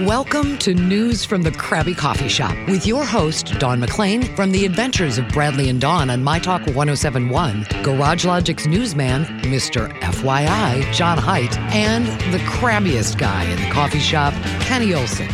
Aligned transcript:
Welcome 0.00 0.56
to 0.60 0.72
News 0.72 1.22
from 1.22 1.42
the 1.42 1.50
Krabby 1.50 1.94
Coffee 1.94 2.26
Shop 2.26 2.56
with 2.66 2.86
your 2.86 3.04
host, 3.04 3.58
Dawn 3.58 3.78
McClain, 3.78 4.34
from 4.34 4.50
the 4.50 4.64
adventures 4.64 5.18
of 5.18 5.28
Bradley 5.28 5.68
and 5.68 5.82
Dawn 5.82 6.08
on 6.08 6.24
My 6.24 6.38
Talk 6.38 6.62
1071, 6.62 7.66
Garage 7.82 8.24
Logic's 8.24 8.66
newsman, 8.66 9.26
Mr. 9.42 9.92
FYI, 10.00 10.90
John 10.94 11.18
Height, 11.18 11.58
and 11.74 12.06
the 12.32 12.38
crabbiest 12.46 13.18
guy 13.18 13.44
in 13.44 13.60
the 13.60 13.70
coffee 13.70 13.98
shop, 13.98 14.32
Kenny 14.62 14.94
Olson. 14.94 15.28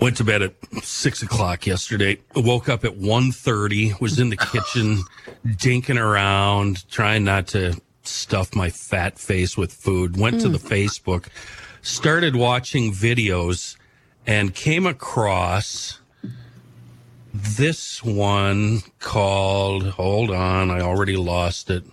Went 0.00 0.16
to 0.18 0.24
bed 0.24 0.42
at 0.42 0.54
six 0.84 1.20
o'clock 1.20 1.66
yesterday. 1.66 2.20
Woke 2.36 2.68
up 2.68 2.84
at 2.84 2.92
1.30, 2.92 4.00
was 4.00 4.20
in 4.20 4.30
the 4.30 4.36
kitchen, 4.36 5.02
dinking 5.44 6.00
around, 6.00 6.88
trying 6.88 7.24
not 7.24 7.48
to 7.48 7.80
stuff 8.04 8.54
my 8.54 8.70
fat 8.70 9.18
face 9.18 9.56
with 9.56 9.72
food. 9.72 10.16
Went 10.16 10.40
to 10.42 10.48
the 10.48 10.58
mm. 10.58 10.68
Facebook, 10.68 11.26
started 11.82 12.36
watching 12.36 12.92
videos, 12.92 13.76
and 14.26 14.54
came 14.54 14.86
across 14.86 16.00
this 17.32 18.04
one 18.04 18.80
called, 19.00 19.86
hold 19.86 20.30
on, 20.30 20.70
I 20.70 20.80
already 20.80 21.16
lost 21.16 21.70
it. 21.70 21.84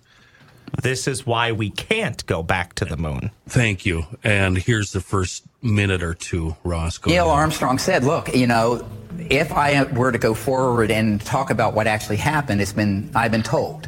This 0.81 1.07
is 1.07 1.25
why 1.25 1.53
we 1.53 1.69
can't 1.69 2.25
go 2.25 2.43
back 2.43 2.73
to 2.75 2.85
the 2.85 2.97
moon. 2.97 3.31
Thank 3.47 3.85
you. 3.85 4.05
And 4.23 4.57
here's 4.57 4.91
the 4.91 4.99
first 4.99 5.45
minute 5.61 6.03
or 6.03 6.13
two, 6.13 6.57
Ross. 6.65 6.97
Go 6.97 7.11
Neil 7.11 7.27
ahead. 7.27 7.39
Armstrong 7.39 7.77
said, 7.77 8.03
look, 8.03 8.35
you 8.35 8.47
know, 8.47 8.85
if 9.29 9.53
I 9.53 9.83
were 9.83 10.11
to 10.11 10.17
go 10.17 10.33
forward 10.33 10.91
and 10.91 11.21
talk 11.21 11.49
about 11.49 11.73
what 11.73 11.87
actually 11.87 12.17
happened, 12.17 12.59
it's 12.59 12.73
been, 12.73 13.09
I've 13.15 13.31
been 13.31 13.43
told. 13.43 13.87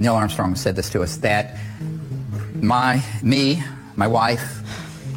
Neil 0.00 0.14
Armstrong 0.14 0.54
said 0.54 0.74
this 0.76 0.88
to 0.90 1.02
us 1.02 1.18
that 1.18 1.58
my, 2.54 3.02
me, 3.22 3.62
my 3.96 4.06
wife, 4.06 4.60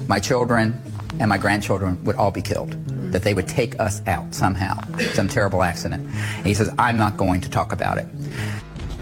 my 0.08 0.20
children, 0.20 0.82
and 1.20 1.30
my 1.30 1.38
grandchildren 1.38 2.04
would 2.04 2.16
all 2.16 2.32
be 2.32 2.42
killed. 2.42 2.72
That 3.12 3.24
they 3.24 3.34
would 3.34 3.48
take 3.48 3.80
us 3.80 4.02
out 4.08 4.34
somehow, 4.34 4.80
some 5.14 5.28
terrible 5.28 5.64
accident. 5.64 6.08
And 6.38 6.46
he 6.46 6.54
says, 6.54 6.74
I'm 6.78 6.98
not 6.98 7.18
going 7.18 7.42
to 7.42 7.50
talk 7.50 7.72
about 7.72 7.98
it. 7.98 8.08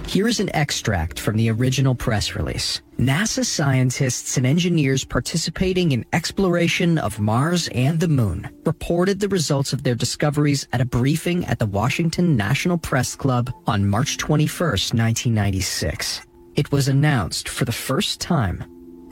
Here 0.05 0.27
is 0.27 0.39
an 0.39 0.53
extract 0.53 1.19
from 1.19 1.37
the 1.37 1.49
original 1.49 1.95
press 1.95 2.35
release. 2.35 2.81
NASA 2.99 3.43
scientists 3.43 4.37
and 4.37 4.45
engineers 4.45 5.03
participating 5.03 5.91
in 5.91 6.05
exploration 6.13 6.99
of 6.99 7.19
Mars 7.19 7.67
and 7.69 7.99
the 7.99 8.07
Moon 8.07 8.47
reported 8.65 9.19
the 9.19 9.29
results 9.29 9.73
of 9.73 9.81
their 9.81 9.95
discoveries 9.95 10.67
at 10.71 10.81
a 10.81 10.85
briefing 10.85 11.45
at 11.45 11.57
the 11.57 11.65
Washington 11.65 12.37
National 12.37 12.77
Press 12.77 13.15
Club 13.15 13.51
on 13.65 13.89
March 13.89 14.17
21, 14.17 14.69
1996. 14.69 16.21
It 16.55 16.71
was 16.71 16.87
announced 16.87 17.49
for 17.49 17.65
the 17.65 17.71
first 17.71 18.21
time 18.21 18.63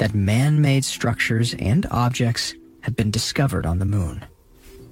that 0.01 0.15
man-made 0.15 0.83
structures 0.83 1.53
and 1.59 1.85
objects 1.91 2.55
had 2.81 2.95
been 2.95 3.11
discovered 3.11 3.67
on 3.67 3.77
the 3.77 3.85
Moon. 3.85 4.25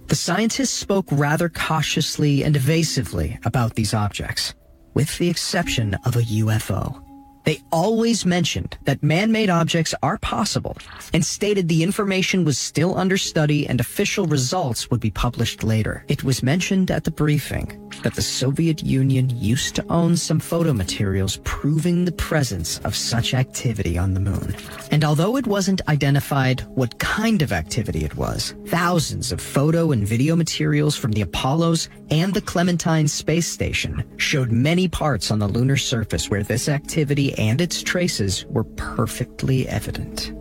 The 0.05 0.15
scientists 0.15 0.69
spoke 0.69 1.07
rather 1.09 1.49
cautiously 1.49 2.43
and 2.43 2.55
evasively 2.55 3.39
about 3.43 3.73
these 3.73 3.95
objects 3.95 4.53
with 4.93 5.17
the 5.17 5.27
exception 5.27 5.95
of 6.05 6.15
a 6.15 6.21
UFO. 6.21 7.03
They 7.49 7.63
always 7.71 8.27
mentioned 8.27 8.77
that 8.83 9.01
man-made 9.01 9.49
objects 9.49 9.95
are 10.03 10.19
possible 10.19 10.77
and 11.15 11.25
stated 11.25 11.67
the 11.67 11.81
information 11.81 12.45
was 12.45 12.59
still 12.59 12.95
under 12.95 13.17
study 13.17 13.65
and 13.67 13.79
official 13.79 14.27
results 14.27 14.91
would 14.91 14.99
be 14.99 15.09
published 15.09 15.63
later. 15.63 16.05
It 16.09 16.23
was 16.23 16.43
mentioned 16.43 16.91
at 16.91 17.05
the 17.05 17.09
briefing 17.09 17.89
that 18.03 18.13
the 18.13 18.21
Soviet 18.21 18.83
Union 18.83 19.31
used 19.31 19.75
to 19.77 19.85
own 19.89 20.15
some 20.15 20.39
photo 20.39 20.73
materials 20.73 21.39
proving 21.43 22.05
the 22.05 22.11
presence 22.11 22.77
of 22.83 22.95
such 22.95 23.33
activity 23.33 23.97
on 23.97 24.13
the 24.13 24.19
moon. 24.19 24.55
And 24.91 25.03
although 25.03 25.35
it 25.35 25.47
wasn't 25.47 25.81
identified 25.87 26.61
what 26.75 26.99
kind 26.99 27.41
of 27.41 27.51
activity 27.51 28.05
it 28.05 28.15
was, 28.15 28.53
thousands 28.67 29.31
of 29.31 29.41
photo 29.41 29.91
and 29.91 30.07
video 30.07 30.35
materials 30.35 30.95
from 30.95 31.13
the 31.13 31.21
Apollos 31.21 31.89
and 32.11 32.31
the 32.31 32.41
Clementine 32.41 33.07
space 33.07 33.47
station 33.47 34.03
showed 34.17 34.51
many 34.51 34.87
parts 34.87 35.31
on 35.31 35.39
the 35.39 35.47
lunar 35.47 35.77
surface 35.77 36.29
where 36.29 36.43
this 36.43 36.69
activity 36.69 37.33
and 37.39 37.61
its 37.61 37.81
traces 37.81 38.45
were 38.47 38.65
perfectly 38.65 39.67
evident. 39.67 40.33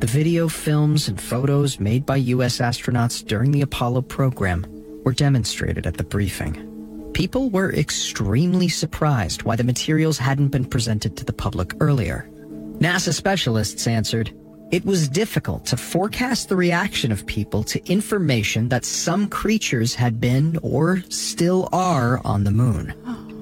The 0.00 0.06
video 0.06 0.48
films 0.48 1.08
and 1.08 1.20
photos 1.20 1.80
made 1.80 2.04
by 2.04 2.16
U.S. 2.16 2.58
astronauts 2.58 3.26
during 3.26 3.50
the 3.50 3.62
Apollo 3.62 4.02
program 4.02 4.66
were 5.04 5.12
demonstrated 5.12 5.86
at 5.86 5.96
the 5.96 6.04
briefing. 6.04 6.68
People 7.14 7.50
were 7.50 7.72
extremely 7.72 8.68
surprised 8.68 9.44
why 9.44 9.56
the 9.56 9.64
materials 9.64 10.18
hadn't 10.18 10.48
been 10.48 10.64
presented 10.64 11.16
to 11.16 11.24
the 11.24 11.32
public 11.32 11.72
earlier. 11.80 12.28
NASA 12.78 13.14
specialists 13.14 13.86
answered, 13.86 14.32
it 14.72 14.84
was 14.84 15.08
difficult 15.08 15.66
to 15.66 15.76
forecast 15.76 16.48
the 16.48 16.56
reaction 16.56 17.12
of 17.12 17.26
people 17.26 17.62
to 17.64 17.90
information 17.90 18.68
that 18.70 18.84
some 18.84 19.28
creatures 19.28 19.94
had 19.94 20.20
been 20.20 20.58
or 20.62 21.02
still 21.10 21.68
are 21.72 22.20
on 22.24 22.44
the 22.44 22.50
moon. 22.50 22.94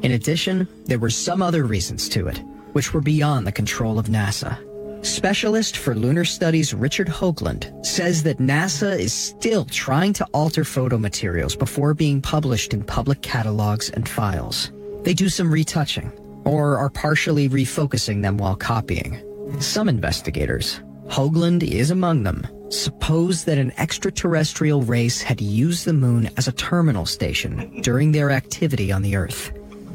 In 0.03 0.13
addition, 0.13 0.67
there 0.87 0.99
were 0.99 1.11
some 1.11 1.41
other 1.41 1.65
reasons 1.65 2.09
to 2.11 2.27
it, 2.27 2.43
which 2.73 2.95
were 2.95 3.01
beyond 3.01 3.47
the 3.47 3.53
control 3.53 3.99
of 3.99 4.07
NASA. 4.07 4.59
Specialist 5.05 5.79
for 5.79 5.95
lunar 5.95 6.27
studies 6.27 6.75
Richard 6.75 7.09
Hoagland 7.09 7.87
says 7.87 8.23
that 8.25 8.39
NASA 8.39 8.99
is 8.99 9.15
still 9.15 9.65
trying 9.65 10.13
to 10.13 10.27
alter 10.35 10.63
photo 10.63 10.99
materials 10.99 11.57
before 11.57 11.95
being 11.95 12.21
published 12.21 12.75
in 12.75 12.85
public 12.85 13.23
catalogs 13.23 13.89
and 13.91 14.07
files. 14.07 14.73
They 15.03 15.15
do 15.15 15.31
some 15.31 15.51
retouching, 15.51 16.13
or 16.45 16.77
are 16.77 16.91
partially 16.91 17.49
refocusing 17.49 18.21
them 18.21 18.37
while 18.37 18.57
copying. 18.57 19.23
Some 19.59 19.89
investigators, 19.89 20.83
Hoagland 21.09 21.63
is 21.63 21.91
among 21.91 22.23
them, 22.23 22.47
suppose 22.69 23.45
that 23.45 23.59
an 23.59 23.73
extraterrestrial 23.79 24.83
race 24.83 25.23
had 25.23 25.41
used 25.41 25.87
the 25.87 25.95
moon 25.95 26.31
as 26.37 26.47
a 26.47 26.53
terminal 26.53 27.07
station 27.07 27.81
during 27.81 28.13
their 28.13 28.31
activity 28.31 28.93
on 28.93 29.01
the 29.01 29.17
Earth. 29.17 29.51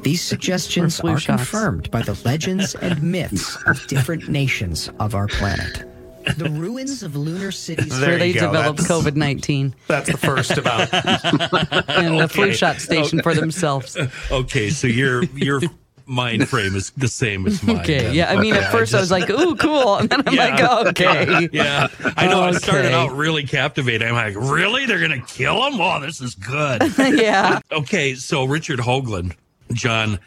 These 0.05 0.21
suggestions 0.21 0.99
are 1.01 1.17
shots. 1.19 1.25
confirmed 1.25 1.89
by 1.89 2.03
the 2.03 2.13
legends 2.23 2.75
and 2.75 3.01
myths 3.11 3.57
of 3.65 3.85
different 3.87 4.29
nations 4.29 4.89
of 4.99 5.15
our 5.15 5.25
planet. 5.27 5.83
The 6.37 6.47
ruins 6.49 7.01
of 7.03 7.15
lunar 7.15 7.51
cities. 7.51 7.99
There 7.99 8.09
where 8.11 8.17
they 8.19 8.33
go. 8.33 8.41
developed 8.41 8.81
COVID 8.81 9.15
19 9.15 9.73
That's 9.87 10.11
the 10.11 10.17
first 10.17 10.57
about. 10.57 10.93
and 11.89 12.19
the 12.19 12.27
flu 12.29 12.53
shot 12.53 12.77
station 12.81 13.21
for 13.23 13.33
themselves. 13.33 13.97
Okay, 14.31 14.69
so 14.69 14.85
your 14.87 15.23
your 15.35 15.61
mind 16.07 16.47
frame 16.47 16.75
is 16.75 16.91
the 16.91 17.07
same 17.07 17.47
as 17.47 17.63
mine. 17.63 17.79
Okay. 17.79 17.97
then. 18.03 18.13
Yeah. 18.13 18.31
I 18.31 18.39
mean, 18.39 18.53
Okay, 18.53 18.63
at 18.63 18.71
first 18.71 18.93
I, 18.93 18.99
was 18.99 19.09
like, 19.09 19.27
ooh, 19.29 19.55
cool. 19.55 19.95
And 19.97 20.07
then 20.09 20.21
I'm 20.27 20.33
Yeah. 20.35 20.55
like, 20.55 20.87
okay. 20.89 21.49
Yeah, 21.51 21.87
I 22.15 22.27
know. 22.27 22.43
I 22.43 22.51
started 22.51 22.91
out 22.93 23.11
really 23.11 23.43
captivating. 23.43 24.07
I'm 24.07 24.13
like, 24.13 24.35
really? 24.35 24.85
They're 24.85 24.99
gonna 25.01 25.21
kill 25.25 25.65
him? 25.65 25.81
Oh, 25.81 25.99
this 25.99 26.21
is 26.21 26.35
good. 26.35 26.83
yeah. 27.19 27.59
okay, 27.71 28.13
so 28.15 28.45
Richard 28.45 28.79
Hoagland, 28.79 29.33
John, 29.75 30.19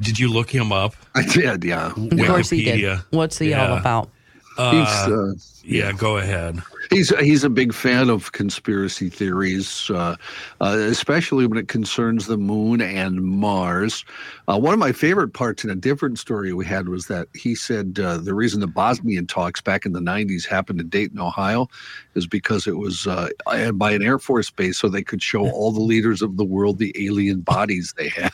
did 0.00 0.18
you 0.18 0.30
look 0.30 0.50
him 0.50 0.72
up? 0.72 0.94
I 1.14 1.22
did, 1.22 1.64
yeah. 1.64 1.86
Of 1.96 2.26
course 2.26 2.50
he 2.50 2.64
did. 2.64 2.78
Wikipedia. 2.80 3.04
What's 3.10 3.38
he 3.38 3.54
all 3.54 3.68
Yeah. 3.70 3.80
about? 3.80 4.10
He's, 4.58 5.12
uh, 5.12 5.32
Yeah, 5.64 5.92
go 5.92 6.18
ahead. 6.18 6.62
He's 6.90 7.16
he's 7.18 7.44
a 7.44 7.50
big 7.50 7.72
fan 7.72 8.10
of 8.10 8.32
conspiracy 8.32 9.08
theories, 9.08 9.90
uh, 9.90 10.16
uh, 10.60 10.76
especially 10.78 11.46
when 11.46 11.58
it 11.58 11.68
concerns 11.68 12.26
the 12.26 12.36
moon 12.36 12.80
and 12.80 13.22
Mars. 13.22 14.04
Uh, 14.48 14.58
one 14.58 14.72
of 14.72 14.78
my 14.78 14.92
favorite 14.92 15.32
parts 15.32 15.64
in 15.64 15.70
a 15.70 15.74
different 15.74 16.18
story 16.18 16.52
we 16.52 16.64
had 16.64 16.88
was 16.88 17.06
that 17.06 17.28
he 17.34 17.54
said 17.54 17.98
uh, 17.98 18.18
the 18.18 18.34
reason 18.34 18.60
the 18.60 18.66
Bosnian 18.66 19.26
talks 19.26 19.60
back 19.60 19.84
in 19.86 19.92
the 19.92 20.00
'90s 20.00 20.46
happened 20.46 20.80
in 20.80 20.88
Dayton, 20.88 21.18
Ohio, 21.18 21.68
is 22.14 22.26
because 22.26 22.66
it 22.66 22.76
was 22.76 23.06
uh, 23.06 23.28
by 23.74 23.90
an 23.92 24.02
Air 24.02 24.18
Force 24.18 24.50
base, 24.50 24.78
so 24.78 24.88
they 24.88 25.02
could 25.02 25.22
show 25.22 25.48
all 25.50 25.72
the 25.72 25.80
leaders 25.80 26.22
of 26.22 26.36
the 26.36 26.44
world 26.44 26.78
the 26.78 26.94
alien 26.98 27.40
bodies 27.40 27.94
they 27.96 28.08
had, 28.08 28.30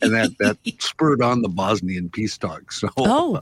and 0.00 0.12
that 0.14 0.36
that 0.38 0.58
spurred 0.78 1.22
on 1.22 1.42
the 1.42 1.48
Bosnian 1.48 2.08
peace 2.08 2.38
talks. 2.38 2.80
So, 2.80 2.88
Oh. 2.96 3.40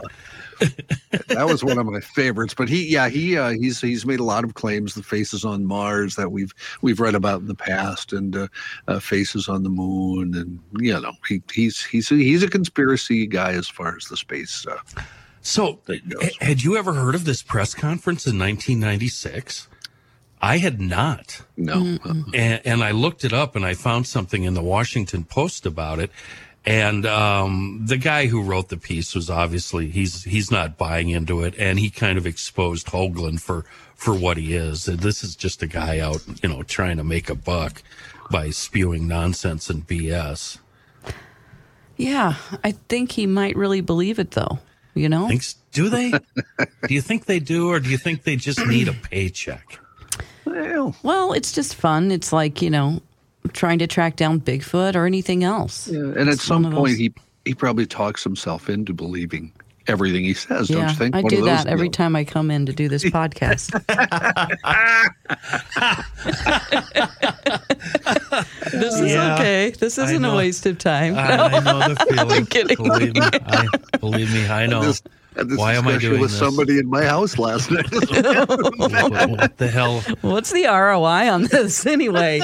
That 1.28 1.46
was 1.46 1.64
one 1.64 1.78
of 1.78 1.86
my 1.86 2.00
favorites. 2.00 2.54
But 2.54 2.68
he, 2.68 2.88
yeah, 2.88 3.08
he 3.08 3.36
uh, 3.38 3.50
he's 3.50 3.80
he's 3.80 4.04
made 4.06 4.20
a 4.20 4.24
lot 4.24 4.44
of 4.44 4.54
claims. 4.54 4.94
The 4.94 5.02
faces 5.02 5.44
on 5.44 5.64
Mars 5.66 6.16
that 6.16 6.30
we've 6.32 6.52
we've 6.82 7.00
read 7.00 7.14
about 7.14 7.40
in 7.40 7.46
the 7.46 7.54
past, 7.54 8.12
and 8.12 8.36
uh, 8.36 8.48
uh, 8.88 8.98
faces 9.00 9.48
on 9.48 9.62
the 9.62 9.70
moon, 9.70 10.34
and 10.34 10.58
you 10.82 10.98
know, 11.00 11.12
he 11.28 11.42
he's 11.52 11.82
he's 11.84 12.08
he's 12.08 12.42
a 12.42 12.48
conspiracy 12.48 13.26
guy 13.26 13.52
as 13.52 13.68
far 13.68 13.96
as 13.96 14.04
the 14.06 14.16
space. 14.16 14.66
Uh, 14.66 14.78
So, 15.42 15.80
h- 15.88 16.36
had 16.40 16.62
you 16.62 16.76
ever 16.76 16.92
heard 16.92 17.14
of 17.14 17.24
this 17.24 17.42
press 17.42 17.72
conference 17.74 18.26
in 18.26 18.38
1996? 18.38 19.68
I 20.42 20.58
had 20.58 20.80
not. 20.80 21.42
no, 21.56 21.98
and, 22.34 22.60
and 22.64 22.82
I 22.84 22.90
looked 22.92 23.24
it 23.24 23.32
up 23.32 23.56
and 23.56 23.64
I 23.64 23.74
found 23.74 24.06
something 24.06 24.42
in 24.44 24.54
the 24.54 24.62
Washington 24.62 25.24
Post 25.24 25.64
about 25.66 25.98
it. 25.98 26.10
And 26.70 27.04
um, 27.04 27.80
the 27.84 27.96
guy 27.96 28.26
who 28.26 28.44
wrote 28.44 28.68
the 28.68 28.76
piece 28.76 29.12
was 29.16 29.28
obviously 29.28 29.88
he's 29.88 30.22
he's 30.22 30.52
not 30.52 30.78
buying 30.78 31.08
into 31.08 31.42
it, 31.42 31.56
and 31.58 31.80
he 31.80 31.90
kind 31.90 32.16
of 32.16 32.26
exposed 32.26 32.86
Hoagland 32.86 33.40
for 33.40 33.64
for 33.96 34.14
what 34.14 34.36
he 34.36 34.54
is. 34.54 34.86
And 34.86 35.00
this 35.00 35.24
is 35.24 35.34
just 35.34 35.64
a 35.64 35.66
guy 35.66 35.98
out, 35.98 36.22
you 36.44 36.48
know, 36.48 36.62
trying 36.62 36.96
to 36.98 37.02
make 37.02 37.28
a 37.28 37.34
buck 37.34 37.82
by 38.30 38.50
spewing 38.50 39.08
nonsense 39.08 39.68
and 39.68 39.84
BS. 39.84 40.58
Yeah, 41.96 42.36
I 42.62 42.70
think 42.70 43.12
he 43.12 43.26
might 43.26 43.56
really 43.56 43.80
believe 43.80 44.20
it, 44.20 44.30
though. 44.30 44.60
You 44.94 45.08
know? 45.08 45.26
Thinks 45.26 45.56
do 45.72 45.88
they? 45.88 46.10
do 46.86 46.94
you 46.94 47.00
think 47.00 47.24
they 47.24 47.40
do, 47.40 47.68
or 47.68 47.80
do 47.80 47.90
you 47.90 47.98
think 47.98 48.22
they 48.22 48.36
just 48.36 48.64
need 48.64 48.86
a 48.86 48.92
paycheck? 48.92 49.80
well, 50.44 50.94
Well, 51.02 51.32
it's 51.32 51.50
just 51.50 51.74
fun. 51.74 52.12
It's 52.12 52.32
like, 52.32 52.62
you 52.62 52.70
know, 52.70 53.02
trying 53.52 53.78
to 53.80 53.86
track 53.86 54.16
down 54.16 54.40
Bigfoot 54.40 54.94
or 54.94 55.06
anything 55.06 55.44
else. 55.44 55.88
yeah, 55.88 55.98
and 56.00 56.28
at 56.28 56.38
some 56.38 56.64
point 56.64 56.74
those- 56.74 56.96
he 56.98 57.12
he 57.44 57.54
probably 57.54 57.86
talks 57.86 58.22
himself 58.22 58.68
into 58.68 58.92
believing 58.92 59.52
everything 59.86 60.24
he 60.24 60.34
says. 60.34 60.68
don't 60.68 60.88
you 60.88 60.94
think? 60.94 61.14
I 61.16 61.22
One 61.22 61.30
do 61.30 61.38
of 61.38 61.44
those 61.46 61.64
that 61.64 61.66
every 61.68 61.88
deals. 61.88 61.96
time 61.96 62.14
I 62.14 62.24
come 62.24 62.50
in 62.50 62.66
to 62.66 62.72
do 62.72 62.88
this 62.88 63.02
podcast. 63.16 63.70
this 68.72 68.94
is 68.94 69.12
Yeah, 69.12 69.34
okay. 69.34 69.70
This 69.70 69.98
isn't 69.98 70.24
a 70.24 70.36
waste 70.36 70.66
of 70.66 70.78
time. 70.78 71.16
I, 71.16 71.36
I 71.36 71.60
know 71.60 71.94
the 71.94 72.06
feeling. 72.10 72.46
kidding. 72.46 72.76
Believe 72.76 73.14
me, 73.14 73.20
I, 73.22 73.66
believe 73.98 74.32
me, 74.32 74.48
I 74.48 74.66
know. 74.66 74.82
This, 74.82 75.02
had 75.40 75.48
this 75.48 75.58
Why 75.58 75.74
am 75.74 75.86
I 75.88 75.92
discussion 75.92 76.10
doing 76.10 76.20
with 76.20 76.30
this? 76.30 76.38
somebody 76.38 76.78
in 76.78 76.88
my 76.88 77.04
house 77.04 77.38
last 77.38 77.70
night. 77.70 77.90
what, 77.92 79.30
what 79.30 79.56
the 79.58 79.68
hell? 79.68 80.00
What's 80.20 80.52
the 80.52 80.64
ROI 80.66 81.30
on 81.30 81.44
this 81.44 81.84
anyway? 81.96 82.40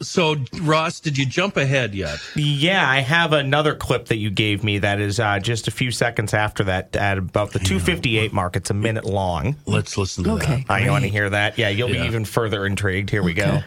So, 0.00 0.36
Ross, 0.62 1.00
did 1.00 1.18
you 1.18 1.26
jump 1.26 1.56
ahead 1.56 1.92
yet? 1.92 2.20
Yeah, 2.36 2.88
I 2.88 3.00
have 3.00 3.32
another 3.32 3.74
clip 3.74 4.06
that 4.06 4.18
you 4.18 4.30
gave 4.30 4.62
me 4.62 4.78
that 4.78 5.00
is 5.00 5.18
uh, 5.18 5.40
just 5.40 5.66
a 5.66 5.72
few 5.72 5.90
seconds 5.90 6.32
after 6.34 6.62
that, 6.64 6.94
at 6.94 7.18
about 7.18 7.50
the 7.50 7.58
258 7.58 8.32
mark. 8.32 8.54
It's 8.54 8.70
a 8.70 8.74
minute 8.74 9.04
long. 9.04 9.56
Let's 9.66 9.98
listen 9.98 10.22
to 10.22 10.30
Okay. 10.34 10.64
Uh, 10.70 10.76
you 10.76 10.90
want 10.92 11.02
to 11.02 11.10
hear 11.10 11.28
that? 11.30 11.58
Yeah, 11.58 11.68
you'll 11.70 11.90
Yeah. 11.90 12.02
be 12.02 12.06
even 12.06 12.24
further 12.24 12.64
intrigued. 12.64 13.10
Here 13.10 13.24
we 13.24 13.34
go. 13.34 13.58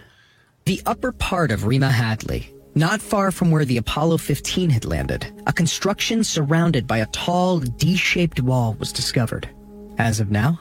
The 0.63 0.81
upper 0.85 1.11
part 1.11 1.51
of 1.51 1.65
Rima 1.65 1.91
Hadley, 1.91 2.49
not 2.75 3.01
far 3.01 3.31
from 3.31 3.51
where 3.51 3.65
the 3.65 3.77
Apollo 3.77 4.17
15 4.17 4.69
had 4.69 4.85
landed, 4.85 5.31
a 5.47 5.53
construction 5.53 6.23
surrounded 6.23 6.87
by 6.87 6.99
a 6.99 7.05
tall, 7.07 7.59
D-shaped 7.59 8.41
wall 8.41 8.75
was 8.79 8.91
discovered. 8.93 9.49
As 9.97 10.19
of 10.19 10.31
now, 10.31 10.59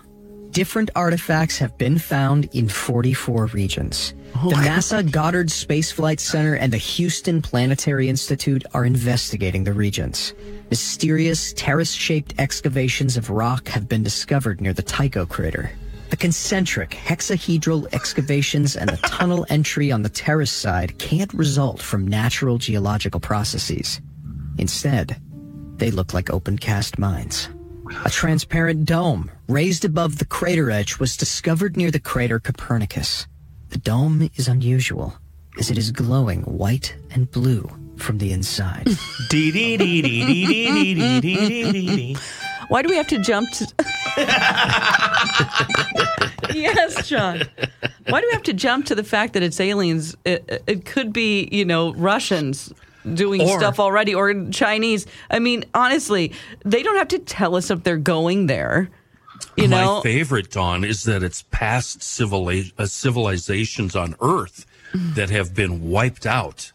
different 0.51 0.91
artifacts 0.97 1.59
have 1.59 1.79
been 1.79 1.99
found 1.99 2.49
in 2.53 2.69
44 2.69 3.47
regions. 3.47 4.15
Oh, 4.37 4.51
the 4.51 4.57
NASA 4.57 5.09
Goddard 5.11 5.51
Space 5.51 5.93
Flight 5.93 6.21
Center 6.21 6.55
and 6.55 6.73
the 6.73 6.79
Houston 6.79 7.41
Planetary 7.43 8.09
Institute 8.09 8.65
are 8.75 8.85
investigating 8.85 9.65
the 9.65 9.73
regions. 9.73 10.35
Mysterious 10.71 11.53
terrace-shaped 11.55 12.35
excavations 12.39 13.17
of 13.17 13.31
rock 13.31 13.69
have 13.69 13.89
been 13.89 14.03
discovered 14.03 14.61
near 14.61 14.73
the 14.73 14.83
Tycho 14.83 15.27
crater. 15.27 15.71
The 16.11 16.17
concentric 16.17 16.91
hexahedral 16.91 17.87
excavations 17.95 18.77
and 18.77 18.91
the 18.91 18.97
tunnel 18.97 19.47
entry 19.49 19.93
on 19.93 20.03
the 20.03 20.09
terrace 20.09 20.51
side 20.51 20.99
can't 20.99 21.33
result 21.33 21.81
from 21.81 22.07
natural 22.07 22.59
geological 22.59 23.21
processes. 23.21 24.01
Instead, 24.59 25.21
they 25.77 25.93
look 25.93 26.13
like 26.13 26.29
open 26.29 26.59
cast 26.59 26.99
mines. 26.99 27.49
A 28.05 28.11
transparent 28.11 28.85
dome 28.87 29.31
raised 29.49 29.85
above 29.85 30.19
the 30.19 30.25
crater 30.25 30.71
edge 30.71 30.99
was 30.99 31.17
discovered 31.17 31.77
near 31.77 31.91
the 31.93 32.01
crater 32.01 32.41
Copernicus. 32.41 33.27
The 33.69 33.79
dome 33.79 34.31
is 34.35 34.49
unusual 34.49 35.15
as 35.59 35.71
it 35.71 35.79
is 35.79 35.93
glowing 35.93 36.43
white 36.43 36.95
and 37.11 37.31
blue 37.31 37.71
from 37.97 38.19
the 38.19 38.33
inside. 38.33 38.89
Why 42.71 42.83
do 42.83 42.89
we 42.89 42.97
have 42.97 43.09
to 43.09 43.19
jump 43.19 43.51
to. 43.51 43.67
yes, 46.55 47.09
John. 47.09 47.43
Why 48.09 48.21
do 48.21 48.27
we 48.29 48.33
have 48.33 48.45
to 48.45 48.53
jump 48.53 48.87
to 48.87 48.95
the 48.95 49.03
fact 49.03 49.33
that 49.33 49.43
it's 49.43 49.59
aliens? 49.59 50.17
It, 50.25 50.63
it 50.69 50.85
could 50.85 51.13
be, 51.13 51.49
you 51.51 51.65
know, 51.65 51.93
Russians 51.95 52.73
doing 53.13 53.43
or, 53.43 53.59
stuff 53.59 53.81
already 53.81 54.15
or 54.15 54.33
Chinese. 54.51 55.09
I 55.33 55.41
mean, 55.41 55.65
honestly, 55.75 56.33
they 56.65 56.85
don't 56.85 56.97
have 56.97 57.09
to 57.09 57.19
tell 57.19 57.57
us 57.57 57.73
if 57.73 57.83
they're 57.83 57.97
going 57.97 58.47
there. 58.47 58.89
You 59.57 59.67
my 59.67 59.83
know, 59.83 59.97
my 59.97 60.03
favorite 60.03 60.53
Don 60.53 60.85
is 60.85 61.03
that 61.05 61.25
it's 61.25 61.43
past 61.51 62.05
uh, 62.23 62.87
civilizations 62.87 63.97
on 63.97 64.15
Earth 64.21 64.65
mm. 64.93 65.17
that 65.17 65.31
have 65.31 65.57
been 65.57 65.91
wiped 65.91 66.25
out 66.25 66.71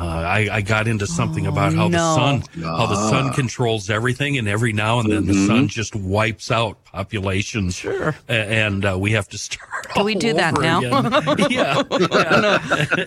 uh, 0.00 0.04
I, 0.06 0.48
I 0.50 0.60
got 0.62 0.88
into 0.88 1.06
something 1.06 1.46
about 1.46 1.74
how 1.74 1.84
the 1.88 1.98
no. 1.98 2.14
sun, 2.16 2.42
how 2.62 2.86
the 2.86 2.96
sun 3.10 3.34
controls 3.34 3.90
everything, 3.90 4.38
and 4.38 4.48
every 4.48 4.72
now 4.72 4.98
and 5.00 5.12
then 5.12 5.26
the 5.26 5.34
sun 5.46 5.68
just 5.68 5.94
wipes 5.94 6.50
out 6.50 6.82
populations. 6.84 7.74
Sure, 7.76 8.16
and 8.26 8.82
uh, 8.86 8.96
we 8.98 9.12
have 9.12 9.28
to 9.28 9.36
start. 9.38 9.88
Can 9.90 10.04
we 10.06 10.14
all 10.14 10.20
do 10.20 10.32
that 10.32 10.54
now? 10.58 10.78
again. 10.78 11.50
yeah, 11.50 11.82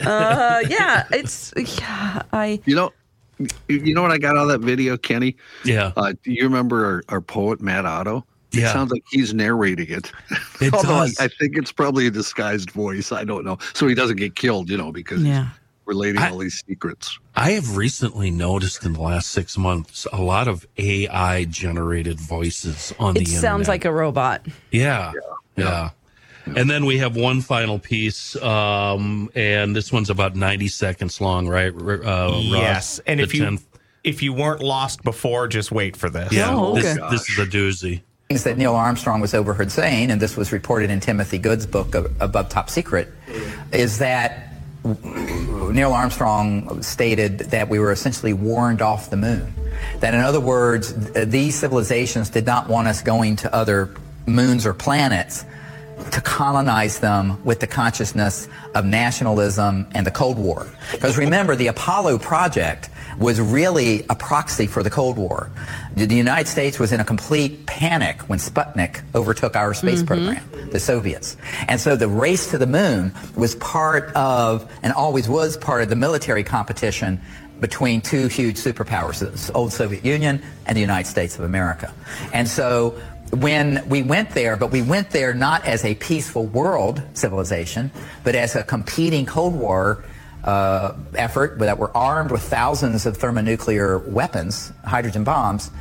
uh, 0.05 0.59
yeah, 0.69 1.07
it's 1.11 1.51
yeah. 1.57 2.21
I 2.31 2.59
you 2.65 2.75
know, 2.75 2.91
you- 3.39 3.49
you 3.67 3.95
know 3.95 4.01
what 4.01 4.11
I 4.11 4.17
got 4.17 4.37
out 4.37 4.43
of 4.43 4.49
that 4.49 4.61
video, 4.61 4.95
Kenny? 4.97 5.35
yeah. 5.65 5.91
Uh, 5.97 6.13
do 6.23 6.31
you 6.31 6.43
remember 6.43 6.85
our, 6.85 7.03
our 7.09 7.21
poet 7.21 7.61
Matt 7.61 7.85
Otto? 7.85 8.25
It 8.51 8.59
Yeah. 8.59 8.71
sounds 8.73 8.91
like 8.91 9.03
he's 9.09 9.33
narrating 9.33 9.89
it. 9.89 10.11
It 10.61 10.73
Although 10.75 10.93
I- 10.95 11.07
does. 11.07 11.19
I, 11.19 11.27
think 11.27 11.57
it's 11.57 11.71
probably 11.71 12.05
a 12.05 12.11
disguised 12.11 12.69
voice. 12.71 13.11
I 13.11 13.23
don't 13.23 13.43
know. 13.43 13.57
So 13.73 13.87
he 13.87 13.95
doesn't 13.95 14.17
get 14.17 14.35
killed, 14.35 14.69
you 14.69 14.77
know, 14.77 14.91
because 14.91 15.23
Yeah. 15.23 15.47
He's 15.85 15.87
relating 15.95 16.21
I- 16.21 16.29
all 16.29 16.37
these 16.37 16.63
secrets. 16.67 17.17
I 17.35 17.51
have 17.51 17.75
recently 17.77 18.29
noticed 18.31 18.85
in 18.85 18.93
the 18.93 19.01
last 19.01 19.31
six 19.31 19.57
months 19.57 20.05
a 20.13 20.21
lot 20.21 20.47
of 20.47 20.65
AI 20.77 21.45
generated 21.45 22.19
voices 22.19 22.93
on 22.99 23.13
the 23.15 23.19
internet. 23.21 23.21
it 23.21 23.21
internet. 23.21 23.41
sounds 23.41 23.67
like 23.67 23.85
a 23.85 23.91
robot. 23.91 24.45
Yeah. 24.71 25.11
Yeah. 25.55 25.89
And 26.45 26.69
then 26.69 26.85
we 26.85 26.97
have 26.97 27.15
one 27.15 27.39
final 27.39 27.79
piece, 27.79 28.35
um, 28.35 29.29
and 29.33 29.73
this 29.73 29.93
one's 29.93 30.09
about 30.09 30.35
90 30.35 30.67
seconds 30.67 31.21
long, 31.21 31.47
right? 31.47 31.71
Uh, 31.73 31.77
Ross? 31.79 32.43
Yes, 32.43 32.99
and 33.07 33.21
if 33.21 33.33
you 33.33 33.43
10 33.45 33.59
if 34.03 34.21
you 34.21 34.33
weren't 34.33 34.61
lost 34.61 35.01
before, 35.03 35.47
just 35.47 35.71
wait 35.71 35.95
for 35.95 36.09
this. 36.09 36.33
yeah, 36.33 36.49
Oh, 36.53 36.75
this, 36.75 36.97
okay. 36.97 37.09
this 37.09 37.29
is 37.29 37.39
a 37.39 37.45
doozy. 37.45 38.01
things 38.27 38.43
that 38.43 38.57
Neil 38.57 38.75
Armstrong 38.75 39.21
was 39.21 39.33
overheard 39.33 39.71
saying, 39.71 40.11
and 40.11 40.21
this 40.21 40.35
was 40.35 40.51
reported 40.51 40.89
in 40.89 40.99
Timothy 40.99 41.37
Good's 41.37 41.65
book 41.65 41.95
Above 42.19 42.49
Top 42.49 42.69
Secret, 42.69 43.07
is 43.71 43.99
that 43.99 44.49
Neil 44.83 45.93
Armstrong 45.93 46.83
stated 46.83 47.39
that 47.39 47.69
we 47.69 47.79
were 47.79 47.91
essentially 47.91 48.33
warned 48.33 48.81
off 48.81 49.09
the 49.09 49.17
moon. 49.17 49.53
That, 49.99 50.13
in 50.13 50.19
other 50.19 50.39
words, 50.39 50.93
th- 51.13 51.29
these 51.29 51.55
civilizations 51.57 52.29
did 52.29 52.45
not 52.45 52.67
want 52.67 52.87
us 52.87 53.01
going 53.01 53.37
to 53.37 53.53
other 53.53 53.89
moons 54.25 54.65
or 54.65 54.73
planets 54.73 55.45
to 56.11 56.21
colonize 56.21 56.99
them 56.99 57.43
with 57.43 57.59
the 57.59 57.67
consciousness 57.67 58.47
of 58.75 58.85
nationalism 58.85 59.87
and 59.91 60.05
the 60.05 60.11
Cold 60.11 60.37
War. 60.37 60.67
Because 60.91 61.17
remember, 61.17 61.55
the 61.55 61.67
Apollo 61.67 62.19
project 62.19 62.89
was 63.17 63.39
really 63.39 64.05
a 64.09 64.15
proxy 64.15 64.67
for 64.67 64.83
the 64.83 64.89
Cold 64.89 65.17
War. 65.17 65.51
The 65.95 66.15
United 66.15 66.47
States 66.47 66.79
was 66.79 66.91
in 66.91 66.99
a 66.99 67.05
complete 67.05 67.65
panic 67.65 68.21
when 68.23 68.39
Sputnik 68.39 69.01
overtook 69.13 69.55
our 69.55 69.73
space 69.73 70.01
mm-hmm. 70.01 70.07
program, 70.07 70.69
the 70.71 70.79
Soviets. 70.79 71.37
And 71.67 71.79
so 71.79 71.95
the 71.95 72.07
race 72.07 72.49
to 72.51 72.57
the 72.57 72.67
moon 72.67 73.13
was 73.35 73.55
part 73.55 74.11
of, 74.15 74.71
and 74.81 74.93
always 74.93 75.29
was 75.29 75.57
part 75.57 75.83
of 75.83 75.89
the 75.89 75.95
military 75.95 76.43
competition 76.43 77.21
between 77.59 78.01
two 78.01 78.27
huge 78.27 78.57
superpowers, 78.57 79.19
the 79.19 79.53
old 79.53 79.71
Soviet 79.71 80.03
Union 80.03 80.41
and 80.65 80.75
the 80.75 80.81
United 80.81 81.07
States 81.07 81.37
of 81.37 81.45
America. 81.45 81.93
And 82.33 82.47
so 82.47 82.99
when 83.31 83.87
we 83.89 84.03
went 84.03 84.31
there, 84.31 84.57
but 84.57 84.71
we 84.71 84.81
went 84.81 85.09
there 85.11 85.33
not 85.33 85.65
as 85.65 85.85
a 85.85 85.95
peaceful 85.95 86.45
world 86.47 87.01
civilization, 87.13 87.91
but 88.23 88.35
as 88.35 88.55
a 88.55 88.63
competing 88.63 89.25
Cold 89.25 89.55
War 89.55 90.03
uh, 90.43 90.93
effort 91.15 91.59
that 91.59 91.77
were 91.77 91.95
armed 91.95 92.31
with 92.31 92.41
thousands 92.41 93.05
of 93.05 93.17
thermonuclear 93.17 93.99
weapons, 93.99 94.71
hydrogen 94.85 95.23
bombs, 95.23 95.71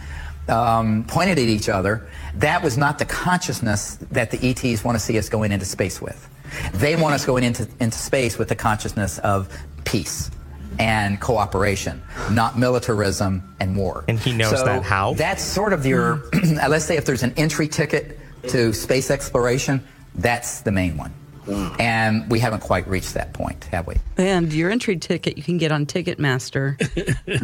um, 0.48 1.04
pointed 1.04 1.38
at 1.38 1.44
each 1.44 1.68
other. 1.68 2.06
That 2.36 2.62
was 2.62 2.76
not 2.76 2.98
the 2.98 3.04
consciousness 3.04 3.96
that 4.10 4.30
the 4.30 4.50
ETs 4.50 4.84
want 4.84 4.96
to 4.96 5.00
see 5.00 5.18
us 5.18 5.28
going 5.28 5.52
into 5.52 5.66
space 5.66 6.00
with. 6.00 6.28
They 6.74 6.96
want 6.96 7.14
us 7.14 7.24
going 7.24 7.44
into, 7.44 7.68
into 7.80 7.96
space 7.96 8.38
with 8.38 8.48
the 8.48 8.56
consciousness 8.56 9.18
of 9.20 9.48
peace 9.84 10.30
and 10.78 11.20
cooperation, 11.20 12.02
not 12.30 12.58
militarism 12.58 13.54
and 13.60 13.76
war. 13.76 14.04
And 14.08 14.18
he 14.18 14.32
knows 14.32 14.58
So 14.58 14.64
that 14.64 14.82
how? 14.82 15.14
That's 15.14 15.42
sort 15.42 15.72
of 15.72 15.84
your, 15.84 16.22
let's 16.68 16.84
say 16.84 16.96
if 16.96 17.04
there's 17.04 17.22
an 17.22 17.34
entry 17.36 17.68
ticket 17.68 18.18
to 18.48 18.72
space 18.72 19.10
exploration, 19.10 19.82
that's 20.14 20.60
the 20.60 20.72
main 20.72 20.96
one. 20.96 21.12
And 21.48 22.30
we 22.30 22.38
haven't 22.38 22.60
quite 22.60 22.86
reached 22.86 23.14
that 23.14 23.32
point, 23.32 23.64
have 23.64 23.86
we? 23.86 23.96
And 24.16 24.52
your 24.52 24.70
entry 24.70 24.96
ticket 24.96 25.36
you 25.36 25.42
can 25.42 25.58
get 25.58 25.72
on 25.72 25.86
Ticketmaster 25.86 26.78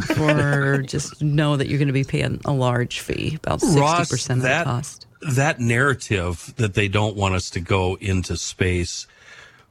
for 0.17 0.83
just 0.83 1.21
know 1.23 1.57
that 1.57 1.69
you're 1.69 1.79
going 1.79 1.89
to 1.89 1.93
be 1.93 2.05
paying 2.05 2.41
a 2.45 2.53
large 2.53 3.01
fee, 3.01 3.37
about 3.37 3.61
60% 3.61 3.81
Ross, 3.81 4.31
of 4.31 4.43
that, 4.43 4.59
the 4.59 4.65
cost. 4.65 5.07
that 5.35 5.61
narrative 5.61 6.55
that 6.57 6.75
they 6.75 6.89
don't 6.89 7.17
want 7.17 7.35
us 7.35 7.51
to 7.51 7.61
go 7.61 7.97
into 8.01 8.37
space 8.37 9.07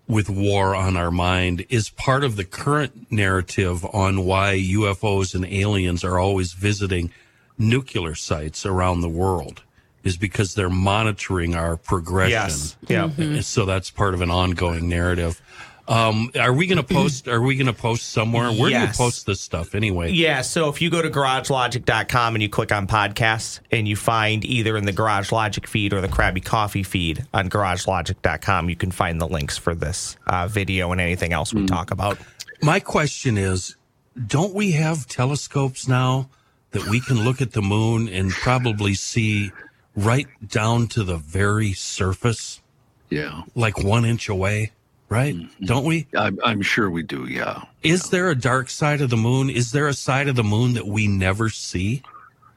with 0.07 0.29
war 0.29 0.73
on 0.75 0.95
our 0.95 1.11
mind 1.11 1.65
is 1.69 1.89
part 1.89 2.23
of 2.23 2.37
the 2.37 2.45
current 2.45 3.11
narrative 3.11 3.85
on 3.93 4.25
why 4.25 4.55
UFOs 4.57 5.35
and 5.35 5.45
aliens 5.45 6.03
are 6.03 6.17
always 6.17 6.53
visiting 6.53 7.11
nuclear 7.57 8.15
sites 8.15 8.65
around 8.65 9.01
the 9.01 9.09
world 9.09 9.63
is 10.07 10.17
because 10.17 10.55
they're 10.55 10.69
monitoring 10.69 11.53
our 11.53 11.77
progression. 11.77 12.31
Yes. 12.31 12.77
Yeah. 12.87 13.09
And 13.17 13.45
So 13.45 13.65
that's 13.65 13.91
part 13.91 14.13
of 14.13 14.21
an 14.21 14.31
ongoing 14.31 14.89
narrative. 14.89 15.41
Um, 15.87 16.31
are 16.37 16.51
we 16.51 16.67
going 16.67 16.83
to 16.83 16.83
post? 16.83 17.29
Are 17.29 17.41
we 17.41 17.55
going 17.55 17.67
to 17.67 17.73
post 17.73 18.09
somewhere? 18.09 18.51
Where 18.51 18.69
do 18.69 18.77
you 18.77 18.87
post 18.87 19.25
this 19.25 19.39
stuff 19.39 19.73
anyway? 19.73 20.11
Yeah, 20.11 20.41
so 20.41 20.67
if 20.67 20.81
you 20.81 20.89
go 20.89 21.01
to 21.01 21.09
garagelogic.com 21.09 22.35
and 22.35 22.41
you 22.41 22.49
click 22.49 22.73
on 22.73 22.87
podcasts 22.87 23.61
and 23.71 23.87
you 23.87 23.95
find 23.95 24.43
either 24.43 24.75
in 24.75 24.85
the 24.85 24.91
Garage 24.91 25.31
Logic 25.31 25.65
feed 25.65 25.93
or 25.93 26.01
the 26.01 26.09
Krabby 26.09 26.43
Coffee 26.43 26.83
feed 26.83 27.25
on 27.33 27.49
garagelogic.com, 27.49 28.69
you 28.69 28.75
can 28.75 28.91
find 28.91 29.21
the 29.21 29.27
links 29.27 29.57
for 29.57 29.73
this 29.73 30.17
uh, 30.27 30.47
video 30.47 30.91
and 30.91 30.99
anything 30.99 31.31
else 31.31 31.53
we 31.53 31.65
talk 31.65 31.91
about. 31.91 32.17
My 32.61 32.81
question 32.81 33.37
is, 33.37 33.77
don't 34.25 34.53
we 34.53 34.71
have 34.71 35.07
telescopes 35.07 35.87
now 35.87 36.29
that 36.71 36.85
we 36.89 36.99
can 36.99 37.23
look 37.23 37.41
at 37.41 37.53
the 37.53 37.61
moon 37.61 38.09
and 38.09 38.31
probably 38.31 38.93
see 38.93 39.51
right 39.97 40.27
down 40.47 40.87
to 40.87 41.03
the 41.03 41.17
very 41.17 41.73
surface, 41.73 42.61
Yeah, 43.09 43.41
like 43.55 43.83
one 43.83 44.05
inch 44.05 44.29
away, 44.29 44.71
right? 45.09 45.35
Mm-hmm. 45.35 45.65
Don't 45.65 45.83
we? 45.83 46.07
I'm, 46.15 46.39
I'm 46.45 46.61
sure 46.61 46.89
we 46.89 47.03
do. 47.03 47.25
Yeah. 47.25 47.63
Is 47.83 48.09
there 48.09 48.29
a 48.29 48.35
dark 48.35 48.69
side 48.69 49.01
of 49.01 49.09
the 49.09 49.17
moon? 49.17 49.49
Is 49.49 49.71
there 49.71 49.87
a 49.87 49.93
side 49.93 50.29
of 50.29 50.35
the 50.35 50.43
moon 50.43 50.73
that 50.75 50.87
we 50.87 51.07
never 51.07 51.49
see? 51.49 52.03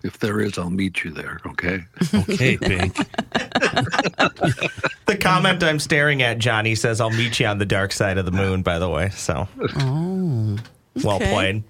If 0.02 0.18
there 0.18 0.40
is, 0.40 0.56
I'll 0.56 0.70
meet 0.70 1.04
you 1.04 1.10
there. 1.10 1.40
Okay. 1.44 1.84
Okay, 2.14 2.56
Pink. 2.56 2.96
The 5.10 5.16
comment 5.16 5.60
I'm 5.64 5.80
staring 5.80 6.22
at, 6.22 6.38
Johnny, 6.38 6.76
says, 6.76 7.00
I'll 7.00 7.10
meet 7.10 7.40
you 7.40 7.46
on 7.46 7.58
the 7.58 7.66
dark 7.66 7.90
side 7.90 8.16
of 8.16 8.26
the 8.26 8.30
moon, 8.30 8.62
by 8.62 8.78
the 8.78 8.88
way. 8.88 9.08
So, 9.08 9.48
oh. 9.80 10.56
well 11.02 11.16
okay. 11.16 11.32
played. 11.32 11.64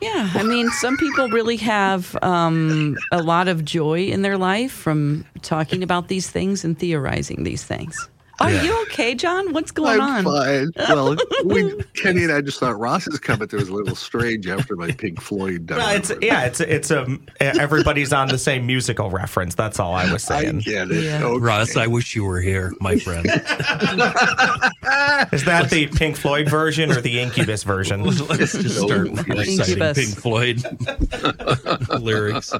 Yeah, 0.00 0.30
I 0.34 0.42
mean, 0.42 0.70
some 0.70 0.96
people 0.96 1.28
really 1.28 1.56
have 1.58 2.16
um, 2.22 2.96
a 3.12 3.22
lot 3.22 3.48
of 3.48 3.64
joy 3.64 4.04
in 4.04 4.22
their 4.22 4.38
life 4.38 4.72
from 4.72 5.26
talking 5.42 5.82
about 5.82 6.08
these 6.08 6.30
things 6.30 6.64
and 6.64 6.78
theorizing 6.78 7.44
these 7.44 7.64
things. 7.64 8.08
Are 8.40 8.50
Yeah. 8.50 8.62
you 8.62 8.82
okay, 8.84 9.14
John? 9.14 9.52
What's 9.52 9.70
going 9.70 10.00
I'm 10.00 10.26
on? 10.26 10.42
fine. 10.42 10.72
Well, 10.90 11.16
we, 11.44 11.82
Kenny 11.94 12.24
and 12.24 12.32
I 12.32 12.40
just 12.40 12.58
thought 12.58 12.78
Ross's 12.78 13.18
comment 13.18 13.50
there 13.50 13.60
was 13.60 13.68
a 13.68 13.74
little 13.74 13.94
strange 13.94 14.46
after 14.48 14.76
my 14.76 14.90
Pink 14.92 15.20
Floyd. 15.20 15.68
Well, 15.70 15.94
it's 15.94 16.10
yeah, 16.22 16.44
it's 16.44 16.60
it's 16.60 16.90
a 16.90 17.02
um, 17.04 17.26
everybody's 17.40 18.12
on 18.12 18.28
the 18.28 18.38
same 18.38 18.66
musical 18.66 19.10
reference. 19.10 19.54
That's 19.54 19.78
all 19.78 19.94
I 19.94 20.10
was 20.12 20.28
I 20.30 20.42
saying. 20.42 20.60
get 20.60 20.90
it. 20.90 21.04
Yeah. 21.04 21.22
Okay. 21.24 21.38
Russ, 21.38 21.76
I 21.76 21.86
wish 21.86 22.16
you 22.16 22.24
were 22.24 22.40
here, 22.40 22.72
my 22.80 22.96
friend. 22.98 23.26
Is 25.32 25.44
that 25.44 25.68
the 25.70 25.86
Pink 25.94 26.16
Floyd 26.16 26.48
version 26.48 26.90
or 26.90 27.00
the 27.00 27.20
Incubus 27.20 27.62
version? 27.62 28.02
Let's 28.04 28.18
just 28.52 28.76
start 28.78 29.08
reciting 29.28 29.94
Pink 29.94 30.18
Floyd 30.18 30.62
lyrics. 32.00 32.52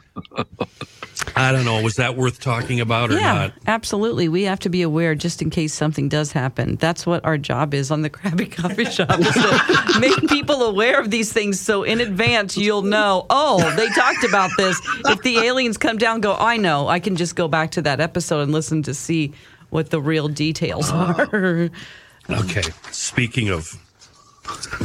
I 1.37 1.53
don't 1.53 1.65
know. 1.65 1.83
Was 1.83 1.97
that 1.97 2.17
worth 2.17 2.41
talking 2.41 2.81
about 2.81 3.11
or 3.11 3.15
Yeah, 3.19 3.33
not? 3.35 3.53
absolutely. 3.67 4.29
We 4.29 4.45
have 4.45 4.61
to 4.61 4.69
be 4.69 4.83
aware 4.83 5.15
just 5.15 5.43
in 5.43 5.51
case 5.51 5.73
something 5.73 6.09
does 6.09 6.33
happen. 6.33 6.77
That's 6.77 7.07
what 7.07 7.25
our 7.25 7.39
job 7.39 7.75
is 7.75 7.91
on 7.91 8.03
the 8.03 8.11
Krabby 8.21 8.51
Coffee 8.51 8.85
Shop 8.85 9.19
is 9.19 9.33
to 9.33 10.01
make 10.01 10.29
people 10.29 10.63
aware 10.63 11.01
of 11.01 11.11
these 11.11 11.33
things 11.33 11.61
so 11.61 11.83
in 11.83 12.01
advance 12.01 12.57
you'll 12.57 12.83
know, 12.83 13.27
oh, 13.31 13.59
they 13.77 13.89
talked 13.89 14.25
about 14.25 14.51
this. 14.57 14.81
If 15.07 15.23
the 15.23 15.39
aliens 15.39 15.77
come 15.79 15.99
down, 15.99 16.21
go, 16.21 16.35
I 16.39 16.57
know. 16.57 16.89
I 16.89 17.01
can 17.01 17.17
just 17.17 17.37
go 17.37 17.49
back 17.49 17.71
to 17.73 17.83
that 17.83 18.01
episode 18.01 18.41
and 18.43 18.53
listen 18.53 18.83
to 18.85 18.95
see 18.95 19.33
what 19.71 19.91
the 19.91 20.01
real 20.01 20.29
details 20.29 20.91
oh. 20.93 20.97
are. 21.31 21.71
Okay. 22.29 22.63
Speaking 22.91 23.49
of 23.49 23.77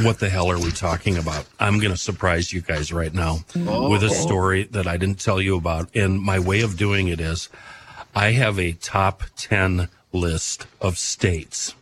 what 0.02 0.18
the 0.18 0.28
hell 0.28 0.50
are 0.50 0.58
we 0.58 0.70
talking 0.70 1.16
about? 1.16 1.46
I'm 1.58 1.78
going 1.78 1.92
to 1.92 1.98
surprise 1.98 2.52
you 2.52 2.60
guys 2.60 2.92
right 2.92 3.12
now 3.12 3.38
with 3.54 4.02
a 4.02 4.10
story 4.10 4.64
that 4.64 4.86
I 4.86 4.96
didn't 4.96 5.20
tell 5.20 5.40
you 5.40 5.56
about. 5.56 5.94
And 5.94 6.20
my 6.20 6.38
way 6.38 6.60
of 6.60 6.76
doing 6.76 7.08
it 7.08 7.20
is 7.20 7.48
I 8.14 8.32
have 8.32 8.58
a 8.58 8.72
top 8.72 9.24
10 9.36 9.88
list 10.12 10.66
of 10.80 10.98
states. 10.98 11.74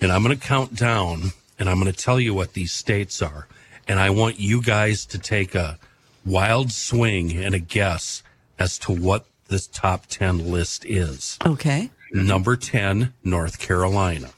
And 0.00 0.12
I'm 0.12 0.22
going 0.22 0.36
to 0.36 0.46
count 0.46 0.74
down 0.74 1.32
and 1.58 1.68
I'm 1.68 1.80
going 1.80 1.92
to 1.92 1.98
tell 1.98 2.20
you 2.20 2.34
what 2.34 2.52
these 2.52 2.72
states 2.72 3.20
are. 3.20 3.48
And 3.86 3.98
I 3.98 4.10
want 4.10 4.38
you 4.38 4.62
guys 4.62 5.06
to 5.06 5.18
take 5.18 5.54
a 5.54 5.78
wild 6.24 6.70
swing 6.70 7.32
and 7.32 7.54
a 7.54 7.58
guess 7.58 8.22
as 8.58 8.78
to 8.80 8.92
what 8.92 9.26
this 9.48 9.66
top 9.66 10.06
10 10.06 10.50
list 10.50 10.84
is. 10.84 11.38
Okay. 11.44 11.90
Number 12.12 12.56
10, 12.56 13.12
North 13.24 13.58
Carolina. 13.58 14.30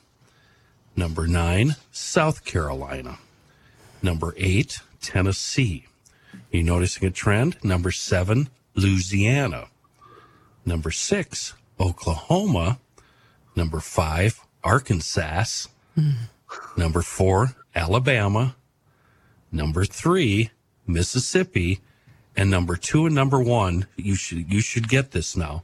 Number 1.00 1.26
9, 1.26 1.76
South 1.90 2.44
Carolina. 2.44 3.20
Number 4.02 4.34
8, 4.36 4.80
Tennessee. 5.00 5.86
You 6.50 6.62
noticing 6.62 7.08
a 7.08 7.10
trend? 7.10 7.56
Number 7.64 7.90
7, 7.90 8.50
Louisiana. 8.74 9.68
Number 10.66 10.90
6, 10.90 11.54
Oklahoma. 11.80 12.80
Number 13.56 13.80
5, 13.80 14.40
Arkansas. 14.62 15.68
Number 16.76 17.00
4, 17.00 17.56
Alabama. 17.74 18.56
Number 19.50 19.86
3, 19.86 20.50
Mississippi. 20.86 21.80
And 22.36 22.50
number 22.50 22.76
2 22.76 23.06
and 23.06 23.14
number 23.14 23.40
1, 23.40 23.86
you 23.96 24.14
should 24.16 24.52
you 24.52 24.60
should 24.60 24.86
get 24.86 25.12
this 25.12 25.34
now. 25.34 25.62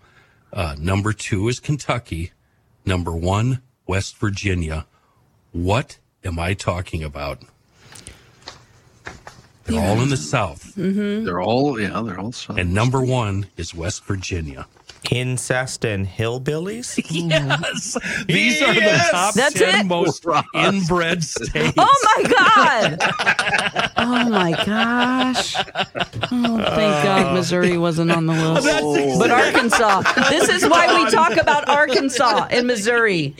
Uh, 0.50 0.76
number 0.78 1.12
two 1.12 1.46
is 1.48 1.60
Kentucky. 1.60 2.32
Number 2.86 3.14
one, 3.14 3.60
West 3.86 4.16
Virginia. 4.16 4.86
What 5.56 5.98
am 6.22 6.38
I 6.38 6.52
talking 6.52 7.02
about? 7.02 7.40
They're 9.64 9.80
all 9.80 10.02
in 10.02 10.10
the 10.10 10.16
South. 10.18 10.76
Mm-hmm. 10.76 11.24
They're 11.24 11.40
all, 11.40 11.80
yeah, 11.80 12.02
they're 12.02 12.20
all. 12.20 12.32
South. 12.32 12.58
And 12.58 12.74
number 12.74 13.00
one 13.00 13.46
is 13.56 13.74
West 13.74 14.04
Virginia. 14.04 14.66
Incest 15.10 15.84
and 15.84 16.06
hillbillies? 16.06 16.96
Yes. 17.26 17.96
These 18.26 18.62
are 18.62 18.74
the 18.74 19.08
top 19.10 19.34
That's 19.34 19.54
10 19.54 19.80
it? 19.80 19.86
most 19.86 20.24
inbred 20.54 21.22
states. 21.24 21.74
Oh 21.76 22.14
my 22.16 22.30
God! 22.30 22.98
oh 23.96 24.28
my 24.28 24.52
gosh! 24.64 25.56
Oh, 25.56 26.58
thank 26.58 26.94
uh, 26.94 27.02
God 27.02 27.34
Missouri 27.34 27.78
wasn't 27.78 28.10
on 28.10 28.26
the 28.26 28.32
list. 28.32 29.18
But 29.18 29.30
Arkansas. 29.30 30.02
This 30.28 30.48
is 30.48 30.68
why 30.68 31.02
we 31.02 31.10
talk 31.10 31.36
about 31.36 31.68
Arkansas 31.68 32.48
and 32.50 32.66
Missouri. 32.66 33.34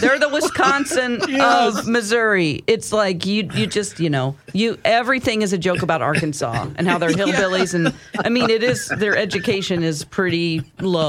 They're 0.00 0.18
the 0.18 0.28
Wisconsin 0.28 1.20
of 1.40 1.86
Missouri. 1.86 2.62
It's 2.66 2.92
like 2.92 3.26
you, 3.26 3.48
you 3.54 3.66
just, 3.66 4.00
you 4.00 4.10
know, 4.10 4.36
you 4.52 4.78
everything 4.84 5.42
is 5.42 5.52
a 5.52 5.58
joke 5.58 5.82
about 5.82 6.02
Arkansas 6.02 6.68
and 6.76 6.88
how 6.88 6.98
they're 6.98 7.10
hillbillies, 7.10 7.74
and 7.74 7.94
I 8.24 8.28
mean, 8.28 8.50
it 8.50 8.62
is 8.62 8.88
their 8.88 9.16
education 9.16 9.82
is 9.82 10.04
pretty 10.04 10.62
low, 10.80 10.99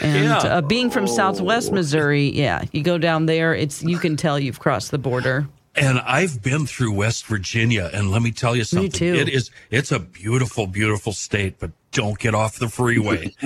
and 0.00 0.24
Yeah. 0.24 0.36
uh, 0.38 0.60
being 0.60 0.90
from 0.90 1.06
Southwest 1.06 1.72
Missouri, 1.72 2.30
yeah, 2.30 2.64
you 2.72 2.82
go 2.82 2.98
down 2.98 3.26
there, 3.26 3.54
it's 3.54 3.82
you 3.82 3.98
can 3.98 4.16
tell 4.16 4.38
you've 4.38 4.58
crossed 4.60 4.90
the 4.90 4.98
border. 4.98 5.48
And 5.76 6.00
I've 6.00 6.42
been 6.42 6.66
through 6.66 6.92
West 6.92 7.26
Virginia, 7.26 7.90
and 7.94 8.10
let 8.10 8.22
me 8.22 8.32
tell 8.32 8.56
you 8.56 8.64
something. 8.64 8.90
too. 8.90 9.14
It 9.14 9.28
is 9.28 9.50
it's 9.70 9.92
a 9.92 10.00
beautiful, 10.00 10.66
beautiful 10.66 11.12
state, 11.12 11.58
but 11.60 11.70
don't 11.92 12.18
get 12.18 12.34
off 12.34 12.58
the 12.58 12.68
freeway. 12.68 13.34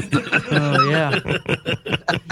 Oh 0.51 0.89
yeah, 0.91 1.19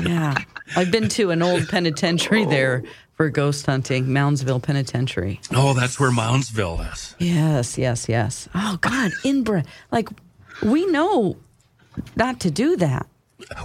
yeah. 0.02 0.34
I've 0.76 0.90
been 0.90 1.08
to 1.10 1.30
an 1.30 1.42
old 1.42 1.68
penitentiary 1.68 2.44
there 2.44 2.84
for 3.14 3.28
ghost 3.28 3.66
hunting, 3.66 4.06
Moundsville 4.06 4.62
Penitentiary. 4.62 5.40
oh, 5.54 5.74
that's 5.74 5.98
where 6.00 6.10
Moundsville 6.10 6.90
is. 6.92 7.14
Yes, 7.18 7.76
yes, 7.78 8.08
yes. 8.08 8.48
Oh 8.54 8.78
God, 8.80 9.12
inbred. 9.24 9.66
Like 9.90 10.08
we 10.62 10.86
know 10.86 11.36
not 12.16 12.40
to 12.40 12.50
do 12.50 12.76
that. 12.76 13.06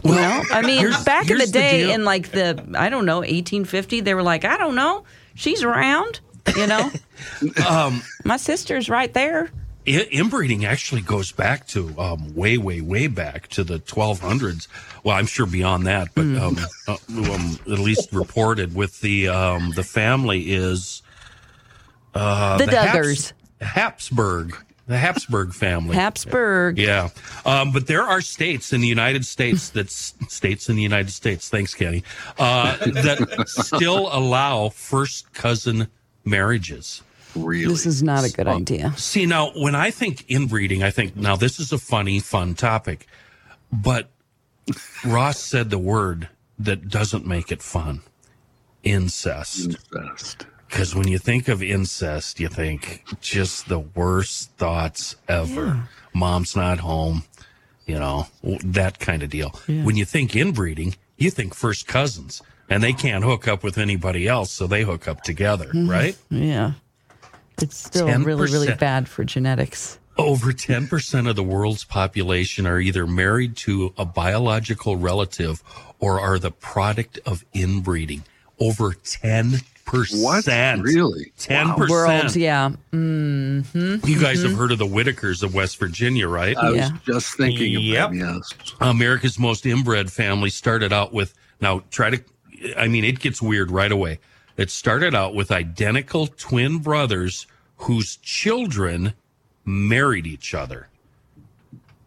Well, 0.04 0.44
I 0.52 0.62
mean, 0.62 0.80
here's- 0.80 1.04
back 1.04 1.24
in 1.30 1.38
the 1.38 1.44
here's 1.44 1.52
the 1.52 1.60
day, 1.60 1.92
in 1.94 2.04
like 2.06 2.32
the 2.32 2.64
I 2.78 2.90
don't 2.90 3.06
know, 3.06 3.18
1850, 3.20 4.02
they 4.02 4.14
were 4.14 4.24
like, 4.24 4.46
I 4.46 4.58
don't 4.58 4.76
know, 4.76 5.04
she's 5.36 5.64
around. 5.64 6.20
You 6.56 6.68
know, 6.68 6.92
Um, 7.70 8.02
my 8.24 8.38
sister's 8.38 8.90
right 8.90 9.14
there. 9.14 9.50
Inbreeding 9.86 10.66
actually 10.66 11.02
goes 11.02 11.32
back 11.32 11.66
to 11.70 11.94
um, 11.98 12.36
way, 12.36 12.58
way, 12.58 12.82
way 12.82 13.08
back 13.08 13.48
to 13.50 13.64
the 13.64 13.80
1200s. 13.80 14.68
Well, 15.04 15.16
I'm 15.16 15.28
sure 15.28 15.46
beyond 15.46 15.88
that, 15.88 16.10
but 16.14 16.24
Hmm. 16.24 16.38
um, 16.38 16.58
uh, 16.90 16.98
um, 17.10 17.58
at 17.72 17.80
least 17.80 18.12
reported 18.12 18.76
with 18.76 19.00
the 19.02 19.30
um, 19.30 19.72
the 19.76 19.84
family 19.84 20.52
is 20.52 21.02
uh, 22.14 22.58
The 22.58 22.66
Haps- 22.76 22.98
Duggars. 22.98 23.34
Habsburg, 23.62 24.58
the 24.88 24.98
Habsburg 24.98 25.54
family. 25.54 25.96
Habsburg. 25.96 26.78
Yeah, 26.78 27.10
um, 27.46 27.72
but 27.72 27.88
there 27.88 28.04
are 28.04 28.22
states 28.22 28.74
in 28.74 28.82
the 28.82 28.88
United 28.88 29.26
States 29.26 29.70
that 29.70 29.90
states 29.92 30.70
in 30.70 30.76
the 30.76 30.82
United 30.82 31.12
States. 31.12 31.50
Thanks, 31.50 31.74
Kenny. 31.74 32.04
Uh, 32.40 32.78
that 32.78 33.46
still 33.48 34.10
allow 34.12 34.70
first 34.70 35.34
cousin 35.34 35.88
marriages. 36.26 37.04
Really? 37.36 37.72
This 37.72 37.86
is 37.86 38.02
not 38.02 38.24
a 38.24 38.32
good 38.32 38.48
idea. 38.48 38.94
See, 38.98 39.26
now 39.26 39.52
when 39.52 39.76
I 39.76 39.92
think 39.92 40.26
inbreeding, 40.30 40.82
I 40.82 40.90
think 40.90 41.16
now 41.16 41.36
this 41.36 41.60
is 41.60 41.72
a 41.72 41.78
funny, 41.78 42.20
fun 42.20 42.56
topic, 42.56 43.08
but 43.72 44.10
Ross 45.06 45.40
said 45.40 45.70
the 45.70 45.78
word 45.78 46.30
that 46.58 46.90
doesn't 46.90 47.26
make 47.26 47.52
it 47.52 47.62
fun 47.62 48.02
incest. 48.84 49.66
Incest. 49.66 50.48
Because 50.68 50.94
when 50.96 51.08
you 51.08 51.18
think 51.18 51.48
of 51.48 51.64
incest, 51.64 52.40
you 52.40 52.50
think 52.50 53.04
just 53.22 53.70
the 53.70 53.80
worst 53.80 54.52
thoughts 54.58 55.16
ever. 55.28 55.88
Mom's 56.14 56.56
not 56.56 56.80
home, 56.80 57.24
you 57.86 57.98
know, 57.98 58.28
that 58.44 59.00
kind 59.00 59.24
of 59.24 59.30
deal. 59.30 59.50
When 59.68 59.96
you 59.96 60.06
think 60.06 60.36
inbreeding, 60.36 60.96
you 61.18 61.32
think 61.32 61.54
first 61.54 61.88
cousins, 61.88 62.42
and 62.70 62.84
they 62.84 62.94
can't 62.94 63.24
hook 63.24 63.48
up 63.48 63.64
with 63.64 63.78
anybody 63.78 64.28
else, 64.28 64.52
so 64.52 64.68
they 64.68 64.84
hook 64.84 65.08
up 65.08 65.24
together, 65.24 65.68
mm-hmm. 65.68 65.90
right? 65.90 66.18
Yeah. 66.30 66.74
It's 67.62 67.78
still 67.78 68.08
really, 68.20 68.52
really 68.52 68.74
bad 68.76 69.08
for 69.08 69.24
genetics. 69.24 69.98
Over 70.18 70.52
10% 70.52 71.30
of 71.30 71.36
the 71.36 71.44
world's 71.44 71.84
population 71.84 72.66
are 72.68 72.80
either 72.80 73.08
married 73.08 73.56
to 73.58 73.94
a 73.98 74.06
biological 74.06 74.98
relative 74.98 75.64
or 76.00 76.20
are 76.20 76.40
the 76.40 76.52
product 76.52 77.20
of 77.26 77.46
inbreeding. 77.54 78.24
Over 78.60 78.92
10%. 78.92 79.64
What? 79.92 80.46
Really? 80.48 81.32
10%. 81.40 81.90
World, 81.90 82.36
yeah. 82.36 82.70
hmm 82.92 83.62
You 84.06 84.20
guys 84.20 84.44
have 84.44 84.54
heard 84.54 84.72
of 84.72 84.78
the 84.80 84.86
Whitakers 84.88 85.44
of 85.44 85.54
West 85.54 85.78
Virginia, 85.80 86.28
right? 86.28 86.58
I 86.58 86.72
Yeah. 86.74 86.92
was 86.92 87.00
just 87.06 87.38
thinking 87.38 87.72
Yep. 87.82 88.12
of 88.12 88.18
them, 88.18 88.36
yes. 88.38 88.54
America's 88.82 89.40
most 89.40 89.66
inbred 89.66 90.12
family 90.12 90.50
started 90.50 90.92
out 90.92 91.14
with, 91.14 91.34
now 91.62 91.84
try 91.90 92.10
to, 92.10 92.22
I 92.78 92.88
mean, 92.88 93.06
it 93.06 93.20
gets 93.20 93.42
weird 93.42 93.72
right 93.72 93.92
away. 93.92 94.20
It 94.58 94.70
started 94.72 95.14
out 95.16 95.36
with 95.36 95.52
identical 95.52 96.28
twin 96.28 96.80
brothers 96.80 97.46
whose 97.78 98.18
children 98.18 99.14
married 99.64 100.26
each 100.28 100.54
other, 100.54 100.88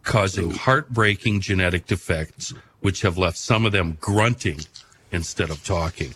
causing 0.03 0.51
heartbreaking 0.51 1.41
genetic 1.41 1.87
defects, 1.87 2.53
which 2.81 3.01
have 3.01 3.17
left 3.17 3.37
some 3.37 3.65
of 3.65 3.71
them 3.71 3.97
grunting 4.01 4.59
instead 5.11 5.49
of 5.49 5.63
talking. 5.63 6.13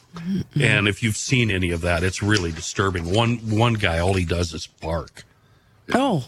And 0.59 0.87
if 0.87 1.03
you've 1.03 1.17
seen 1.17 1.51
any 1.51 1.71
of 1.71 1.81
that, 1.81 2.03
it's 2.03 2.21
really 2.23 2.51
disturbing. 2.51 3.13
One 3.13 3.37
one 3.49 3.73
guy, 3.73 3.99
all 3.99 4.13
he 4.13 4.25
does 4.25 4.53
is 4.53 4.67
bark. 4.67 5.23
Oh, 5.93 6.25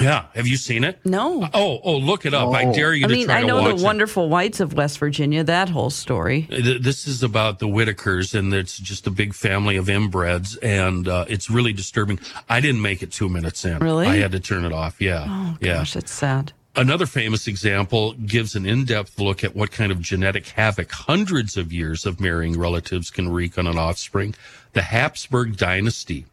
Yeah, 0.00 0.24
have 0.34 0.46
you 0.46 0.56
seen 0.56 0.84
it? 0.84 0.98
no. 1.04 1.48
Oh, 1.54 1.80
oh, 1.84 1.96
look 1.98 2.24
it 2.26 2.32
up! 2.34 2.48
I 2.54 2.64
dare 2.72 2.94
you 2.94 3.04
I 3.04 3.08
mean, 3.08 3.26
try 3.26 3.38
I 3.38 3.40
to 3.42 3.46
know 3.46 3.60
watch 3.60 3.76
the 3.76 3.82
it. 3.82 3.84
wonderful 3.84 4.28
whites 4.30 4.58
of 4.60 4.72
West 4.72 4.98
Virginia, 4.98 5.44
that 5.44 5.68
whole 5.68 5.90
story. 5.90 6.48
This 6.50 7.06
is 7.06 7.22
about 7.22 7.58
the 7.58 7.66
Whitakers, 7.66 8.34
and 8.34 8.52
it's 8.54 8.78
just 8.78 9.06
a 9.06 9.10
big 9.10 9.34
family 9.34 9.76
of 9.76 9.86
inbreds, 9.86 10.56
and 10.62 11.06
uh, 11.08 11.26
it's 11.28 11.50
really 11.50 11.72
disturbing. 11.74 12.18
I 12.48 12.60
didn't 12.60 12.80
make 12.82 13.02
it 13.02 13.12
two 13.12 13.28
minutes 13.28 13.64
in. 13.66 13.78
Really? 13.80 14.06
I 14.06 14.16
had 14.16 14.32
to 14.32 14.40
turn 14.40 14.64
it 14.64 14.72
off. 14.72 15.00
Yeah, 15.00 15.26
Oh, 15.28 15.56
yeah. 15.60 15.74
gosh, 15.74 15.94
it's 15.94 16.12
sad. 16.12 16.52
Another 16.74 17.04
famous 17.04 17.46
example 17.46 18.14
gives 18.14 18.54
an 18.54 18.64
in-depth 18.64 19.18
look 19.18 19.44
at 19.44 19.54
what 19.54 19.70
kind 19.70 19.92
of 19.92 20.00
genetic 20.00 20.48
havoc 20.48 20.90
hundreds 20.90 21.56
of 21.58 21.70
years 21.70 22.06
of 22.06 22.18
marrying 22.18 22.58
relatives 22.58 23.10
can 23.10 23.28
wreak 23.30 23.58
on 23.58 23.66
an 23.66 23.76
offspring. 23.76 24.34
The 24.72 24.82
Habsburg 24.82 25.58
dynasty, 25.58 26.24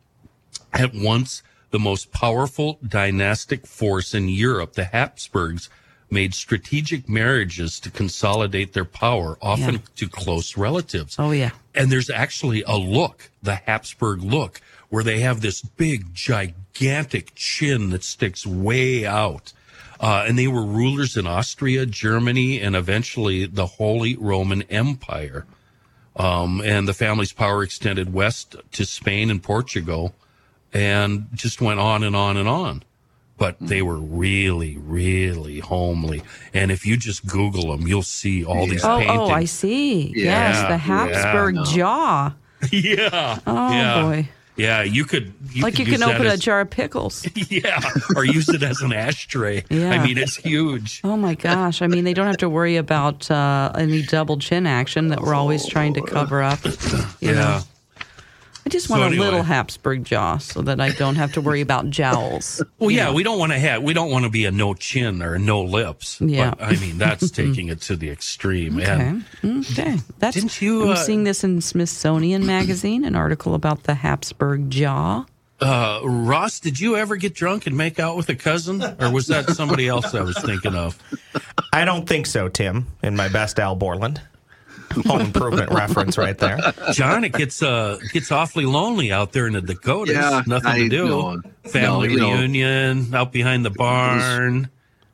at 0.71 0.93
once 0.93 1.43
the 1.71 1.79
most 1.79 2.13
powerful 2.13 2.79
dynastic 2.87 3.67
force 3.67 4.13
in 4.13 4.29
Europe, 4.29 4.73
the 4.73 4.85
Habsburgs 4.85 5.69
made 6.09 6.33
strategic 6.33 7.09
marriages 7.09 7.77
to 7.81 7.91
consolidate 7.91 8.71
their 8.73 8.85
power, 8.85 9.37
often 9.41 9.75
Yeah. 9.75 9.81
to 9.97 10.07
close 10.07 10.55
relatives. 10.55 11.17
Oh, 11.19 11.31
yeah. 11.31 11.51
And 11.75 11.91
there's 11.91 12.09
actually 12.09 12.63
a 12.63 12.77
look, 12.77 13.29
the 13.43 13.55
Habsburg 13.55 14.23
look, 14.23 14.61
where 14.87 15.03
they 15.03 15.19
have 15.19 15.41
this 15.41 15.61
big, 15.61 16.15
gigantic 16.15 17.35
chin 17.35 17.89
that 17.89 18.03
sticks 18.05 18.47
way 18.47 19.05
out. 19.05 19.51
Uh, 19.99 20.23
and 20.27 20.39
they 20.39 20.47
were 20.47 20.63
rulers 20.63 21.17
in 21.17 21.27
Austria, 21.27 21.85
Germany, 21.85 22.59
and 22.61 22.75
eventually 22.75 23.45
the 23.45 23.65
Holy 23.65 24.15
Roman 24.15 24.61
Empire. 24.63 25.45
Um, 26.15 26.61
and 26.63 26.87
the 26.87 26.93
family's 26.93 27.33
power 27.33 27.63
extended 27.63 28.13
west 28.13 28.55
to 28.73 28.85
Spain 28.85 29.29
and 29.29 29.41
Portugal 29.43 30.15
and 30.73 31.27
just 31.33 31.61
went 31.61 31.79
on 31.79 32.03
and 32.03 32.15
on 32.15 32.37
and 32.37 32.47
on. 32.47 32.83
But 33.37 33.55
they 33.61 33.81
were 33.81 33.95
really, 33.97 34.77
really 34.77 35.59
homely. 35.59 36.21
And 36.53 36.71
if 36.71 36.85
you 36.85 36.97
just 36.97 37.25
Google 37.25 37.71
them, 37.71 37.87
you'll 37.87 38.03
see 38.03 38.43
all 38.43 38.67
these 38.67 38.83
Oh, 38.83 38.97
paintings. 38.99 39.19
oh, 39.19 39.29
I 39.29 39.45
see. 39.45 40.07
Yeah, 40.13 40.23
yes, 40.25 40.61
the 40.63 40.67
yeah, 40.71 40.77
Habsburg 40.77 41.55
no. 41.55 41.63
jaw. 41.63 42.33
yeah. 42.71 43.39
Oh, 43.47 43.71
yeah. 43.71 44.01
boy. 44.01 44.29
Yeah, 44.59 44.83
you 44.83 45.05
could. 45.05 45.33
You 45.53 45.63
like 45.63 45.75
could 45.75 45.87
you 45.87 45.93
can 45.97 46.03
open 46.03 46.27
a 46.27 46.35
jar 46.37 46.59
of 46.61 46.69
pickles. 46.69 47.25
Yeah, 47.49 47.79
or 48.15 48.25
use 48.25 48.49
it 48.49 48.61
as 48.61 48.81
an 48.81 48.91
ashtray. 48.93 49.63
Yeah. 49.69 49.91
I 49.91 50.05
mean, 50.05 50.17
it's 50.17 50.35
huge. 50.35 51.01
Oh 51.03 51.15
my 51.17 51.33
gosh! 51.35 51.81
I 51.81 51.87
mean, 51.87 52.03
they 52.03 52.13
don't 52.13 52.27
have 52.27 52.37
to 52.37 52.49
worry 52.49 52.75
about 52.75 53.29
uh, 53.31 53.71
any 53.75 54.01
double 54.03 54.37
chin 54.37 54.67
action 54.67 55.07
that 55.07 55.21
we're 55.21 55.33
always 55.33 55.65
trying 55.65 55.93
to 55.95 56.01
cover 56.01 56.43
up. 56.43 56.63
You 56.65 56.71
Yeah. 57.21 57.33
know? 57.33 57.59
I 58.69 58.71
just 58.71 58.87
So 58.87 58.93
want 58.93 59.03
a 59.03 59.07
anyway. 59.07 59.25
little 59.25 59.43
Habsburg 59.43 60.03
jaw 60.05 60.37
so 60.37 60.61
that 60.61 60.79
I 60.79 60.91
don't 60.91 61.15
have 61.15 61.33
to 61.33 61.41
worry 61.41 61.61
about 61.61 61.89
jowls. 61.89 62.61
Well, 62.79 62.91
yeah, 62.91 63.11
we 63.11 63.23
don't 63.23 63.37
want 63.39 63.51
to 63.51 63.59
have. 63.59 63.83
We 63.83 63.93
don't 63.93 64.09
want 64.09 64.23
to 64.25 64.29
be 64.31 64.45
a 64.45 64.51
no 64.51 64.73
chin 64.73 65.21
or 65.21 65.37
no 65.37 65.61
lips. 65.63 66.21
Yeah. 66.21 66.51
But, 66.51 66.61
I 66.63 66.75
mean, 66.77 66.97
that's 66.97 67.29
taking 67.41 67.67
it 67.67 67.81
to 67.81 67.95
the 67.97 68.09
extreme. 68.09 68.77
Okay, 68.79 69.21
And 69.43 69.65
okay. 69.65 69.97
That's. 70.19 70.35
Didn't 70.35 70.61
you, 70.61 70.83
I'm 70.83 70.89
uh, 70.91 70.95
seeing 70.95 71.23
this 71.25 71.43
in 71.43 71.59
Smithsonian 71.61 72.45
Magazine, 72.45 73.03
an 73.03 73.15
article 73.15 73.53
about 73.53 73.83
the 73.83 73.95
Habsburg 73.95 74.69
jaw. 74.69 75.25
uh, 75.61 75.99
Ross, 76.03 76.59
did 76.61 76.79
you 76.79 76.95
ever 76.95 77.17
get 77.17 77.33
drunk 77.33 77.67
and 77.67 77.75
make 77.75 77.99
out 77.99 78.15
with 78.15 78.29
a 78.29 78.35
cousin, 78.35 78.81
or 78.99 79.11
was 79.11 79.27
that 79.27 79.49
somebody 79.49 79.87
else 79.89 80.13
I 80.15 80.21
was 80.21 80.37
thinking 80.37 80.75
of? 80.75 80.97
I 81.73 81.83
don't 81.85 82.07
think 82.07 82.27
so, 82.27 82.47
Tim. 82.47 82.87
In 83.03 83.15
my 83.17 83.27
best 83.27 83.59
Al 83.59 83.75
Borland. 83.75 84.21
Home 85.07 85.21
improvement 85.21 85.71
reference 85.71 86.17
right 86.17 86.37
there. 86.37 86.57
John, 86.93 87.23
it 87.23 87.33
gets 87.33 87.61
uh 87.63 87.97
gets 88.13 88.31
awfully 88.31 88.65
lonely 88.65 89.11
out 89.11 89.31
there 89.31 89.47
in 89.47 89.53
the 89.53 89.61
Dakotas. 89.61 90.15
Yeah, 90.15 90.41
Nothing 90.47 90.75
to 90.75 90.89
do. 90.89 91.07
know. 91.07 91.41
Family 91.65 92.07
No, 92.09 92.13
you 92.13 92.19
know. 92.19 92.31
reunion 92.33 93.13
out 93.13 93.31
behind 93.31 93.65
the 93.65 93.69
barn. 93.69 94.69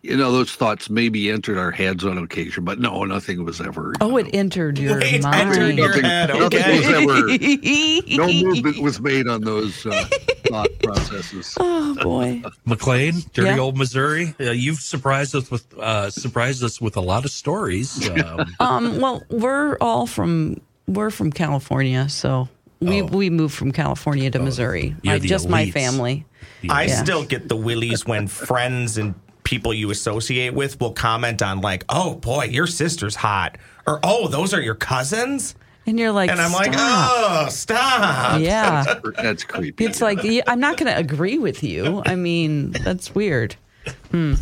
You 0.06 0.18
know, 0.18 0.32
those 0.32 0.52
thoughts 0.54 0.88
maybe 0.90 1.32
entered 1.32 1.58
our 1.58 1.72
heads 1.72 2.06
on 2.06 2.20
occasion, 2.20 2.64
but 2.64 2.80
no, 2.80 3.06
nothing 3.06 3.44
was 3.44 3.60
ever. 3.60 3.94
Oh, 4.02 4.18
it 4.18 4.28
entered 4.34 4.78
your 4.78 5.00
Wait, 5.00 5.24
mind. 5.24 5.36
entered 5.50 5.76
your 5.78 5.88
nothing, 5.88 6.04
head, 6.04 6.30
nothing 6.30 6.44
okay. 6.44 6.78
was 6.78 6.88
ever. 6.88 8.18
No 8.18 8.28
movement 8.28 8.78
was 8.84 9.02
made 9.10 9.28
on 9.28 9.42
those 9.42 9.84
uh, 9.86 10.06
thought 10.48 10.70
processes. 10.84 11.56
oh 11.60 11.96
boy. 12.04 12.44
McLean, 12.66 13.16
dirty 13.34 13.50
Yeah. 13.50 13.58
old 13.60 13.78
Missouri. 13.78 14.36
Uh, 14.40 14.52
you've 14.52 14.80
surprised 14.80 15.34
us 15.36 15.50
with 15.50 15.66
uh, 15.80 16.12
surprised 16.12 16.64
us 16.64 16.80
with 16.80 16.98
a 16.98 17.02
lot 17.02 17.26
of 17.26 17.32
stories. 17.32 18.08
Um, 18.16 18.46
Um, 18.60 19.02
well, 19.02 19.24
we're 19.30 19.76
all 19.82 20.06
from 20.06 20.62
we're 20.88 21.10
from 21.10 21.32
California, 21.32 22.08
so 22.10 22.48
we 22.80 23.02
Oh. 23.02 23.06
we 23.06 23.30
moved 23.32 23.56
from 23.56 23.72
California 23.72 24.30
to 24.30 24.38
Missouri. 24.40 24.96
you're 25.02 25.14
Like 25.16 25.24
the 25.24 25.28
just 25.30 25.50
my 25.50 25.66
elites. 25.66 25.74
family. 25.74 26.26
I 26.70 26.84
Yeah. 26.86 27.04
still 27.04 27.24
get 27.26 27.50
the 27.50 27.56
willies 27.56 28.06
when 28.06 28.28
friends 28.28 28.98
and 28.98 29.16
people 29.46 29.74
you 29.74 29.92
associate 29.92 30.54
with 30.54 30.82
will 30.82 30.92
comment 30.92 31.42
on 31.42 31.62
like, 31.62 31.86
"Oh 31.88 32.16
boy, 32.16 32.46
your 32.46 32.68
sister's 32.68 33.16
hot," 33.16 33.58
or 33.88 34.02
"Oh, 34.04 34.28
those 34.28 34.54
are 34.54 34.62
your 34.62 34.76
cousins," 34.76 35.56
And 35.88 36.00
you're 36.00 36.12
like, 36.12 36.32
and 36.32 36.42
I'm 36.42 36.52
like, 36.52 36.74
"Oh, 36.76 37.48
stop!" 37.50 38.42
yeah. 38.42 38.84
That's 39.22 39.44
creepy. 39.44 39.86
It's 39.86 40.02
like 40.02 40.20
I'm 40.48 40.60
not 40.60 40.78
going 40.78 40.92
to 40.92 40.98
agree 40.98 41.38
with 41.38 41.64
you. 41.64 42.02
I 42.06 42.16
mean, 42.16 42.72
that's 42.72 43.14
weird. 43.14 43.56
Hmm. 44.12 44.36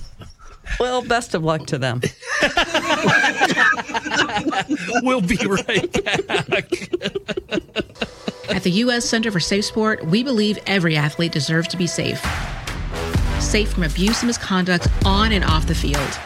Well, 0.79 1.01
best 1.01 1.35
of 1.35 1.43
luck 1.43 1.65
to 1.67 1.77
them. 1.77 2.01
we'll 5.03 5.19
be 5.19 5.37
right 5.45 5.91
back. 6.03 6.71
At 8.49 8.63
the 8.63 8.71
U.S. 8.71 9.03
Center 9.03 9.29
for 9.29 9.41
Safe 9.41 9.65
Sport, 9.65 10.05
we 10.05 10.23
believe 10.23 10.57
every 10.65 10.95
athlete 10.95 11.33
deserves 11.33 11.67
to 11.69 11.77
be 11.77 11.87
safe. 11.87 12.23
Safe 13.43 13.71
from 13.71 13.83
abuse 13.83 14.21
and 14.21 14.27
misconduct 14.27 14.87
on 15.05 15.31
and 15.31 15.43
off 15.43 15.67
the 15.67 15.75
field. 15.75 16.19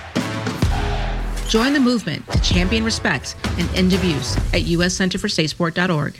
Join 1.49 1.73
the 1.73 1.80
movement 1.80 2.25
to 2.32 2.41
champion 2.41 2.84
respect 2.86 3.36
and 3.58 3.69
end 3.75 3.93
abuse 3.93 4.38
at 4.53 4.63
uscenterforstatesport.org. 4.63 6.19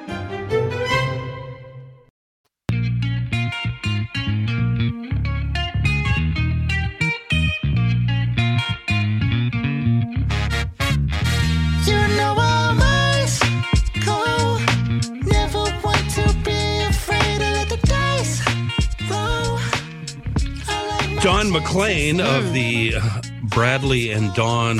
Dawn 21.21 21.47
McClain 21.47 22.19
of 22.19 22.51
the 22.51 22.95
uh, 22.97 23.21
Bradley 23.43 24.11
and 24.11 24.33
Dawn 24.33 24.79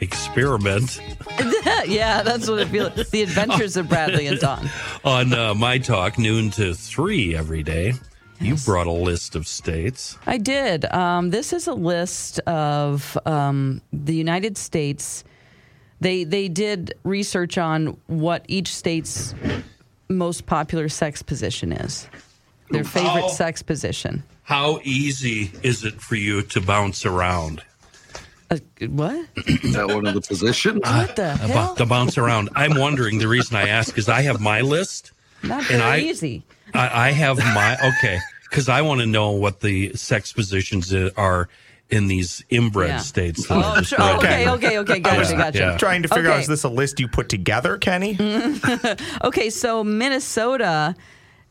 experiment 0.00 1.00
yeah, 1.86 2.22
that's 2.22 2.48
what 2.48 2.60
it 2.60 2.68
feels. 2.68 3.10
The 3.10 3.22
Adventures 3.22 3.76
of 3.76 3.88
Bradley 3.88 4.26
and 4.26 4.38
Dawn. 4.40 4.68
on 5.04 5.32
uh, 5.32 5.54
My 5.54 5.78
Talk, 5.78 6.18
noon 6.18 6.50
to 6.52 6.72
three 6.74 7.36
every 7.36 7.62
day. 7.62 7.92
You 8.40 8.56
brought 8.56 8.86
a 8.86 8.92
list 8.92 9.36
of 9.36 9.46
states. 9.46 10.16
I 10.26 10.38
did. 10.38 10.84
Um, 10.92 11.30
this 11.30 11.52
is 11.52 11.66
a 11.66 11.74
list 11.74 12.38
of 12.40 13.16
um, 13.26 13.82
the 13.92 14.14
United 14.14 14.56
States. 14.56 15.24
They 16.00 16.24
they 16.24 16.48
did 16.48 16.94
research 17.04 17.58
on 17.58 17.96
what 18.06 18.44
each 18.48 18.74
state's 18.74 19.34
most 20.08 20.46
popular 20.46 20.88
sex 20.88 21.22
position 21.22 21.72
is. 21.72 22.08
Their 22.70 22.84
favorite 22.84 23.24
Oh. 23.24 23.28
sex 23.28 23.62
position. 23.62 24.22
How 24.48 24.80
easy 24.82 25.50
is 25.62 25.84
it 25.84 26.00
for 26.00 26.14
you 26.14 26.40
to 26.40 26.60
bounce 26.62 27.04
around? 27.04 27.62
Uh, 28.50 28.56
what? 28.88 29.26
Is 29.46 29.74
that 29.74 29.88
one 29.88 30.06
of 30.06 30.14
the 30.14 30.22
positions? 30.22 30.80
What 30.82 31.16
the 31.16 31.34
About 31.34 31.38
hell? 31.50 31.74
to 31.74 31.84
bounce 31.84 32.16
around. 32.16 32.48
I'm 32.56 32.78
wondering. 32.78 33.18
The 33.18 33.28
reason 33.28 33.56
I 33.56 33.68
ask 33.68 33.98
is 33.98 34.08
I 34.08 34.22
have 34.22 34.40
my 34.40 34.62
list. 34.62 35.12
Not 35.42 35.58
and 35.70 35.82
very 35.82 35.82
I- 35.82 35.98
easy. 35.98 36.44
I, 36.72 37.08
I 37.08 37.10
have 37.10 37.36
my 37.36 37.76
okay 37.98 38.18
because 38.48 38.70
I 38.70 38.80
want 38.80 39.00
to 39.00 39.06
know 39.06 39.32
what 39.32 39.60
the 39.60 39.92
sex 39.94 40.32
positions 40.32 40.94
are 40.94 41.50
in 41.90 42.06
these 42.06 42.42
inbred 42.48 42.88
Yeah. 42.88 42.96
states. 43.00 43.46
that 43.48 43.54
Oh, 43.54 43.60
I 43.60 43.78
just 43.80 43.90
sure. 43.90 43.98
read. 43.98 44.16
Okay, 44.16 44.48
okay, 44.48 44.78
okay. 44.78 44.98
Gotcha, 45.00 45.30
Yeah, 45.32 45.36
gotcha. 45.38 45.58
yeah. 45.58 45.76
Trying 45.76 46.02
to 46.04 46.08
figure 46.08 46.30
out 46.30 46.40
is 46.40 46.46
this 46.46 46.64
a 46.64 46.68
list 46.70 47.00
you 47.00 47.08
put 47.08 47.28
together, 47.28 47.76
Kenny? 47.76 48.16
Okay, 49.24 49.50
so 49.50 49.84
Minnesota 49.84 50.94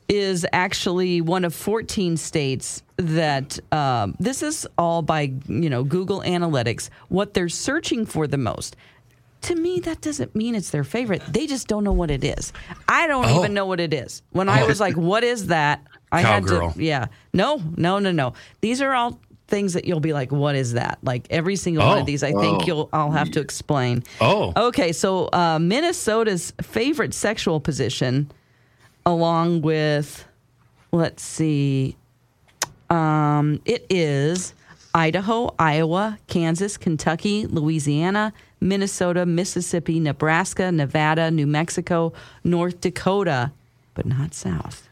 is 0.10 0.46
actually 0.54 1.20
one 1.22 1.43
of 1.43 1.54
14 1.54 2.15
states 2.17 2.82
that 2.98 3.60
um, 3.74 4.15
this 4.20 4.41
is 4.41 4.65
all 4.78 5.02
by 5.02 5.34
you 5.48 5.70
know 5.70 5.84
Google 5.84 6.22
Analytics. 6.22 6.89
What 7.10 7.34
they're 7.34 7.50
searching 7.50 8.06
for 8.06 8.26
the 8.28 8.38
most. 8.38 8.76
To 9.41 9.56
me, 9.56 9.80
that 9.82 10.02
doesn't 10.02 10.36
mean 10.36 10.56
it's 10.56 10.72
their 10.72 10.84
favorite. 10.84 11.22
They 11.28 11.46
just 11.46 11.67
don't 11.67 11.84
know 11.84 11.91
what 11.91 12.10
it 12.10 12.24
is. 12.24 12.52
I 12.89 13.06
don't 13.08 13.26
Oh. 13.26 13.39
even 13.39 13.54
know 13.54 13.65
what 13.67 13.80
it 13.80 13.93
is. 13.93 14.22
When 14.32 14.50
I 14.50 14.63
Oh. 14.63 14.67
was 14.67 14.80
like, 14.80 14.96
"What 14.98 15.24
is 15.24 15.48
that?" 15.48 15.86
I 16.12 16.24
Cowgirl. 16.24 16.70
had 16.70 16.76
to. 16.78 16.84
Yeah. 16.84 17.06
No, 17.34 17.62
no, 17.76 18.00
no, 18.00 18.12
no. 18.12 18.34
These 18.62 18.82
are 18.82 18.93
all 18.96 19.20
things 19.48 19.74
that 19.74 19.86
you'll 19.86 20.00
be 20.00 20.12
like, 20.13 20.32
"What 20.32 20.56
is 20.56 20.74
that?" 20.74 20.98
Like 21.04 21.28
every 21.30 21.56
single 21.56 21.86
one 21.86 21.98
Oh. 21.98 22.00
of 22.02 22.06
these, 22.08 22.24
I 22.24 22.32
think 22.32 22.63
Oh. 22.63 22.65
you'll. 22.65 22.89
I'll 22.91 23.12
have 23.12 23.30
to 23.32 23.39
explain. 23.39 24.04
Oh, 24.20 24.54
Okay, 24.58 24.91
so 24.91 25.30
uh, 25.32 25.60
Minnesota's 25.60 26.52
favorite 26.62 27.13
sexual 27.13 27.60
position, 27.60 28.32
along 29.08 29.62
with, 29.62 30.28
let's 30.91 31.24
see, 31.24 31.96
um, 32.89 33.62
it 33.63 33.86
is 33.89 34.54
Idaho, 34.93 35.56
Iowa, 35.58 36.20
Kansas, 36.28 36.76
Kentucky, 36.76 37.48
Louisiana, 37.48 38.34
Minnesota, 38.60 39.26
Mississippi, 39.26 40.02
Nebraska, 40.02 40.74
Nevada, 40.74 41.32
New 41.32 41.48
Mexico, 41.48 42.12
North 42.43 42.82
Dakota, 42.82 43.54
but 43.93 44.06
not 44.06 44.34
South. 44.34 44.89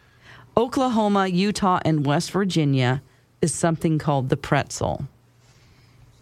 Oklahoma, 0.55 1.27
Utah, 1.27 1.81
and 1.83 2.05
West 2.05 2.31
Virginia 2.31 3.01
is 3.41 3.53
something 3.53 3.99
called 3.99 4.29
the 4.29 4.37
pretzel. 4.37 5.05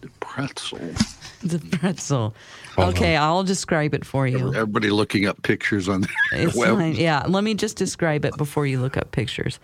The 0.00 0.10
pretzel. 0.18 0.80
The 1.44 1.58
pretzel. 1.58 2.34
Hold 2.76 2.94
Okay, 2.94 3.16
I'll 3.16 3.44
describe 3.44 3.94
it 3.94 4.04
for 4.04 4.26
you. 4.26 4.48
Everybody 4.54 4.90
looking 4.90 5.26
up 5.26 5.42
pictures 5.42 5.88
on 5.88 6.02
the 6.32 6.52
web. 6.56 6.76
fine. 6.76 6.94
Yeah, 6.96 7.24
let 7.28 7.44
me 7.44 7.54
just 7.54 7.76
describe 7.76 8.24
it 8.24 8.36
before 8.36 8.66
you 8.66 8.80
look 8.80 8.96
up 8.96 9.10
pictures. 9.12 9.60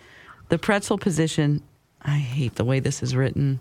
The 0.49 0.57
pretzel 0.57 0.97
position. 0.97 1.61
I 2.01 2.17
hate 2.17 2.55
the 2.55 2.65
way 2.65 2.79
this 2.79 3.03
is 3.03 3.15
written. 3.15 3.59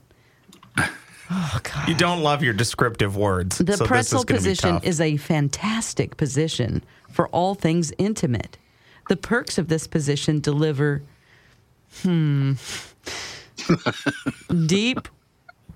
Oh 1.33 1.61
God. 1.63 1.89
You 1.89 1.95
don't 1.95 2.25
love 2.25 2.43
your 2.43 2.53
descriptive 2.53 3.17
words. 3.17 3.59
The 3.59 3.77
so 3.77 3.87
pretzel 3.87 4.25
this 4.25 4.25
is 4.25 4.25
gonna 4.25 4.39
be 4.39 4.43
position 4.43 4.71
tough. 4.73 4.85
is 4.85 5.01
a 5.01 5.17
fantastic 5.17 6.17
position 6.17 6.83
for 7.09 7.29
all 7.29 7.55
things 7.55 7.93
intimate. 7.99 8.59
The 9.09 9.17
perks 9.17 9.57
of 9.57 9.69
this 9.69 9.87
position 9.87 10.41
deliver, 10.41 11.03
hmm, 12.03 12.55
deep, 14.67 15.07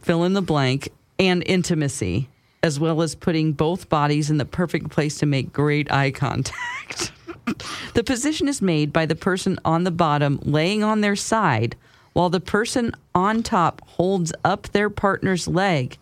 fill 0.03 0.25
in 0.25 0.33
the 0.33 0.43
blank, 0.43 0.89
and 1.21 1.43
intimacy, 1.47 2.29
as 2.65 2.81
well 2.81 3.03
as 3.03 3.15
putting 3.15 3.53
both 3.53 3.91
bodies 3.91 4.31
in 4.31 4.39
the 4.39 4.45
perfect 4.47 4.89
place 4.89 5.19
to 5.19 5.27
make 5.27 5.53
great 5.53 5.93
eye 5.93 6.11
contact. 6.11 7.13
the 7.95 8.03
position 8.03 8.49
is 8.49 8.63
made 8.63 8.91
by 8.91 9.05
the 9.05 9.15
person 9.15 9.59
on 9.67 9.85
the 9.85 9.91
bottom 9.91 10.41
laying 10.45 10.83
on 10.83 11.03
their 11.03 11.15
side, 11.15 11.77
while 12.15 12.31
the 12.31 12.41
person 12.41 12.91
on 13.15 13.43
top 13.43 13.87
holds 13.87 14.33
up 14.47 14.63
their 14.71 14.89
partner's 14.89 15.47
leg, 15.47 15.99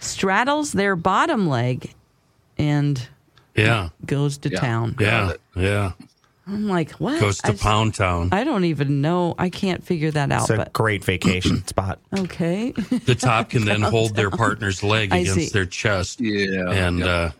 straddles 0.00 0.72
their 0.72 0.96
bottom 0.96 1.48
leg, 1.48 1.94
and 2.58 3.08
yeah, 3.54 3.90
goes 4.04 4.36
to 4.38 4.50
Yeah. 4.50 4.58
town. 4.60 4.96
yeah, 4.98 5.32
yeah. 5.54 5.92
I'm 6.52 6.66
like, 6.68 6.92
what? 6.92 7.20
Goes 7.20 7.40
I 7.44 7.48
to 7.48 7.52
just- 7.54 7.62
Pound 7.62 7.94
Town. 7.94 8.30
I 8.32 8.42
don't 8.44 8.64
even 8.64 9.00
know. 9.00 9.34
I 9.38 9.50
can't 9.50 9.84
figure 9.84 10.10
that 10.10 10.32
out. 10.32 10.42
It's 10.42 10.50
a 10.50 10.56
but 10.56 10.72
great 10.72 11.04
vacation 11.04 11.64
spot. 11.66 11.98
okay. 12.18 12.72
The 12.72 13.14
top 13.14 13.50
can 13.50 13.64
then 13.64 13.82
hold 13.94 14.16
their 14.16 14.30
partner's 14.30 14.82
leg 14.82 15.12
I 15.12 15.18
against 15.18 15.34
see. 15.40 15.48
their 15.50 15.66
chest 15.66 16.20
Yeah. 16.20 16.70
and 16.70 16.98
yeah. 17.00 17.06
uh, 17.06 17.30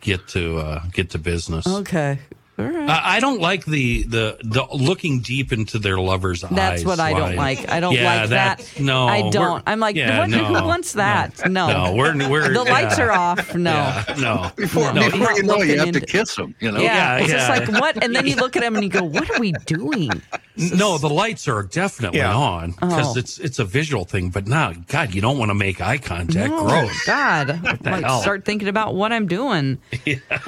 get 0.00 0.26
to 0.28 0.58
uh, 0.58 0.82
get 0.92 1.10
to 1.10 1.18
business. 1.18 1.66
okay. 1.66 2.18
All 2.60 2.70
right. 2.70 2.88
I, 2.90 3.16
I 3.16 3.20
don't 3.20 3.40
like 3.40 3.64
the, 3.64 4.02
the 4.04 4.36
the 4.42 4.64
looking 4.72 5.20
deep 5.20 5.52
into 5.52 5.78
their 5.78 5.98
lovers' 5.98 6.44
eyes. 6.44 6.50
That's 6.52 6.84
what 6.84 7.00
I 7.00 7.12
don't 7.12 7.36
like. 7.36 7.70
I 7.70 7.80
don't 7.80 7.94
Yeah, 7.94 8.20
like 8.20 8.30
that- 8.30 8.58
that. 8.58 8.80
no, 8.80 9.06
I 9.06 9.30
don't. 9.30 9.62
I'm 9.66 9.80
like, 9.80 9.96
yeah, 9.96 10.18
what, 10.20 10.30
no, 10.30 10.44
who 10.44 10.52
wants 10.66 10.92
that? 10.94 11.48
No. 11.50 11.68
No, 11.86 11.94
we're 11.94 12.16
we're 12.30 12.52
the 12.52 12.64
lights 12.64 12.98
yeah, 12.98 13.04
are 13.04 13.12
off. 13.12 13.54
No. 13.60 13.70
yeah, 13.72 14.04
no. 14.18 14.50
Before, 14.56 14.92
No, 14.92 15.10
before 15.10 15.32
you're 15.32 15.42
know, 15.44 15.56
you 15.62 15.76
looking 15.76 15.78
have 15.78 15.92
to 15.92 16.00
kiss 16.00 16.34
them. 16.36 16.54
You 16.60 16.72
know. 16.72 16.80
Yeah, 16.80 17.16
Yeah, 17.18 17.22
it's 17.24 17.32
just 17.32 17.48
like 17.48 17.68
what, 17.80 18.02
and 18.02 18.14
then 18.14 18.26
you 18.26 18.36
look 18.36 18.56
at 18.56 18.62
him 18.62 18.74
and 18.74 18.84
you 18.84 18.90
go, 18.90 19.02
"What 19.04 19.30
are 19.30 19.38
we 19.40 19.52
doing?" 19.66 20.10
No, 20.56 20.98
the 20.98 21.08
lights 21.08 21.48
are 21.48 21.62
definitely 21.62 22.18
Yeah. 22.18 22.34
on 22.34 22.72
because 22.72 23.16
Oh. 23.16 23.18
it's 23.18 23.38
it's 23.38 23.58
a 23.58 23.64
visual 23.64 24.04
thing. 24.04 24.30
But 24.30 24.46
now, 24.46 24.72
God, 24.88 25.14
you 25.14 25.20
don't 25.20 25.38
want 25.38 25.50
to 25.50 25.54
make 25.54 25.80
eye 25.80 25.98
contact. 25.98 26.50
No, 26.50 26.64
Gross. 26.66 27.04
God, 27.06 27.48
like 27.84 28.04
hell? 28.04 28.20
start 28.20 28.44
thinking 28.44 28.68
about 28.68 28.94
what 28.94 29.12
I'm 29.12 29.26
doing. 29.26 29.78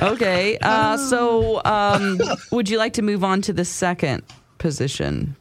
Okay, 0.00 0.58
uh, 0.60 0.96
so 0.96 1.62
um, 1.64 2.01
would 2.50 2.68
you 2.68 2.78
like 2.78 2.94
to 2.94 3.02
move 3.02 3.24
on 3.24 3.42
to 3.42 3.52
the 3.52 3.64
second 3.64 4.22
position? 4.58 5.36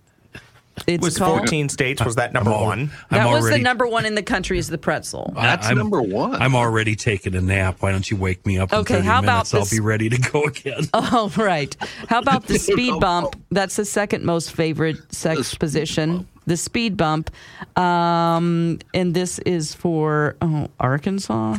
It's 0.88 1.04
was 1.04 1.18
called. 1.18 1.40
14 1.40 1.70
states. 1.70 2.04
Was 2.04 2.16
that 2.16 2.34
number 2.34 2.52
I'm 2.52 2.62
one? 2.62 2.92
That 3.10 3.22
I'm 3.22 3.32
was 3.32 3.44
already, 3.44 3.58
the 3.58 3.64
number 3.64 3.86
one 3.88 4.06
in 4.06 4.16
the 4.16 4.24
country 4.24 4.58
is 4.58 4.70
the 4.70 4.78
pretzel. 4.78 5.32
That's 5.36 5.68
I'm- 5.68 5.78
number 5.78 6.02
one. 6.02 6.42
I'm 6.42 6.56
already 6.56 6.96
taking 6.96 7.36
a 7.36 7.42
nap. 7.42 7.78
Why 7.82 7.92
don't 7.92 8.10
you 8.10 8.18
wake 8.18 8.46
me 8.46 8.58
up 8.58 8.74
Okay, 8.74 8.96
30 8.96 9.06
how 9.06 9.20
about 9.20 9.52
minutes? 9.52 9.54
I'll 9.54 9.78
be 9.78 9.82
ready 9.82 10.10
to 10.10 10.18
go 10.18 10.44
again. 10.44 10.88
All 10.94 11.30
right. 11.38 11.76
How 12.08 12.20
about 12.20 12.48
the 12.48 12.58
speed 12.72 13.00
bump? 13.00 13.36
That's 13.52 13.76
the 13.76 13.86
second 13.86 14.24
most 14.24 14.54
favorite 14.54 15.14
sex 15.14 15.54
position. 15.56 16.28
The 16.48 16.58
speed 16.58 16.98
bump. 16.98 17.30
Um, 17.78 18.80
and 18.94 19.14
this 19.14 19.40
is 19.40 19.76
for 19.76 20.36
oh, 20.42 20.70
Arkansas, 20.80 21.58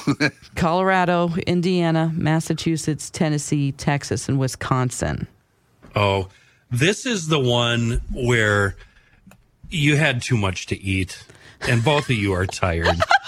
Colorado, 0.56 1.34
Indiana, 1.46 2.12
Massachusetts, 2.14 3.10
Tennessee, 3.10 3.72
Texas, 3.72 4.28
and 4.28 4.38
Wisconsin. 4.38 5.26
Oh, 5.94 6.28
this 6.70 7.06
is 7.06 7.28
the 7.28 7.40
one 7.40 8.00
where 8.12 8.76
you 9.70 9.96
had 9.96 10.22
too 10.22 10.36
much 10.36 10.66
to 10.66 10.80
eat, 10.82 11.24
and 11.62 11.84
both 11.84 12.04
of 12.10 12.16
you 12.16 12.32
are 12.32 12.46
tired. 12.46 12.88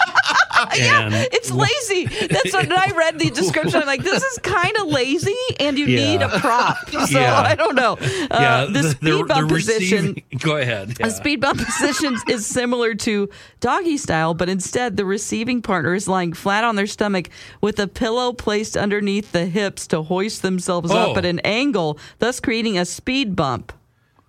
and 0.81 1.13
It's 1.31 1.51
lazy. 1.51 2.05
That's 2.27 2.53
what 2.53 2.71
I 2.71 2.91
read 2.95 3.19
the 3.19 3.29
description. 3.29 3.81
I'm 3.81 3.87
like, 3.87 4.03
this 4.03 4.21
is 4.23 4.37
kind 4.39 4.75
of 4.77 4.87
lazy, 4.87 5.35
and 5.59 5.77
you 5.77 5.85
Yeah. 5.85 6.11
need 6.11 6.21
a 6.21 6.29
prop. 6.39 6.77
So 7.07 7.19
Yeah. 7.19 7.39
I 7.39 7.55
don't 7.55 7.75
know. 7.75 7.93
Uh, 7.93 8.27
yeah, 8.31 8.65
the, 8.71 8.89
speed 8.91 9.27
bump 9.27 9.49
position. 9.49 10.05
receiving- 10.15 10.23
Go 10.39 10.57
ahead. 10.57 10.97
A 11.01 11.09
speed 11.11 11.41
bump 11.41 11.59
position 11.63 12.17
is 12.29 12.45
similar 12.45 12.95
to 12.95 13.29
doggy 13.59 13.97
style, 13.97 14.33
but 14.33 14.49
instead 14.49 14.97
the 14.97 15.05
receiving 15.05 15.61
partner 15.61 15.93
is 15.93 16.07
lying 16.07 16.33
flat 16.33 16.63
on 16.63 16.75
their 16.75 16.87
stomach 16.87 17.29
with 17.61 17.79
a 17.79 17.87
pillow 17.87 18.33
placed 18.33 18.75
underneath 18.77 19.31
the 19.31 19.45
hips 19.45 19.87
to 19.87 20.01
hoist 20.03 20.41
themselves 20.41 20.91
Oh. 20.91 21.11
up 21.11 21.17
at 21.17 21.25
an 21.25 21.39
angle, 21.39 21.97
thus 22.19 22.39
creating 22.39 22.77
a 22.77 22.85
speed 22.85 23.35
bump. 23.35 23.71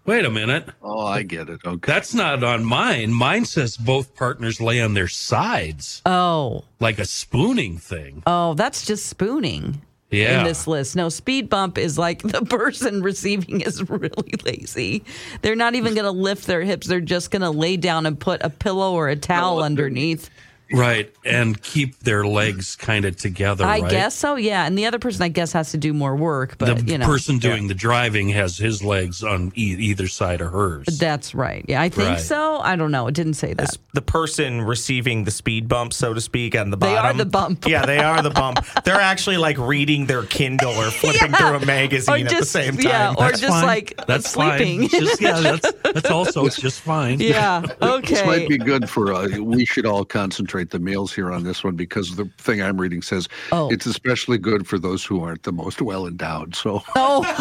Wait 0.07 0.25
a 0.25 0.31
minute. 0.31 0.69
Oh, 0.83 1.05
I 1.07 1.23
get 1.23 1.49
it. 1.49 1.61
Okay. 1.65 1.93
That's 1.93 2.15
not 2.15 2.43
on 2.45 2.65
mine. 2.65 3.13
Mine 3.13 3.45
says 3.45 3.77
both 3.77 4.15
partners 4.15 4.61
lay 4.61 4.81
on 4.81 4.95
their 4.95 5.09
sides, 5.09 6.01
Oh, 6.07 6.65
like 6.81 6.99
a 6.99 7.05
spooning 7.05 7.79
thing. 7.79 8.23
oh, 8.27 8.55
that's 8.55 8.87
just 8.87 9.07
spooning. 9.07 9.83
Yeah. 10.09 10.39
In 10.39 10.45
this 10.45 10.69
list. 10.69 10.95
No, 10.95 11.09
speed 11.09 11.49
bump 11.51 11.77
is 11.77 11.99
like 11.99 12.23
the 12.23 12.43
person 12.49 13.03
receiving 13.03 13.61
is 13.61 13.89
really 13.91 14.33
lazy. 14.45 15.03
They're 15.43 15.57
not 15.57 15.75
even 15.75 15.95
going 15.95 16.05
to 16.05 16.13
lift 16.13 16.47
their 16.47 16.63
hips. 16.63 16.87
They're 16.87 17.01
just 17.01 17.33
going 17.33 17.43
to 17.43 17.51
lay 17.51 17.77
down 17.77 18.07
and 18.07 18.19
put 18.19 18.41
a 18.45 18.49
pillow 18.49 18.93
or 18.95 19.09
a 19.09 19.17
towel 19.17 19.65
underneath. 19.65 20.31
Right, 20.73 21.13
and 21.25 21.61
keep 21.63 21.99
their 22.01 22.27
legs 22.27 22.75
kind 22.75 23.05
of 23.05 23.17
together. 23.17 23.65
I 23.65 23.81
right? 23.81 23.91
guess 23.91 24.17
so, 24.17 24.35
yeah. 24.35 24.67
And 24.67 24.77
the 24.77 24.87
other 24.87 24.99
person, 24.99 25.23
I 25.23 25.29
guess, 25.29 25.53
has 25.53 25.71
to 25.71 25.77
do 25.79 25.93
more 25.93 26.17
work. 26.17 26.59
But 26.59 26.79
the 26.79 26.93
you 26.93 26.99
know, 26.99 27.07
person 27.07 27.39
doing 27.39 27.69
the 27.69 27.75
driving 27.75 28.31
has 28.31 28.57
his 28.59 28.83
legs 28.83 29.23
on 29.23 29.53
e- 29.57 29.77
either 29.79 30.09
side 30.09 30.41
of 30.41 30.51
hers. 30.53 30.87
that's 30.99 31.35
right. 31.37 31.65
Yeah, 31.69 31.81
I 31.83 31.89
think 31.89 32.09
Right. 32.09 32.21
so. 32.21 32.59
I 32.59 32.75
don't 32.75 32.91
know. 32.91 33.07
It 33.07 33.15
didn't 33.15 33.35
say 33.35 33.55
that. 33.55 33.77
The 33.95 34.03
person 34.03 34.61
receiving 34.63 35.23
the 35.25 35.31
speed 35.31 35.69
bump, 35.69 35.93
so 35.93 36.13
to 36.15 36.21
speak, 36.21 36.57
on 36.57 36.71
the 36.71 36.77
bottom. 36.77 36.95
They 36.95 36.99
are 36.99 37.15
the 37.15 37.25
bump. 37.27 37.67
Yeah, 37.69 37.87
they 37.87 37.99
are 37.99 38.21
the 38.21 38.31
bump. 38.31 38.65
They're 38.85 39.01
actually 39.01 39.37
like 39.37 39.59
reading 39.59 40.07
their 40.07 40.25
Kindle 40.25 40.73
or 40.73 40.91
flipping 40.91 41.31
Yeah. 41.31 41.37
through 41.37 41.57
a 41.59 41.67
magazine 41.67 42.27
Or 42.27 42.31
at 42.31 42.39
the 42.41 42.45
same 42.45 42.75
time. 42.77 42.83
yeah, 42.83 43.15
or 43.17 43.31
just 43.31 43.45
fine. 43.45 43.65
like 43.67 43.95
that's 44.09 44.29
sleeping. 44.31 44.89
Fine. 44.89 45.01
Just, 45.01 45.21
yeah, 45.21 45.41
that's 45.41 45.73
that's 45.95 46.11
also 46.11 46.49
just 46.49 46.81
fine. 46.81 47.21
yeah. 47.21 47.63
Okay. 47.81 48.01
This 48.01 48.21
Okay. 48.21 48.27
might 48.27 48.49
be 48.49 48.59
good 48.59 48.91
for. 48.91 49.13
Uh, 49.13 49.29
we 49.39 49.65
should 49.65 49.87
all 49.87 50.05
concentrate 50.05 50.56
the 50.65 50.79
males 50.79 51.13
here 51.13 51.31
on 51.33 51.45
this 51.45 51.63
one 51.65 51.77
because 51.77 52.17
the 52.17 52.25
thing 52.39 52.61
I'm 52.63 52.81
reading 52.81 53.03
says 53.03 53.29
Oh. 53.53 53.69
it's 53.71 53.87
especially 53.87 54.39
good 54.39 54.67
for 54.67 54.79
those 54.79 55.05
who 55.05 55.23
aren't 55.23 55.43
the 55.45 55.53
most 55.53 55.81
well 55.83 56.07
endowed. 56.07 56.55
So 56.57 56.83
Oh, 56.95 57.25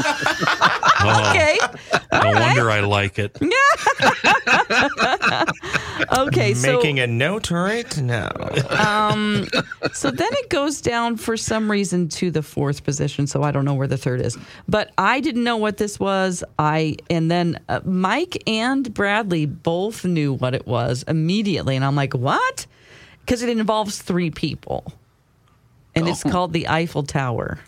Oh, 1.07 1.29
okay. 1.31 1.57
no 2.13 2.31
wonder 2.39 2.71
I 2.71 2.79
like 2.81 3.19
it. 3.19 3.37
Okay. 6.17 6.53
So 6.53 6.75
Making 6.77 6.99
a 6.99 7.07
note 7.07 7.51
right 7.51 7.97
now. 8.01 8.31
Um, 8.85 9.47
so 9.93 10.11
then 10.11 10.29
it 10.33 10.49
goes 10.49 10.81
down 10.81 11.17
for 11.17 11.37
some 11.37 11.69
reason 11.71 12.07
to 12.09 12.29
the 12.29 12.41
fourth 12.43 12.83
position. 12.83 13.25
So 13.27 13.41
I 13.43 13.51
don't 13.51 13.65
know 13.65 13.73
where 13.73 13.87
the 13.87 13.97
third 13.97 14.21
is, 14.21 14.37
but 14.67 14.91
I 14.97 15.19
didn't 15.21 15.43
know 15.43 15.57
what 15.57 15.77
this 15.77 15.99
was. 15.99 16.43
I 16.59 16.97
and 17.09 17.31
then 17.31 17.59
uh, 17.69 17.79
Mike 17.85 18.41
and 18.47 18.93
Bradley 18.93 19.45
both 19.45 20.03
knew 20.05 20.33
what 20.33 20.53
it 20.53 20.67
was 20.67 21.03
immediately, 21.07 21.75
and 21.75 21.85
I'm 21.85 21.95
like, 21.95 22.13
what? 22.13 22.65
Because 23.25 23.41
it 23.41 23.49
involves 23.49 24.01
three 24.01 24.29
people, 24.29 24.93
and 25.95 26.07
it's 26.07 26.21
called 26.23 26.53
the 26.53 26.67
Eiffel 26.67 27.03
Tower. 27.03 27.59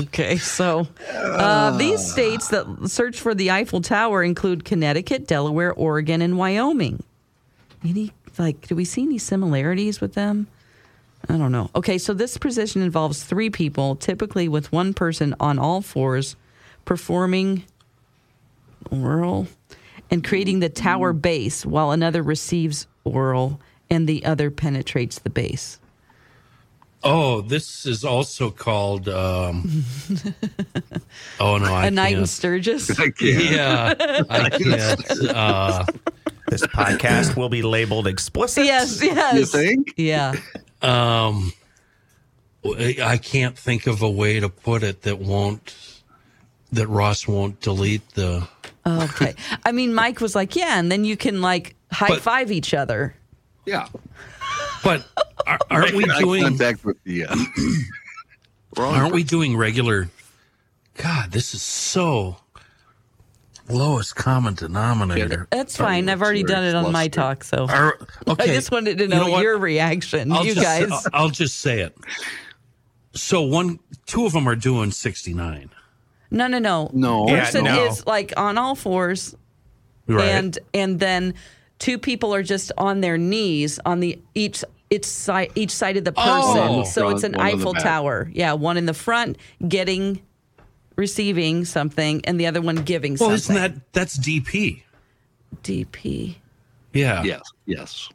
Okay, 0.00 0.36
so 0.36 0.86
uh, 1.12 1.76
these 1.76 2.12
states 2.12 2.48
that 2.48 2.88
search 2.88 3.20
for 3.20 3.34
the 3.34 3.50
Eiffel 3.50 3.80
Tower 3.80 4.22
include 4.22 4.64
Connecticut, 4.64 5.26
Delaware, 5.26 5.72
Oregon, 5.72 6.22
and 6.22 6.38
Wyoming. 6.38 7.02
Any 7.84 8.12
like, 8.38 8.68
do 8.68 8.76
we 8.76 8.84
see 8.84 9.02
any 9.02 9.18
similarities 9.18 10.00
with 10.00 10.14
them? 10.14 10.46
I 11.28 11.36
don't 11.36 11.50
know. 11.50 11.70
Okay, 11.74 11.98
so 11.98 12.14
this 12.14 12.38
position 12.38 12.80
involves 12.80 13.24
three 13.24 13.50
people, 13.50 13.96
typically 13.96 14.48
with 14.48 14.70
one 14.70 14.94
person 14.94 15.34
on 15.40 15.58
all 15.58 15.80
fours, 15.82 16.36
performing 16.84 17.64
oral 18.92 19.48
and 20.10 20.24
creating 20.24 20.60
the 20.60 20.68
tower 20.68 21.12
base, 21.12 21.64
while 21.66 21.90
another 21.90 22.22
receives 22.22 22.86
oral 23.04 23.60
and 23.90 24.08
the 24.08 24.24
other 24.24 24.50
penetrates 24.50 25.18
the 25.18 25.30
base. 25.30 25.78
Oh, 27.04 27.42
this 27.42 27.86
is 27.86 28.04
also 28.04 28.50
called. 28.50 29.08
Um, 29.08 29.84
oh 31.40 31.58
no, 31.58 31.72
I 31.72 31.86
a 31.86 31.90
night 31.90 32.12
in 32.12 32.18
can't. 32.18 32.28
Sturgis. 32.28 32.90
I 32.98 33.10
can't. 33.10 33.44
Yeah, 33.44 33.94
I 34.28 34.50
can't. 34.50 35.20
Uh, 35.28 35.84
This 36.48 36.66
podcast 36.66 37.36
will 37.36 37.50
be 37.50 37.62
labeled 37.62 38.06
explicit. 38.06 38.64
Yes, 38.64 39.02
yes. 39.02 39.34
You 39.36 39.44
think? 39.46 39.94
Yeah. 39.96 40.32
um, 40.82 41.52
I 42.64 43.18
can't 43.22 43.56
think 43.56 43.86
of 43.86 44.02
a 44.02 44.10
way 44.10 44.40
to 44.40 44.48
put 44.48 44.82
it 44.82 45.02
that 45.02 45.18
won't 45.18 45.74
that 46.72 46.86
Ross 46.88 47.28
won't 47.28 47.60
delete 47.60 48.08
the. 48.14 48.48
Okay. 48.86 49.34
I 49.64 49.72
mean, 49.72 49.94
Mike 49.94 50.20
was 50.20 50.34
like, 50.34 50.56
yeah, 50.56 50.78
and 50.78 50.90
then 50.90 51.04
you 51.04 51.16
can 51.16 51.40
like 51.40 51.74
high 51.92 52.08
But- 52.08 52.22
five 52.22 52.50
each 52.50 52.74
other. 52.74 53.14
Yeah. 53.66 53.88
But 54.82 55.06
are, 55.46 55.58
aren't 55.70 55.94
we 55.94 56.08
Eye 56.08 56.18
doing? 56.20 56.42
contact 56.42 56.84
with 56.84 57.02
the. 57.04 57.26
Uh, 57.26 57.36
wrong 58.76 58.94
Aren't 58.94 59.12
we 59.14 59.22
doing 59.24 59.56
regular? 59.56 60.08
God, 60.96 61.32
this 61.32 61.54
is 61.54 61.62
so 61.62 62.36
lowest 63.68 64.16
common 64.16 64.54
denominator. 64.54 65.46
That's 65.50 65.76
fine. 65.76 66.08
I've 66.08 66.22
already 66.22 66.42
done 66.42 66.64
it 66.64 66.74
on 66.74 66.90
my 66.92 67.08
talk, 67.08 67.44
so 67.44 67.66
Are- 67.68 67.98
okay, 68.26 68.44
I 68.44 68.46
just 68.46 68.70
wanted 68.70 68.98
to 68.98 69.04
you 69.04 69.10
know, 69.10 69.30
what? 69.30 69.42
your 69.42 69.58
reaction, 69.58 70.32
I'll 70.32 70.44
you 70.44 70.54
just, 70.54 70.64
guys. 70.64 70.90
I'll, 70.90 71.02
I'll 71.12 71.30
just 71.30 71.58
say 71.60 71.80
it. 71.80 71.96
So 73.12 73.42
one, 73.42 73.78
two 74.06 74.26
of 74.26 74.32
them 74.32 74.48
are 74.48 74.56
doing 74.56 74.90
sixty 74.90 75.34
nine. 75.34 75.70
No, 76.30 76.46
no, 76.46 76.58
no. 76.58 76.90
No. 76.92 77.28
Yeah, 77.28 77.44
Person 77.44 77.64
no. 77.64 77.84
is 77.86 78.06
like 78.06 78.32
on 78.36 78.58
all 78.58 78.74
fours, 78.74 79.34
Right. 80.06 80.28
and 80.28 80.58
and 80.72 81.00
then 81.00 81.34
two 81.78 81.98
people 81.98 82.34
are 82.34 82.42
just 82.42 82.72
on 82.78 83.00
their 83.00 83.18
knees 83.18 83.78
on 83.84 84.00
the 84.00 84.18
each 84.34 84.64
each 84.90 85.04
side 85.04 85.52
each 85.54 85.70
side 85.70 85.96
of 85.96 86.04
the 86.04 86.14
oh. 86.16 86.22
person. 86.22 86.68
Oh. 86.80 86.84
so 86.84 87.08
it's 87.10 87.24
an 87.24 87.34
Front, 87.34 87.44
one 87.44 87.52
in 87.52 87.58
the 87.58 87.68
Eiffel. 87.68 87.74
Tower. 87.74 88.30
Yeah, 88.32 88.52
one 88.54 88.76
in 88.76 88.86
the 88.86 88.94
front 88.94 89.38
getting 89.66 90.22
receiving 90.96 91.64
something, 91.64 92.20
and 92.24 92.38
the 92.40 92.46
other 92.46 92.60
one 92.60 92.76
giving 92.76 93.12
well, 93.12 93.38
something. 93.38 93.56
isn't 93.56 93.74
that 93.74 93.92
that's 93.92 94.18
DP? 94.18 94.82
DP? 95.62 96.36
Yeah. 96.92 97.22
Yes. 97.22 97.42
Yes. 97.66 98.08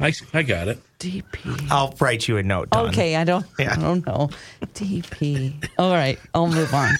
I, 0.00 0.12
I 0.32 0.42
got 0.42 0.68
it. 0.68 0.80
DP. 1.02 1.68
I'll 1.70 1.92
write 2.00 2.28
you 2.28 2.36
a 2.36 2.42
note. 2.44 2.70
Dawn. 2.70 2.88
Okay, 2.90 3.16
I 3.16 3.24
don't. 3.24 3.44
Yeah. 3.58 3.74
I 3.76 3.80
don't 3.80 4.06
know. 4.06 4.30
DP. 4.74 5.68
All 5.76 5.90
right, 5.92 6.16
I'll 6.32 6.46
move 6.46 6.72
on. 6.72 6.94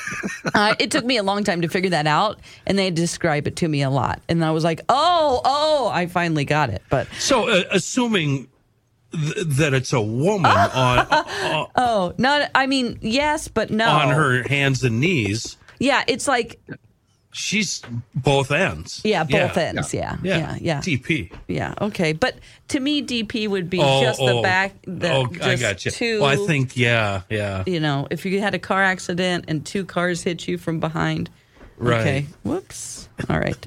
uh, 0.54 0.74
it 0.80 0.90
took 0.90 1.04
me 1.04 1.16
a 1.18 1.22
long 1.22 1.44
time 1.44 1.60
to 1.62 1.68
figure 1.68 1.90
that 1.90 2.08
out, 2.08 2.40
and 2.66 2.76
they 2.76 2.90
describe 2.90 3.46
it 3.46 3.54
to 3.56 3.68
me 3.68 3.82
a 3.82 3.90
lot, 3.90 4.20
and 4.28 4.44
I 4.44 4.50
was 4.50 4.64
like, 4.64 4.80
"Oh, 4.88 5.40
oh!" 5.44 5.88
I 5.92 6.06
finally 6.06 6.44
got 6.44 6.68
it. 6.70 6.82
But 6.90 7.06
So, 7.20 7.48
uh, 7.48 7.62
assuming 7.70 8.48
th- 9.12 9.46
that 9.46 9.72
it's 9.72 9.92
a 9.92 10.00
woman 10.02 10.50
on 10.50 10.70
on, 11.10 11.66
oh, 11.76 12.12
not. 12.18 12.50
I 12.56 12.66
mean, 12.66 12.98
yes, 13.02 13.46
but 13.46 13.70
no. 13.70 13.88
on 13.88 14.08
her 14.08 14.42
hands 14.48 14.82
and 14.82 14.98
knees, 14.98 15.56
Yeah, 15.78 16.02
it's 16.08 16.26
like 16.26 16.60
she's 17.34 17.82
both 18.14 18.50
ends. 18.50 19.00
yeah, 19.04 19.24
both 19.24 19.56
ends. 19.58 19.92
Yeah, 19.92 20.16
Yeah. 20.22 20.38
yeah, 20.38 20.56
yeah, 20.60 20.80
DP. 20.80 21.30
yeah. 21.48 21.74
Okay, 21.80 22.12
but 22.12 22.36
to 22.68 22.80
me, 22.80 23.02
DP 23.02 23.48
would 23.48 23.68
be 23.68 23.80
Oh, 23.82 24.00
just 24.02 24.18
the 24.20 24.32
oh, 24.32 24.42
back. 24.42 24.72
The, 24.86 25.12
oh, 25.12 25.26
just 25.26 25.42
I 25.44 25.56
got 25.56 25.84
you. 25.84 25.90
Two, 25.90 26.20
Well, 26.20 26.30
I 26.30 26.46
think 26.46 26.76
yeah, 26.76 27.22
yeah. 27.28 27.64
you 27.66 27.80
know, 27.80 28.06
if 28.10 28.24
you 28.24 28.40
had 28.40 28.54
a 28.54 28.58
car 28.58 28.82
accident 28.82 29.46
and 29.48 29.66
two 29.66 29.84
cars 29.84 30.22
hit 30.22 30.46
you 30.48 30.56
from 30.58 30.80
behind. 30.80 31.28
Right. 31.76 32.00
Okay. 32.00 32.26
Whoops. 32.44 33.08
All 33.28 33.38
right. 33.38 33.56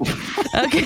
Okay. 0.54 0.82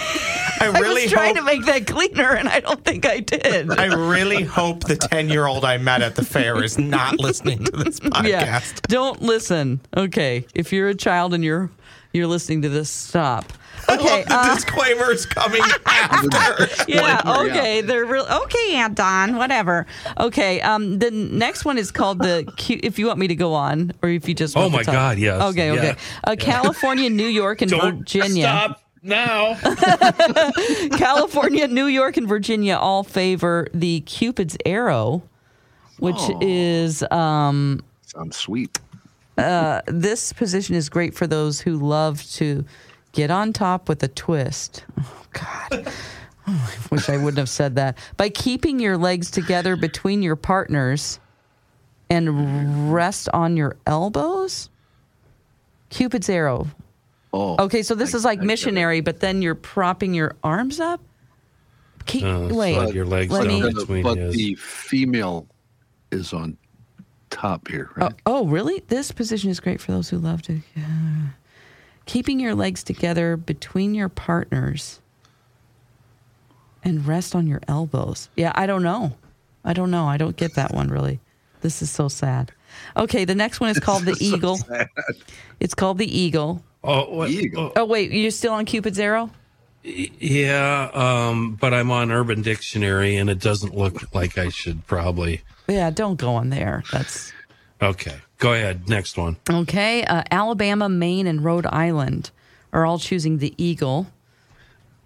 I 0.61 0.67
really 0.81 1.05
was 1.05 1.13
trying 1.13 1.37
hope- 1.37 1.47
to 1.47 1.57
make 1.57 1.65
that 1.67 1.87
cleaner, 1.87 2.35
and 2.35 2.49
I 2.49 2.61
don't 2.61 2.85
think 2.85 3.07
I 3.07 3.21
did. 3.21 3.71
I 3.71 3.87
really 3.87 4.43
hope 4.43 4.85
the 4.85 4.97
10 4.97 5.29
year 5.29 5.47
old 5.47 5.65
I 5.65 5.79
met 5.79 6.03
at 6.03 6.17
the 6.17 6.25
fair 6.25 6.63
is 6.63 6.79
not 6.79 7.19
listening 7.21 7.65
to 7.65 7.71
this 7.73 8.01
podcast. 8.01 8.27
Yeah, 8.29 8.61
don't 8.89 9.23
listen. 9.23 9.81
Okay, 9.97 10.45
if 10.55 10.73
you're 10.73 10.89
a 10.89 10.95
child 10.97 11.33
and 11.33 11.45
you're 11.45 11.71
you're 12.13 12.27
listening 12.27 12.63
to 12.63 12.69
this, 12.69 12.91
stop. 12.91 13.45
Okay, 13.91 14.23
the 14.29 14.35
uh, 14.35 14.55
disclaimer's 14.55 15.27
coming 15.27 15.61
after. 15.87 16.29
yeah, 16.89 17.17
Disclaimer, 17.17 17.47
yeah. 17.47 17.51
okay, 17.59 17.81
they're 17.81 18.05
real. 18.05 18.25
Okay, 18.31 18.77
Aunt 18.77 18.95
Dawn, 18.95 19.35
whatever. 19.37 19.87
Okay, 20.21 20.61
um, 20.61 21.01
the 21.01 21.11
next 21.11 21.65
one 21.65 21.77
is 21.79 21.91
called 21.91 22.21
the. 22.21 22.47
If 22.69 23.01
you 23.01 23.09
want 23.09 23.19
me 23.19 23.27
to 23.27 23.35
go 23.35 23.55
on, 23.55 23.91
or 24.01 24.09
if 24.09 24.29
you 24.29 24.35
just. 24.37 24.57
Oh 24.57 24.61
want 24.61 24.71
to 24.73 24.77
my 24.79 24.83
talk. 24.85 24.93
God, 24.95 25.19
yes. 25.19 25.43
Okay, 25.43 25.73
okay. 25.73 25.87
Yeah. 25.89 25.97
Uh, 26.23 26.37
California, 26.39 27.11
New 27.11 27.27
York, 27.27 27.61
and 27.61 27.73
Don't 27.73 27.99
Virginia. 27.99 28.45
stop 28.45 28.83
now. 29.03 29.57
California, 30.97 31.67
New 31.67 31.87
York, 31.87 32.17
and 32.17 32.29
Virginia 32.29 32.77
all 32.77 33.03
favor 33.03 33.67
the 33.75 34.01
Cupid's 34.03 34.57
arrow, 34.65 35.23
which 35.99 36.21
is 36.41 37.03
um, 37.11 37.81
Sounds 38.07 38.37
sweet. 38.37 38.79
Uh, 39.39 39.81
this 39.87 40.33
position 40.33 40.75
is 40.75 40.89
great 40.89 41.15
for 41.15 41.27
those 41.27 41.61
who 41.61 41.77
love 41.77 42.23
to 42.33 42.65
get 43.13 43.31
on 43.31 43.53
top 43.53 43.89
with 43.89 44.03
a 44.03 44.09
twist. 44.09 44.85
Oh 45.01 45.27
God. 45.33 45.93
Oh, 46.47 46.73
I 46.75 46.95
wish 46.95 47.09
I 47.09 47.17
wouldn't 47.17 47.39
have 47.39 47.49
said 47.49 47.77
that. 47.77 47.97
By 48.17 48.29
keeping 48.29 48.81
your 48.81 48.97
legs 48.99 49.31
together 49.31 49.77
between 49.77 50.23
your 50.23 50.35
partners 50.37 51.21
and 52.11 52.93
rest 52.93 53.29
on 53.33 53.57
your 53.57 53.77
elbows. 53.87 54.69
Cupid's 55.91 56.29
arrow. 56.29 56.67
Oh. 57.33 57.57
Okay, 57.65 57.83
so 57.83 57.95
this 57.95 58.13
is 58.13 58.25
like 58.25 58.41
missionary, 58.41 59.01
but 59.01 59.21
then 59.21 59.41
you're 59.41 59.55
propping 59.55 60.13
your 60.15 60.35
arms 60.43 60.81
up. 60.81 61.01
Keep, 62.07 62.25
Uh, 62.25 62.49
wait, 62.51 62.75
slide 62.75 62.95
your 62.95 63.07
legs 63.07 63.33
let 63.33 63.47
down 63.47 63.63
me- 63.63 63.73
between 63.73 64.03
but 64.03 64.19
his. 64.19 64.35
the 64.35 64.55
female 64.57 65.47
is 66.11 66.33
on 66.33 66.57
top 67.33 67.69
here, 67.69 67.91
Oh, 67.97 68.01
right? 68.01 68.15
oh, 68.27 68.47
really? 68.47 68.83
This 68.89 69.11
position 69.11 69.51
is 69.51 69.59
great 69.61 69.81
for 69.81 69.91
those 69.93 70.09
who 70.11 70.19
love 70.19 70.43
to. 70.43 70.61
yeah. 70.77 71.29
Keeping 72.07 72.39
your 72.41 72.55
legs 72.55 72.83
together 72.83 73.37
between 73.37 73.95
your 73.95 74.09
partners 74.09 75.01
and 76.85 77.07
rest 77.07 77.35
on 77.35 77.47
your 77.47 77.61
elbows. 77.69 78.29
Yeah, 78.37 78.53
I 78.55 78.67
don't 78.67 78.83
know. 78.83 79.17
I 79.65 79.73
don't 79.73 79.91
know. 79.91 80.07
I 80.07 80.17
don't 80.17 80.37
get 80.37 80.55
that 80.57 80.75
one 80.75 80.89
really. 80.89 81.21
This 81.61 81.81
is 81.81 81.91
so 81.91 82.09
sad. 82.09 82.51
Okay, 82.97 83.25
the 83.25 83.37
next 83.37 83.61
one 83.61 83.71
is 83.71 83.79
called 83.79 84.03
the 84.05 84.17
eagle. 84.19 84.59
It's 85.61 85.75
called 85.75 85.99
the 85.99 86.19
eagle. 86.21 86.65
oh, 86.83 87.09
what, 87.15 87.31
Eagle. 87.31 87.71
Oh, 87.77 87.85
wait, 87.85 88.11
you're 88.11 88.33
still 88.33 88.53
on 88.55 88.65
Cupid's 88.65 88.99
arrow? 88.99 89.31
Yeah, 89.83 90.91
um, 90.95 91.57
but 91.61 91.75
I'm 91.75 91.91
on 91.91 92.11
Urban 92.11 92.43
Dictionary, 92.43 93.17
and 93.17 93.29
it 93.29 93.41
doesn't 93.41 93.77
look 93.77 94.15
like 94.15 94.39
I 94.39 94.49
should 94.49 94.87
probably. 94.87 95.43
Yeah, 95.69 95.91
don't 95.91 96.17
go 96.17 96.35
on 96.35 96.51
there. 96.51 96.83
That's 96.93 97.33
Okay, 97.83 98.17
go 98.39 98.53
ahead. 98.53 98.89
Next 98.89 99.17
one. 99.17 99.37
Okay, 99.51 100.05
uh, 100.05 100.23
Alabama, 100.31 100.89
Maine, 100.89 101.27
and 101.27 101.45
Rhode 101.45 101.67
Island 101.67 102.31
are 102.73 102.87
all 102.87 103.01
choosing 103.01 103.39
the 103.39 103.53
eagle. 103.59 104.07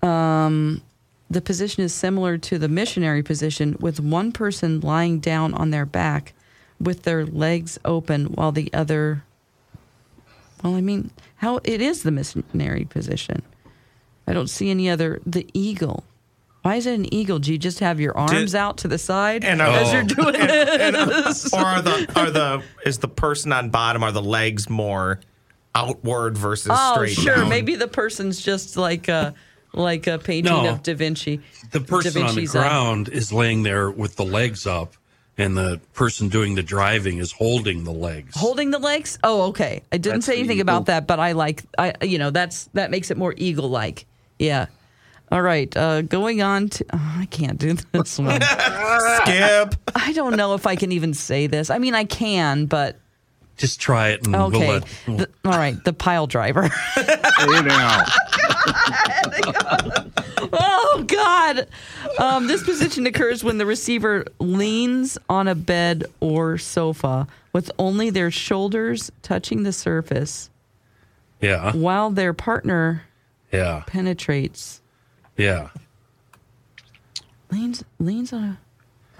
Um, 0.03 0.83
the 1.31 1.41
position 1.41 1.83
is 1.83 1.95
similar 1.95 2.37
to 2.37 2.59
the 2.59 2.69
missionary 2.69 3.23
position, 3.23 3.77
with 3.81 3.99
one 3.99 4.31
person 4.31 4.81
lying 4.81 5.21
down 5.21 5.55
on 5.55 5.71
their 5.71 5.87
back 5.87 6.35
with 6.79 7.03
their 7.03 7.25
legs 7.25 7.79
open 7.85 8.27
while 8.27 8.53
the 8.53 8.71
other. 8.75 9.25
Well, 10.63 10.75
I 10.75 10.83
mean, 10.83 11.11
how 11.37 11.61
it 11.65 11.81
is 11.81 12.03
the 12.03 12.11
missionary 12.11 12.85
position. 12.85 13.43
I 14.27 14.33
don't 14.33 14.49
see 14.51 14.71
any 14.71 14.89
other. 14.91 15.21
The 15.27 15.47
eagle. 15.55 16.05
Why 16.63 16.75
is 16.77 16.87
it 16.87 16.95
an 16.95 17.15
eagle? 17.15 17.39
Do 17.39 17.53
you 17.53 17.59
just 17.59 17.79
have 17.79 18.01
your 18.01 18.17
arms 18.19 18.53
out 18.55 18.79
to 18.79 18.89
the 18.89 18.99
side 18.99 19.45
And, 19.45 19.63
uh, 19.63 19.71
as 19.71 19.93
you're 19.93 20.03
oh. 20.03 20.33
doing 20.33 20.33
this? 20.33 21.53
Or 21.55 21.61
are 21.61 21.81
the 21.83 22.13
are 22.17 22.31
the 22.31 22.63
is 22.85 22.99
the 22.99 23.07
person 23.09 23.53
on 23.53 23.71
bottom 23.71 24.03
are 24.03 24.11
the 24.11 24.21
legs 24.23 24.69
more 24.69 25.21
outward 25.77 26.37
versus 26.37 26.73
Oh, 26.75 26.95
straight 26.95 27.13
sure. 27.15 27.37
down? 27.37 27.49
Maybe 27.51 27.77
the 27.77 27.87
person's 27.87 28.41
just 28.41 28.77
like 28.77 29.07
a 29.09 29.35
like 29.75 30.07
a 30.09 30.19
painting 30.19 30.53
No. 30.53 30.71
of 30.71 30.83
Da 30.83 30.95
Vinci. 30.95 31.41
The 31.71 31.81
person 31.81 32.15
Da 32.15 32.21
on 32.29 32.35
the 32.35 32.41
Vinci's, 32.41 32.57
uh, 32.57 32.61
ground 32.63 33.09
is 33.11 33.33
laying 33.33 33.63
there 33.63 33.89
with 33.91 34.17
the 34.17 34.25
legs 34.25 34.67
up, 34.67 34.95
and 35.39 35.57
the 35.57 35.81
person 35.95 36.29
doing 36.29 36.57
the 36.57 36.63
driving 36.65 37.19
is 37.19 37.31
holding 37.31 37.85
the 37.85 37.93
legs. 37.93 38.35
holding 38.35 38.71
the 38.73 38.79
legs. 38.81 39.19
Oh, 39.23 39.43
okay. 39.49 39.83
I 39.93 39.99
didn't 39.99 40.17
That's 40.17 40.27
say 40.27 40.39
anything 40.39 40.61
about 40.61 40.87
that, 40.87 41.07
but 41.07 41.21
I 41.21 41.31
like 41.33 41.63
I 41.79 41.95
you 42.03 42.19
know 42.19 42.31
that's 42.31 42.65
that 42.75 42.91
makes 42.91 43.13
it 43.13 43.17
more 43.17 43.35
eagle 43.37 43.69
like. 43.71 44.05
Yeah. 44.39 44.67
All 45.33 45.43
right. 45.43 45.75
Uh, 45.77 46.03
going 46.03 46.41
on 46.43 46.69
to 46.69 46.85
oh, 46.93 47.15
I 47.19 47.27
can't 47.27 47.59
do 47.59 47.73
this 47.93 48.19
one. 48.19 48.41
Skip. 48.41 49.75
I 49.95 50.13
don't 50.15 50.37
know 50.37 50.55
if 50.55 50.67
I 50.67 50.77
can 50.77 50.93
even 50.93 51.15
say 51.15 51.47
this. 51.47 51.69
I 51.71 51.79
mean, 51.79 51.95
I 51.95 52.05
can, 52.05 52.67
but 52.67 52.99
Just 53.57 53.81
try 53.81 54.11
it, 54.11 54.25
and 54.25 54.33
we'll 54.35 54.47
okay. 54.47 54.69
let. 54.69 54.85
The- 55.07 55.29
all 55.45 55.59
right. 55.59 55.83
The 55.85 55.93
pile 55.93 56.27
driver. 56.27 56.69
Hey 57.39 57.63
now. 57.63 58.05
Oh 60.53 61.05
God! 61.07 61.67
Um, 62.19 62.47
this 62.47 62.63
position 62.63 63.07
occurs 63.07 63.43
when 63.43 63.59
the 63.59 63.67
receiver 63.67 64.25
leans 64.39 65.19
on 65.29 65.49
a 65.49 65.55
bed 65.55 66.05
or 66.21 66.57
sofa 66.59 67.27
with 67.53 67.71
only 67.79 68.11
their 68.11 68.31
shoulders 68.31 69.11
touching 69.23 69.63
the 69.65 69.73
surface, 69.73 70.51
Yeah, 71.41 71.73
while 71.73 72.11
their 72.11 72.33
partner 72.33 73.03
yeah, 73.53 73.83
penetrates. 73.87 74.81
yeah. 75.37 75.69
Leans 77.51 77.85
leans 77.99 78.33
on 78.33 78.45
a. 78.45 78.59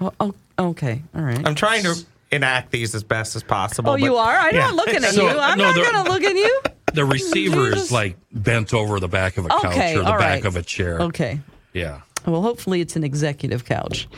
Oh, 0.01 0.13
oh 0.21 0.35
okay. 0.71 1.03
All 1.15 1.23
right. 1.23 1.47
I'm 1.47 1.55
trying 1.55 1.85
to 1.85 1.95
enact 2.33 2.71
these 2.73 2.95
as 2.95 3.05
best 3.05 3.37
as 3.37 3.43
possible. 3.43 3.91
oh, 3.91 3.95
you 3.97 4.17
are. 4.17 4.35
I'm 4.37 4.55
yeah. 4.55 4.67
not 4.67 4.75
looking 4.75 4.97
at 5.05 5.15
So, 5.15 5.23
you. 5.31 5.39
I'm 5.39 5.57
no, 5.59 5.73
not 5.73 5.93
gonna 5.93 6.11
look 6.11 6.23
at 6.23 6.35
you. 6.35 6.61
The 6.95 7.05
receiver 7.05 7.75
is 7.75 7.93
like 7.93 8.17
bent 8.33 8.73
over 8.73 8.99
the 9.01 9.09
back 9.09 9.37
of 9.37 9.45
a 9.45 9.49
couch 9.49 9.65
Okay. 9.67 9.97
or 9.97 9.99
the 9.99 10.13
all 10.13 10.19
back 10.19 10.21
right. 10.21 10.45
of 10.47 10.57
a 10.57 10.63
chair. 10.63 10.99
Okay. 11.03 11.41
Yeah. 11.75 12.01
Well, 12.25 12.41
hopefully 12.41 12.81
it's 12.81 12.97
an 12.97 13.05
executive 13.05 13.67
couch. 13.67 14.09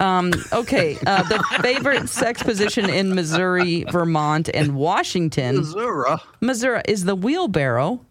Um, 0.00 0.32
okay. 0.52 0.98
Uh, 1.06 1.22
the 1.22 1.40
favorite 1.62 2.08
sex 2.08 2.42
position 2.42 2.90
in 2.90 3.14
Missouri, 3.14 3.84
Vermont, 3.88 4.50
and 4.52 4.74
Washington. 4.74 5.58
Missouri. 5.58 6.16
Missouri 6.40 6.82
is 6.88 7.04
the 7.04 7.14
wheelbarrow. 7.14 8.04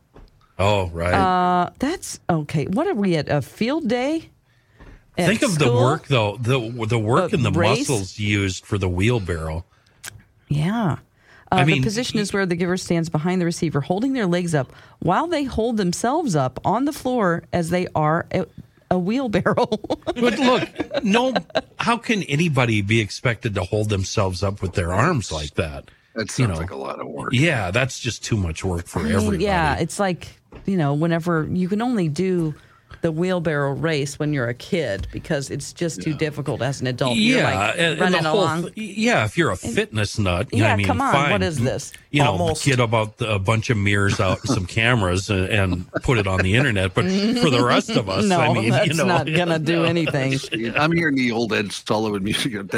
Oh, 0.59 0.87
right. 0.89 1.13
Uh, 1.13 1.69
that's 1.79 2.19
okay. 2.29 2.65
What 2.65 2.87
are 2.87 2.93
we 2.93 3.15
at? 3.15 3.29
A 3.29 3.41
field 3.41 3.87
day? 3.87 4.29
At 5.17 5.27
Think 5.27 5.41
of 5.43 5.59
the 5.59 5.71
work 5.71 6.07
though. 6.07 6.37
The 6.37 6.59
the 6.87 6.97
work 6.99 7.31
The 7.31 7.37
and 7.37 7.45
the 7.45 7.51
race? 7.51 7.87
muscles 7.89 8.17
used 8.19 8.65
for 8.65 8.77
the 8.77 8.89
wheelbarrow. 8.89 9.63
Yeah. 10.49 10.97
Uh, 11.51 11.55
I 11.55 11.65
mean, 11.65 11.81
the 11.81 11.85
position 11.85 12.17
is 12.19 12.33
where 12.33 12.45
the 12.47 12.55
giver 12.55 12.77
stands 12.77 13.09
behind 13.09 13.39
the 13.39 13.45
receiver, 13.45 13.79
holding 13.81 14.13
their 14.13 14.25
legs 14.25 14.55
up 14.55 14.73
while 14.99 15.27
they 15.27 15.43
hold 15.43 15.77
themselves 15.77 16.35
up 16.35 16.59
on 16.65 16.85
the 16.85 16.93
floor 16.93 17.43
as 17.53 17.69
they 17.69 17.87
are 17.93 18.25
a, 18.31 18.45
a 18.89 18.97
wheelbarrow. 18.97 19.67
But 20.15 20.37
look, 20.39 21.03
no. 21.03 21.33
How 21.77 21.97
can 21.97 22.23
anybody 22.23 22.81
be 22.81 22.99
expected 22.99 23.53
to 23.55 23.63
hold 23.63 23.89
themselves 23.89 24.41
up 24.43 24.61
with 24.63 24.73
their 24.73 24.91
arms 24.93 25.31
like 25.31 25.53
that? 25.55 25.89
That 26.15 26.29
sounds 26.31 26.39
You 26.39 26.47
know, 26.47 26.55
like 26.59 26.71
a 26.71 26.75
lot 26.75 26.99
of 26.99 27.07
work. 27.07 27.33
Yeah, 27.33 27.69
that's 27.71 27.99
just 27.99 28.23
too 28.23 28.37
much 28.37 28.63
work 28.63 28.85
for 28.87 28.99
I 28.99 29.03
mean, 29.03 29.11
everybody. 29.13 29.43
yeah, 29.43 29.77
it's 29.77 29.99
like 29.99 30.27
you 30.65 30.77
know, 30.77 30.93
whenever 30.93 31.47
you 31.51 31.67
can 31.67 31.81
only 31.81 32.07
do 32.07 32.55
the 33.03 33.11
wheelbarrow 33.11 33.73
race 33.73 34.17
when 34.17 34.31
you're 34.31 34.47
a 34.47 34.53
kid 34.53 35.07
because 35.11 35.51
it's 35.51 35.73
just 35.73 36.01
too 36.01 36.11
yeah. 36.11 36.17
difficult 36.17 36.61
as 36.61 36.79
an 36.79 36.87
adult. 36.87 37.17
Yeah, 37.17 37.75
you're 37.75 37.89
like 37.91 37.99
running 37.99 38.25
along. 38.25 38.71
Th- 38.71 38.97
yeah, 38.97 39.25
if 39.25 39.37
you're 39.37 39.51
a 39.51 39.57
fitness 39.57 40.17
nut, 40.17 40.47
yeah, 40.53 40.71
I 40.71 40.77
mean, 40.77 40.85
come 40.87 41.01
on, 41.01 41.11
fine. 41.13 41.31
what 41.31 41.43
is 41.43 41.59
this? 41.59 41.91
You 42.11 42.23
know, 42.23 42.31
Almost. 42.31 42.65
get 42.65 42.79
about 42.79 43.15
a 43.19 43.39
bunch 43.39 43.69
of 43.69 43.75
mirrors 43.77 44.21
out 44.21 44.39
some 44.47 44.65
cameras 44.65 45.29
and, 45.29 45.49
and, 45.49 45.91
put 46.03 46.17
it 46.17 46.27
on 46.27 46.39
the 46.39 46.55
internet. 46.55 46.93
But 46.93 47.03
for 47.05 47.49
the 47.49 47.63
rest 47.65 47.89
of 47.89 48.09
us, 48.09 48.23
no, 48.23 48.39
I 48.39 48.53
mean, 48.53 48.69
that's 48.69 48.87
you 48.87 48.93
know, 48.93 49.05
not 49.05 49.27
gonna 49.27 49.59
do 49.59 49.83
anything. 49.93 50.39
I'm 50.75 50.93
hearing 50.93 51.15
the 51.15 51.33
old 51.33 51.51
Ed 51.51 51.73
Sullivan 51.73 52.23
music. 52.23 52.53
oh 52.55 52.69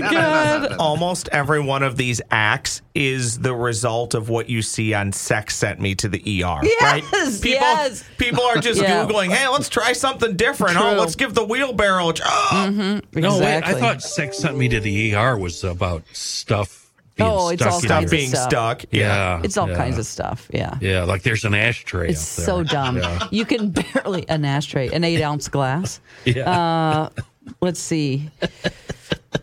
God! 0.00 0.72
Almost 0.78 1.28
every 1.30 1.60
one 1.60 1.82
of 1.82 1.98
these 1.98 2.22
acts 2.30 2.80
is 2.94 3.38
the 3.40 3.54
result 3.54 4.14
of 4.14 4.30
what 4.30 4.48
you 4.48 4.62
see 4.62 4.94
on 4.94 5.12
Sex 5.12 5.56
Sent 5.56 5.78
Me 5.78 5.94
to 5.96 6.08
the 6.08 6.21
ER. 6.26 6.60
right? 6.82 7.02
People, 7.10 7.50
yes. 7.50 8.04
people 8.18 8.42
are 8.42 8.56
just 8.58 8.80
Yeah. 8.82 9.04
Googling, 9.06 9.30
hey, 9.30 9.48
let's 9.48 9.68
try 9.68 9.92
something 9.92 10.36
different. 10.36 10.76
Oh, 10.80 10.94
let's 10.94 11.14
give 11.16 11.34
the 11.34 11.44
wheelbarrow 11.44 12.08
a 12.10 12.14
try. 12.14 12.48
Oh, 12.52 13.00
No, 13.14 13.38
wait, 13.38 13.62
I 13.62 13.74
thought 13.74 14.02
sex 14.02 14.38
sent 14.38 14.56
me 14.56 14.68
to 14.68 14.80
the 14.80 15.14
ER 15.14 15.36
was 15.36 15.62
about 15.64 16.02
stuff. 16.12 16.78
Being 17.14 17.28
Oh, 17.30 17.48
it's 17.50 17.60
stuck 17.62 17.72
all 17.72 17.78
in 17.78 17.82
Stop 17.82 17.90
kinds 17.90 18.00
your- 18.00 18.04
of 18.06 18.10
being 18.10 18.28
stuff. 18.30 18.48
stuck. 18.50 18.84
Yeah, 18.90 19.40
It's 19.44 19.56
all 19.58 19.68
yeah. 19.68 19.76
kinds 19.76 19.98
of 19.98 20.06
stuff. 20.06 20.48
Yeah. 20.52 20.78
Yeah, 20.80 21.04
like 21.04 21.22
there's 21.22 21.44
an 21.44 21.54
ashtray. 21.54 22.08
It's 22.08 22.38
up 22.38 22.44
so 22.46 22.62
dumb. 22.64 22.96
Yeah. 22.96 23.28
You 23.30 23.44
can 23.44 23.68
barely 23.70 24.26
an 24.30 24.44
ashtray, 24.46 24.88
an 24.88 25.04
eight 25.04 25.22
ounce 25.22 25.48
glass. 25.48 26.00
Yeah. 26.24 26.48
Uh, 26.50 27.08
let's 27.60 27.80
see. 27.80 28.30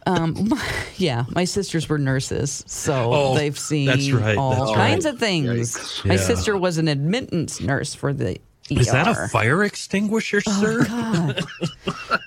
Um, 0.06 0.54
yeah, 0.98 1.26
my 1.30 1.46
sisters 1.46 1.88
were 1.90 1.98
nurses, 1.98 2.64
so 2.68 3.14
Oh, 3.14 3.36
they've 3.36 3.58
seen 3.58 3.88
that's 3.88 4.12
right, 4.12 4.38
all 4.38 4.66
that's 4.66 4.78
kinds 4.78 5.06
right. 5.06 5.14
of 5.14 5.20
things. 5.20 5.48
Yikes. 5.48 6.06
My 6.06 6.16
sister 6.16 6.58
was 6.58 6.78
an 6.78 6.88
admittance 6.88 7.60
nurse 7.62 7.94
for 7.96 8.14
the 8.14 8.38
ER. 8.72 8.80
Is 8.80 8.92
that 8.92 9.08
a 9.08 9.28
fire 9.30 9.64
extinguisher, 9.64 10.42
sir? 10.42 10.86
God. 10.86 11.44
I 12.08 12.20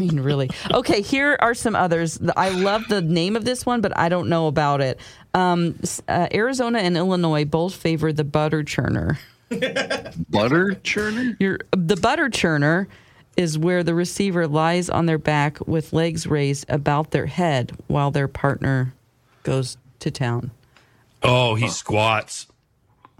mean, 0.00 0.20
really. 0.20 0.48
Okay, 0.72 1.00
here 1.02 1.36
are 1.40 1.54
some 1.54 1.74
others. 1.74 2.20
I 2.36 2.50
love 2.50 2.84
the 2.88 3.02
name 3.02 3.34
of 3.34 3.44
this 3.44 3.66
one, 3.66 3.80
but 3.80 3.96
I 3.98 4.08
don't 4.08 4.28
know 4.28 4.46
about 4.46 4.80
it. 4.80 5.00
Um, 5.34 5.80
uh, 6.06 6.28
Arizona 6.32 6.78
and 6.78 6.96
Illinois 6.96 7.44
both 7.44 7.74
favor 7.74 8.12
the 8.12 8.22
butter 8.22 8.62
churner. 8.62 9.18
Butter 9.50 10.76
churner? 10.84 11.36
Your 11.40 11.58
the 11.72 11.96
butter 11.96 12.28
churner 12.28 12.86
is 13.38 13.56
where 13.56 13.82
the 13.84 13.94
receiver 13.94 14.46
lies 14.48 14.90
on 14.90 15.06
their 15.06 15.16
back 15.18 15.66
with 15.66 15.92
legs 15.92 16.26
raised 16.26 16.66
about 16.68 17.12
their 17.12 17.26
head 17.26 17.72
while 17.86 18.10
their 18.10 18.26
partner 18.28 18.92
goes 19.44 19.76
to 20.00 20.10
town. 20.10 20.50
Oh, 21.22 21.54
he 21.54 21.68
squats. 21.68 22.46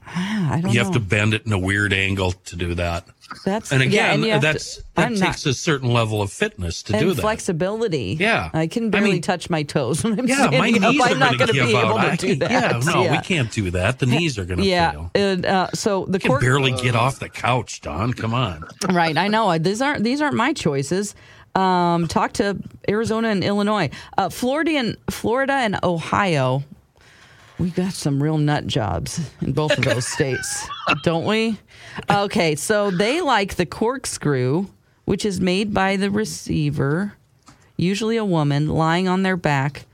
Ah, 0.07 0.55
I 0.55 0.61
don't 0.61 0.73
You 0.73 0.79
know. 0.79 0.85
have 0.85 0.93
to 0.95 1.01
bend 1.01 1.35
it 1.35 1.47
in 1.47 1.53
a 1.53 1.59
weird 1.59 1.93
angle 1.93 2.33
to 2.33 2.57
do 2.57 2.75
that. 2.75 3.07
That's 3.45 3.71
And 3.73 3.81
yeah, 3.83 3.87
again, 3.87 4.11
and 4.15 4.25
you 4.25 4.31
have 4.33 4.41
to- 4.41 4.47
that's 4.47 4.77
that 4.95 5.07
I'm 5.07 5.13
takes 5.15 5.45
not- 5.45 5.47
a 5.47 5.55
certain 5.55 5.93
level 5.93 6.23
of 6.23 6.33
fitness 6.33 6.83
to 6.85 6.95
and 6.95 7.03
do 7.03 7.13
that. 7.15 7.21
flexibility. 7.21 8.17
Yeah. 8.19 8.51
I 8.55 8.67
can 8.67 8.91
barely 8.91 9.21
touch 9.21 9.51
my 9.51 9.63
toes 9.63 10.03
when 10.03 10.19
I'm 10.19 10.27
yeah, 10.27 10.47
my 10.47 10.71
standing 10.71 10.85
up. 10.85 10.93
knees 10.93 11.01
are 11.03 11.09
I'm 11.11 11.19
not 11.19 11.39
going 11.39 11.49
to 11.49 11.53
be 11.53 11.77
out. 11.77 11.85
able 11.85 11.95
to 11.95 12.01
I 12.13 12.17
do 12.17 12.35
that. 12.37 12.51
Yeah, 12.51 12.81
no, 12.93 13.11
we 13.11 13.19
can't 13.19 13.51
do 13.53 13.71
that. 13.73 13.99
The 13.99 14.07
knees 14.07 14.39
are 14.39 14.45
going 14.45 14.59
to 14.61 14.65
Yeah, 14.67 14.93
fail. 14.93 15.11
and, 15.15 15.45
uh, 15.47 15.69
so 15.75 16.07
the 16.07 16.19
You 16.23 16.31
can 16.31 16.41
barely 16.41 16.73
get 16.73 16.95
off 16.97 17.19
the 17.19 17.29
couch, 17.29 17.81
Dawn. 17.81 18.13
Come 18.15 18.35
on. 18.35 18.65
right. 18.91 19.17
I 19.17 19.29
know 19.29 19.57
these 19.59 19.83
aren't 19.83 20.05
these 20.05 20.21
aren't 20.21 20.37
my 20.37 20.53
choices. 20.53 21.15
Um, 21.55 22.07
talk 22.09 22.33
to 22.35 22.57
Arizona 22.89 23.29
and 23.29 23.43
Illinois, 23.43 23.91
uh, 24.17 24.29
Florida 24.29 24.73
and 24.73 24.97
Florida 25.11 25.55
and 25.55 25.79
Ohio. 25.83 26.63
We 27.59 27.71
got 27.71 27.93
some 27.93 28.23
real 28.23 28.39
nut 28.39 28.67
jobs 28.69 29.21
in 29.41 29.53
both 29.53 29.77
of 29.77 29.85
those 29.85 30.07
states, 30.07 30.69
don't 31.03 31.25
we? 31.25 31.59
Okay, 32.09 32.55
so 32.55 32.91
they 32.93 33.21
like 33.21 33.57
the 33.57 33.67
corkscrew, 33.67 34.67
which 35.07 35.25
is 35.25 35.41
made 35.41 35.75
by 35.75 35.97
the 35.97 36.11
receiver, 36.11 37.15
usually 37.77 38.17
a 38.17 38.25
woman, 38.25 38.69
lying 38.69 39.09
on 39.09 39.25
their 39.25 39.37
back, 39.37 39.87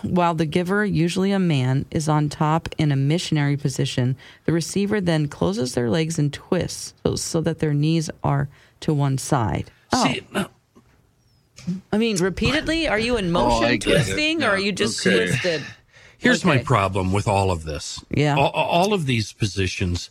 while 0.00 0.32
the 0.34 0.46
giver, 0.46 0.82
usually 0.82 1.30
a 1.30 1.38
man, 1.38 1.84
is 1.90 2.08
on 2.08 2.30
top 2.30 2.70
in 2.78 2.90
a 2.90 2.96
missionary 2.96 3.58
position. 3.58 4.16
The 4.46 4.52
receiver 4.52 4.98
then 5.02 5.28
closes 5.28 5.74
their 5.74 5.90
legs 5.90 6.18
and 6.18 6.32
twists 6.32 6.94
so, 7.04 7.16
so 7.16 7.42
that 7.42 7.58
their 7.58 7.74
knees 7.74 8.08
are 8.24 8.48
to 8.80 8.94
one 8.94 9.18
side. 9.18 9.70
Oh. 9.92 10.04
See, 10.04 10.22
no, 10.32 10.48
I 11.92 11.98
mean, 11.98 12.16
repeatedly? 12.16 12.88
Are 12.88 12.98
you 12.98 13.18
in 13.18 13.26
Oh, 13.26 13.30
motion 13.48 13.74
it. 13.74 13.82
twisting 13.82 14.42
or 14.42 14.50
are 14.50 14.58
you 14.58 14.72
just 14.72 15.06
Okay. 15.06 15.26
twisted? 15.26 15.62
Here's 16.18 16.44
my 16.44 16.58
problem 16.58 17.12
with 17.12 17.28
all 17.28 17.50
of 17.50 17.64
this. 17.64 18.02
Yeah. 18.10 18.36
All, 18.36 18.50
all 18.50 18.92
of 18.92 19.06
these 19.06 19.32
positions 19.32 20.10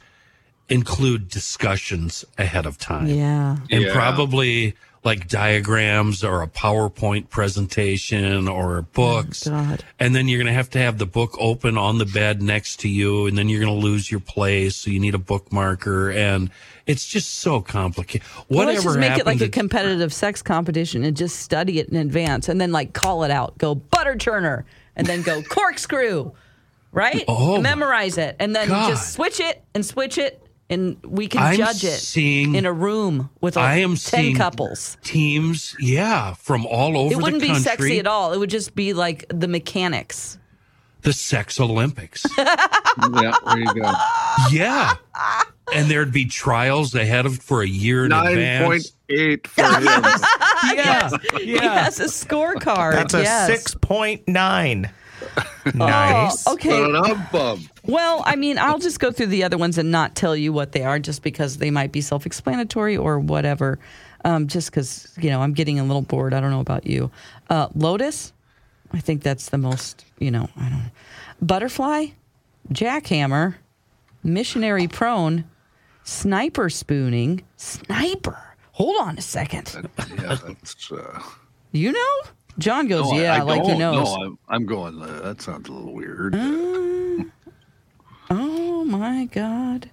include 0.70 1.30
discussions 1.30 2.26
ahead 2.38 2.66
of 2.66 2.78
time. 2.78 3.08
Yeah. 3.08 3.58
And 3.70 3.84
Yeah. 3.84 3.94
probably 3.94 4.76
like 5.04 5.28
diagrams 5.28 6.24
or 6.24 6.42
a 6.42 6.48
PowerPoint 6.48 7.30
presentation 7.30 8.48
or 8.48 8.82
books. 8.82 9.46
Oh, 9.46 9.52
God. 9.52 9.84
And 10.00 10.16
then 10.16 10.28
you're 10.28 10.40
going 10.40 10.48
to 10.48 10.54
have 10.54 10.72
to 10.72 10.80
have 10.80 10.98
the 10.98 11.06
book 11.06 11.36
open 11.40 11.78
on 11.78 12.00
the 12.00 12.08
bed 12.08 12.42
next 12.42 12.80
to 12.80 12.90
you. 12.90 13.28
And 13.28 13.38
then 13.38 13.48
you're 13.48 13.62
going 13.64 13.80
to 13.80 13.86
lose 13.86 14.10
your 14.10 14.20
place. 14.20 14.76
So 14.78 14.90
you 14.90 15.00
need 15.00 15.14
a 15.14 15.20
bookmarker. 15.20 16.16
And 16.16 16.50
it's 16.88 17.06
just 17.08 17.36
so 17.36 17.62
complicated. 17.62 18.28
Well, 18.50 18.66
Whatever 18.66 18.72
let's 18.72 18.84
just 18.84 18.98
make 18.98 19.06
it 19.06 19.10
happened 19.12 19.42
like 19.42 19.48
a 19.48 19.52
competitive 19.52 20.12
sex 20.12 20.42
competition 20.42 21.04
and 21.04 21.16
just 21.16 21.36
study 21.40 21.78
it 21.80 21.90
in 21.90 21.98
advance 21.98 22.50
and 22.50 22.60
then 22.60 22.72
like 22.72 22.94
call 22.94 23.24
it 23.24 23.30
out. 23.30 23.56
Go 23.60 23.76
butter 23.76 24.16
churner 24.16 24.64
and 24.96 25.06
then 25.08 25.22
go 25.22 25.42
corkscrew, 25.50 26.32
right? 26.92 27.24
Oh, 27.28 27.56
my 27.58 27.62
Memorize 27.62 28.18
it 28.18 28.36
and 28.40 28.56
then 28.56 28.68
God. 28.70 28.90
just 28.90 29.14
switch 29.14 29.40
it 29.40 29.64
and 29.74 29.86
switch 29.86 30.18
it 30.18 30.42
and 30.70 30.98
we 31.06 31.28
can 31.28 31.44
I'm 31.44 31.58
judge 31.58 31.84
it 31.84 31.92
seeing- 32.00 32.56
in 32.56 32.66
a 32.66 32.74
room 32.74 33.30
with 33.40 33.56
I 33.56 33.78
am 33.78 33.96
10 33.98 34.34
couples. 34.36 34.98
teams, 35.04 35.76
yeah, 35.80 36.34
from 36.34 36.66
all 36.66 36.98
over 36.98 37.10
the 37.10 37.16
city. 37.16 37.20
It 37.20 37.24
wouldn't 37.24 37.42
be 37.44 37.54
sexy 37.56 38.00
at 38.00 38.08
all. 38.08 38.34
It 38.34 38.40
would 38.40 38.50
just 38.50 38.74
be 38.74 38.94
like 38.94 39.26
the 39.30 39.48
mechanics. 39.48 40.40
The 41.02 41.14
Sex 41.14 41.60
Olympics. 41.60 42.26
yeah, 42.38 42.56
there 43.46 43.60
you 43.60 43.74
go. 43.76 43.92
yeah. 44.52 44.96
And 45.72 45.88
there'd 45.92 46.12
be 46.12 46.26
trials 46.26 46.96
ahead 46.96 47.28
of 47.28 47.38
for 47.38 47.62
a 47.62 47.68
year 47.68 48.06
in 48.06 48.10
Nine 48.10 48.30
advance. 48.30 48.66
point 48.66 48.92
eight 49.10 49.48
for 49.48 49.62
him. 49.62 49.84
Yeah, 50.76 51.10
He 51.38 51.58
has 51.58 52.00
a 52.00 52.06
scorecard. 52.06 52.94
That's 52.94 53.14
a 53.14 53.22
yes. 53.24 53.48
six 53.48 53.76
point 53.76 54.28
nine. 54.28 54.90
Nice. 55.74 56.46
Oh, 56.48 56.54
okay. 56.54 57.60
Well, 57.84 58.24
I 58.26 58.36
mean, 58.36 58.58
I'll 58.58 58.80
just 58.80 59.00
go 59.00 59.12
through 59.12 59.28
the 59.28 59.44
other 59.44 59.58
ones 59.58 59.78
and 59.78 59.92
not 59.92 60.16
tell 60.16 60.36
you 60.36 60.54
what 60.54 60.72
they 60.72 60.84
are 60.84 61.00
just 61.00 61.24
because 61.24 61.58
they 61.58 61.72
might 61.72 61.92
be 61.92 62.02
self 62.02 62.26
explanatory 62.26 62.98
or 62.98 63.20
whatever. 63.20 63.80
Um, 64.24 64.48
just 64.48 64.72
because, 64.72 65.14
you 65.20 65.30
know, 65.30 65.42
I'm 65.42 65.54
getting 65.54 65.80
a 65.80 65.84
little 65.84 66.02
bored. 66.02 66.34
I 66.34 66.40
don't 66.40 66.50
know 66.52 66.60
about 66.60 66.88
you. 66.88 67.12
Uh, 67.50 67.68
Lotus, 67.76 68.34
I 68.92 69.00
think 69.00 69.22
that's 69.22 69.50
the 69.50 69.58
most, 69.60 70.04
you 70.20 70.32
know, 70.32 70.50
I 70.58 70.64
don't 70.70 70.80
know. 70.80 70.92
Butterfly, 71.42 72.08
jackhammer, 72.72 73.56
missionary 74.24 74.88
prone, 74.88 75.46
sniper 76.04 76.70
spooning, 76.70 77.44
sniper. 77.58 78.45
Hold 78.76 78.98
on 79.08 79.18
a 79.18 79.22
second. 79.22 79.72
Yeah, 80.20 80.36
that's. 80.46 80.92
Uh, 80.92 81.22
You 81.72 81.92
know? 81.94 82.16
John 82.58 82.88
goes, 82.88 83.12
no, 83.12 83.18
yeah, 83.20 83.36
I 83.36 83.42
like 83.42 83.64
he 83.64 83.70
don't. 83.70 83.80
knows. 83.80 84.06
No, 84.16 84.24
I'm, 84.24 84.38
I'm 84.50 84.66
going. 84.66 85.02
Uh, 85.02 85.22
that 85.24 85.42
sounds 85.42 85.68
a 85.70 85.74
little 85.74 85.94
weird. 85.94 86.34
Mm. 86.34 87.32
Oh 88.30 88.84
my 88.86 89.26
God. 89.26 89.90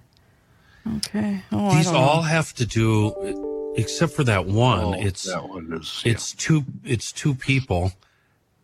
Okay. 0.97 1.41
Oh, 1.51 1.75
These 1.75 1.87
all 1.87 2.17
know. 2.17 2.21
have 2.23 2.53
to 2.55 2.65
do, 2.65 3.73
except 3.77 4.13
for 4.13 4.23
that 4.25 4.45
one. 4.45 4.79
Oh, 4.83 4.93
it's 4.93 5.23
that 5.23 5.47
one 5.47 5.71
is. 5.73 6.01
it's 6.05 6.33
two 6.33 6.63
it's 6.83 7.11
two 7.11 7.35
people, 7.35 7.91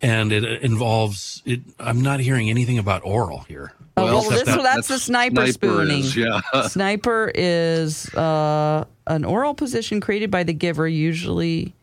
and 0.02 0.32
it 0.32 0.44
involves. 0.64 1.42
It, 1.46 1.62
I'm 1.80 2.02
not 2.02 2.20
hearing 2.20 2.50
anything 2.50 2.78
about 2.78 3.02
oral 3.06 3.40
here. 3.48 3.74
Oh, 4.02 4.06
well, 4.06 4.18
Except 4.20 4.46
this, 4.46 4.56
that- 4.56 4.64
that's, 4.64 4.88
the 4.88 5.00
sniper, 5.00 5.48
spooning. 5.52 6.00
is, 6.00 6.16
yeah. 6.16 6.42
sniper 6.68 7.32
is 7.36 8.14
uh, 8.16 8.86
an 9.08 9.26
oral 9.26 9.54
position 9.54 10.00
created 10.02 10.32
by 10.32 10.44
the 10.44 10.54
giver, 10.54 10.88
usually 10.88 11.74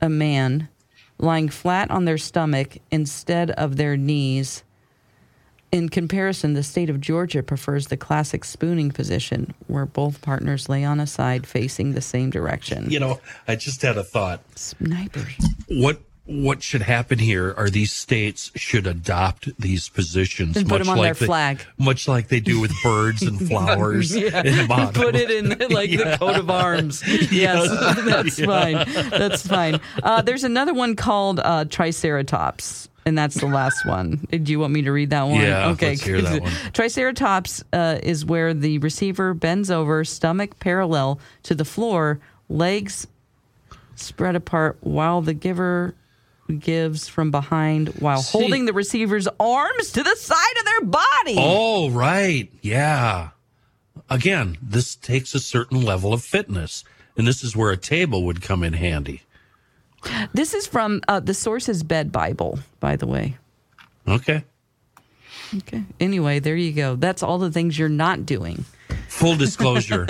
a 0.00 0.08
man, 0.08 0.68
lying 1.18 1.48
flat 1.48 1.90
on 1.90 2.04
their 2.04 2.18
stomach 2.18 2.76
instead 2.90 3.50
of 3.52 3.76
their 3.76 3.96
knees. 3.96 4.62
In 5.72 5.88
comparison, 5.88 6.54
the 6.54 6.62
state 6.62 6.88
of 6.88 7.00
Georgia 7.00 7.42
prefers 7.42 7.88
the 7.88 7.96
classic 7.96 8.44
spooning 8.44 8.90
position, 8.92 9.52
where 9.66 9.84
both 9.84 10.22
partners 10.22 10.68
lay 10.68 10.84
on 10.84 11.00
a 11.00 11.06
side 11.06 11.46
facing 11.46 11.92
the 11.92 12.00
same 12.00 12.30
direction. 12.30 12.88
You 12.88 13.00
know, 13.00 13.20
I 13.48 13.56
just 13.56 13.82
had 13.82 13.98
a 13.98 14.04
thought. 14.04 14.42
Snipers. 14.56 15.34
What 15.68 16.00
what 16.26 16.62
should 16.62 16.82
happen 16.82 17.18
here 17.18 17.54
are 17.56 17.70
these 17.70 17.92
states 17.92 18.50
should 18.56 18.86
adopt 18.86 19.48
these 19.60 19.88
positions 19.88 20.56
And 20.56 20.68
put 20.68 20.78
them 20.78 20.88
on 20.88 20.98
like 20.98 21.06
their 21.06 21.14
they- 21.14 21.26
flag. 21.26 21.60
much 21.78 22.08
like 22.08 22.28
they 22.28 22.40
do 22.40 22.60
with 22.60 22.72
birds 22.82 23.22
and 23.22 23.38
flowers 23.48 24.14
Yeah, 24.14 24.42
and 24.44 24.68
put 24.94 25.14
it 25.14 25.30
in 25.30 25.50
like 25.70 25.90
the 25.90 26.16
coat 26.20 26.36
of 26.36 26.50
arms. 26.50 27.02
Yes, 27.32 27.68
that's 28.04 28.38
Yeah. 28.38 28.46
fine. 28.46 29.10
That's 29.10 29.46
fine. 29.46 29.80
Uh, 30.02 30.22
there's 30.22 30.42
another 30.44 30.74
one 30.74 30.96
called 30.96 31.38
uh, 31.40 31.64
Triceratops, 31.66 32.88
and 33.04 33.16
that's 33.16 33.36
the 33.36 33.46
last 33.46 33.86
one. 33.86 34.26
Do 34.30 34.50
you 34.50 34.58
want 34.58 34.72
me 34.72 34.82
to 34.82 34.90
read 34.92 35.10
that 35.10 35.22
one? 35.28 35.40
Yeah, 35.40 35.68
okay. 35.70 35.90
let's 35.90 36.02
hear 36.02 36.20
that 36.22 36.42
one. 36.42 36.52
Triceratops 36.72 37.62
uh, 37.72 37.98
is 38.02 38.24
where 38.24 38.52
the 38.52 38.78
receiver 38.78 39.32
bends 39.32 39.70
over, 39.70 40.04
stomach 40.04 40.58
parallel 40.58 41.20
to 41.44 41.54
the 41.54 41.64
floor, 41.64 42.18
legs 42.48 43.06
spread 43.94 44.34
apart, 44.36 44.76
while 44.80 45.22
the 45.22 45.32
giver 45.34 45.94
gives 46.58 47.08
from 47.08 47.30
behind 47.30 47.88
while 48.00 48.22
See- 48.22 48.38
holding 48.38 48.64
the 48.66 48.72
receiver's 48.72 49.28
arms 49.40 49.92
to 49.92 50.02
the 50.02 50.16
side 50.16 50.56
of 50.58 50.64
their 50.64 50.80
body. 50.82 51.36
Oh, 51.38 51.90
right. 51.90 52.50
Yeah. 52.62 53.30
Again, 54.10 54.56
this 54.62 54.94
takes 54.94 55.34
a 55.34 55.40
certain 55.40 55.82
level 55.82 56.12
of 56.12 56.22
fitness. 56.22 56.84
And 57.16 57.26
this 57.26 57.42
is 57.42 57.56
where 57.56 57.70
a 57.70 57.76
table 57.78 58.24
would 58.24 58.42
come 58.42 58.62
in 58.62 58.74
handy. 58.74 59.22
This 60.34 60.52
is 60.54 60.66
from 60.66 61.00
uh, 61.08 61.18
the 61.20 61.32
Sources 61.34 61.82
Bed 61.82 62.12
Bible, 62.12 62.58
by 62.78 62.94
the 62.96 63.06
way. 63.06 63.38
Okay. 64.06 64.44
Okay. 65.56 65.82
Anyway, 65.98 66.38
there 66.38 66.56
you 66.56 66.72
go. 66.72 66.94
That's 66.94 67.22
all 67.22 67.38
the 67.38 67.50
things 67.50 67.78
you're 67.78 67.88
not 67.88 68.26
doing. 68.26 68.64
Full 69.08 69.36
disclosure. 69.38 70.06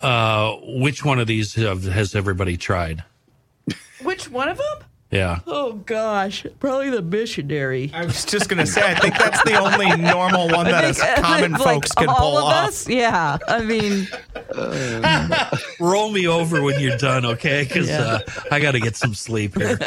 uh, 0.00 0.56
which 0.62 1.04
one 1.04 1.18
of 1.18 1.26
these 1.26 1.54
have, 1.54 1.84
has 1.84 2.14
everybody 2.14 2.56
tried? 2.56 3.02
Which 4.02 4.30
one 4.30 4.48
of 4.48 4.58
them? 4.58 4.76
Yeah. 5.10 5.40
Oh 5.44 5.72
gosh, 5.72 6.46
probably 6.60 6.88
the 6.90 7.02
missionary. 7.02 7.90
I 7.92 8.04
was 8.04 8.24
just 8.24 8.48
gonna 8.48 8.64
say, 8.64 8.80
I 8.80 8.94
think 8.94 9.18
that's 9.18 9.42
the 9.42 9.58
only 9.58 9.88
normal 9.96 10.48
one 10.48 10.66
that 10.66 10.84
us 10.84 11.00
common 11.20 11.50
like 11.50 11.62
folks 11.62 11.90
can 11.90 12.08
all 12.08 12.14
pull 12.16 12.38
of 12.38 12.44
off. 12.44 12.68
us? 12.68 12.88
Yeah. 12.88 13.38
I 13.48 13.64
mean, 13.64 14.06
Roll 15.80 16.12
me 16.12 16.28
over 16.28 16.62
when 16.62 16.78
you're 16.78 16.96
done, 16.96 17.26
okay? 17.26 17.64
Because 17.64 17.88
Yeah. 17.88 18.02
uh, 18.02 18.20
I 18.52 18.60
got 18.60 18.70
to 18.72 18.80
get 18.80 18.94
some 18.94 19.12
sleep 19.14 19.56
here. 19.58 19.76
I 19.80 19.84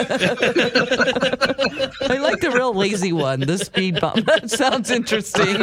like 2.19 2.41
the 2.41 2.51
real 2.53 2.73
lazy 2.73 3.13
one, 3.13 3.39
the 3.39 3.57
speed 3.57 4.01
bump. 4.01 4.25
That 4.33 4.49
sounds 4.49 4.91
interesting. 4.91 5.55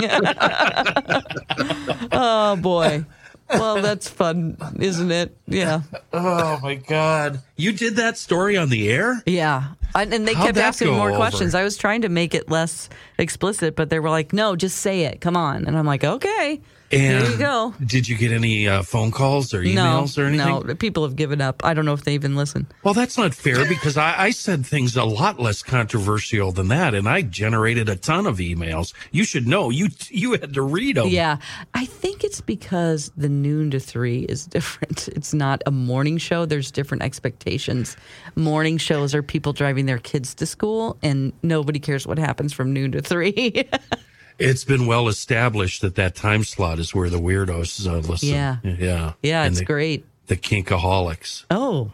oh 2.12 2.56
boy. 2.56 3.04
Well, 3.53 3.82
that's 3.82 4.09
fun, 4.09 4.57
isn't 4.78 5.11
it? 5.11 5.36
Yeah. 5.46 5.82
Oh 6.12 6.59
my 6.62 6.74
God! 6.74 7.40
You 7.57 7.72
did 7.72 7.96
that 7.96 8.16
story 8.18 8.57
on 8.57 8.68
the 8.68 8.90
air? 8.90 9.22
Yeah. 9.26 9.72
And, 9.94 10.14
and 10.14 10.26
they 10.28 10.34
How'd 10.34 10.46
kept 10.46 10.59
asking 10.59 10.92
more 10.92 11.09
over? 11.11 11.16
questions. 11.16 11.55
I 11.55 11.64
was 11.64 11.76
trying 11.76 12.03
to 12.03 12.09
make 12.09 12.34
it 12.34 12.48
less 12.48 12.88
explicit, 13.18 13.74
but 13.74 13.90
they 13.90 13.98
were 13.98 14.11
like, 14.11 14.32
no, 14.32 14.55
just 14.55 14.78
say 14.78 15.03
it. 15.03 15.20
Come 15.20 15.36
on. 15.36 15.66
And 15.66 15.76
I'm 15.76 15.86
like, 15.86 16.05
okay. 16.05 16.61
And 16.93 17.24
there 17.24 17.30
you 17.30 17.38
go. 17.38 17.74
Did 17.84 18.09
you 18.09 18.16
get 18.16 18.32
any 18.32 18.66
uh, 18.66 18.82
phone 18.82 19.12
calls 19.12 19.55
or 19.55 19.62
emails 19.62 20.16
no, 20.16 20.24
or 20.24 20.26
anything? 20.26 20.66
No, 20.66 20.74
people 20.74 21.05
have 21.05 21.14
given 21.14 21.41
up. 21.41 21.64
I 21.64 21.72
don't 21.72 21.84
know 21.84 21.93
if 21.93 22.03
they 22.03 22.14
even 22.14 22.34
listen. 22.34 22.66
Well, 22.82 22.95
that's 22.95 23.16
not 23.16 23.32
fair 23.32 23.64
because 23.68 23.97
I, 23.97 24.24
I 24.24 24.30
said 24.30 24.66
things 24.66 24.97
a 24.97 25.05
lot 25.05 25.38
less 25.38 25.62
controversial 25.62 26.51
than 26.51 26.68
that, 26.68 26.95
and 26.95 27.09
I 27.09 27.22
generated 27.22 27.88
a 27.88 27.95
ton 27.95 28.26
of 28.26 28.38
emails. 28.38 28.93
You 29.12 29.22
should 29.22 29.47
know. 29.47 29.70
You 29.70 29.88
you 30.09 30.32
had 30.32 30.55
to 30.55 30.62
read 30.62 30.97
them. 30.97 31.09
Yeah. 31.09 31.36
I 31.74 31.86
think 31.86 32.24
it's 32.24 32.41
because 32.41 33.12
the 33.16 33.28
noon 33.28 33.70
to 33.70 33.80
three 33.80 34.20
is 34.22 34.47
different. 34.47 35.09
It's 35.20 35.34
not 35.34 35.62
a 35.66 35.70
morning 35.70 36.16
show. 36.16 36.47
There's 36.47 36.70
different 36.70 37.03
expectations. 37.03 37.97
Morning 38.36 38.78
shows 38.78 39.14
are 39.14 39.22
people 39.22 39.53
driving 39.53 39.84
their 39.86 39.99
kids 39.99 40.34
to 40.36 40.47
school, 40.47 40.97
and 41.03 41.32
nobody 41.43 41.78
cares 41.78 42.07
what 42.07 42.18
happens 42.18 42.53
from 42.53 42.72
noon 42.72 42.93
to 42.93 43.03
three. 43.03 43.68
It's 44.41 44.64
been 44.64 44.86
well 44.86 45.09
established 45.09 45.82
that 45.82 45.95
that 45.97 46.14
time 46.14 46.45
slot 46.45 46.78
is 46.78 46.95
where 46.95 47.11
the 47.11 47.18
weirdos 47.20 47.86
uh, 47.86 47.99
listen. 47.99 48.30
Yeah. 48.30 48.57
yeah, 48.64 49.12
yeah, 49.22 49.43
And 49.43 49.53
it's 49.53 49.59
the, 49.61 49.64
great. 49.66 50.05
The 50.28 50.36
kinkaholics. 50.36 51.45
Oh, 51.51 51.93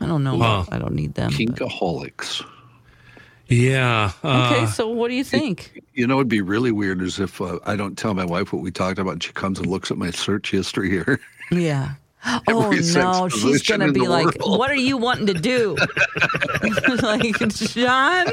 I 0.00 0.06
don't 0.06 0.24
know. 0.24 0.36
Huh. 0.38 0.64
I 0.70 0.78
don't 0.78 0.94
need 0.94 1.14
them. 1.14 1.30
but- 1.30 1.38
Kinkaholics. 1.38 2.44
Yeah. 3.48 4.10
uh, 4.24 4.50
Okay, 4.52 4.66
so 4.66 4.88
what 4.88 5.08
do 5.08 5.14
you 5.14 5.22
think? 5.22 5.80
You 5.94 6.06
know, 6.08 6.16
it'd 6.16 6.28
be 6.28 6.40
really 6.40 6.72
weird 6.72 7.00
is 7.00 7.20
if 7.20 7.40
uh, 7.40 7.60
I 7.64 7.76
don't 7.76 7.96
tell 7.96 8.12
my 8.12 8.24
wife 8.24 8.52
what 8.52 8.60
we 8.62 8.72
talked 8.72 8.98
about. 8.98 9.12
and 9.12 9.22
She 9.22 9.32
comes 9.32 9.58
and 9.60 9.68
looks 9.68 9.90
at 9.92 9.96
my 9.96 10.10
search 10.10 10.50
history 10.50 10.90
here. 10.90 11.20
Yeah. 11.52 11.92
Oh 12.48 12.70
no, 12.70 13.28
she's 13.28 13.62
gonna 13.62 13.92
be 13.92 14.00
like, 14.06 14.26
world. 14.40 14.58
"What 14.58 14.70
are 14.70 14.74
you 14.74 14.96
wanting 14.96 15.26
to 15.26 15.34
do?" 15.34 15.76
like, 17.02 17.38
John, 17.50 18.26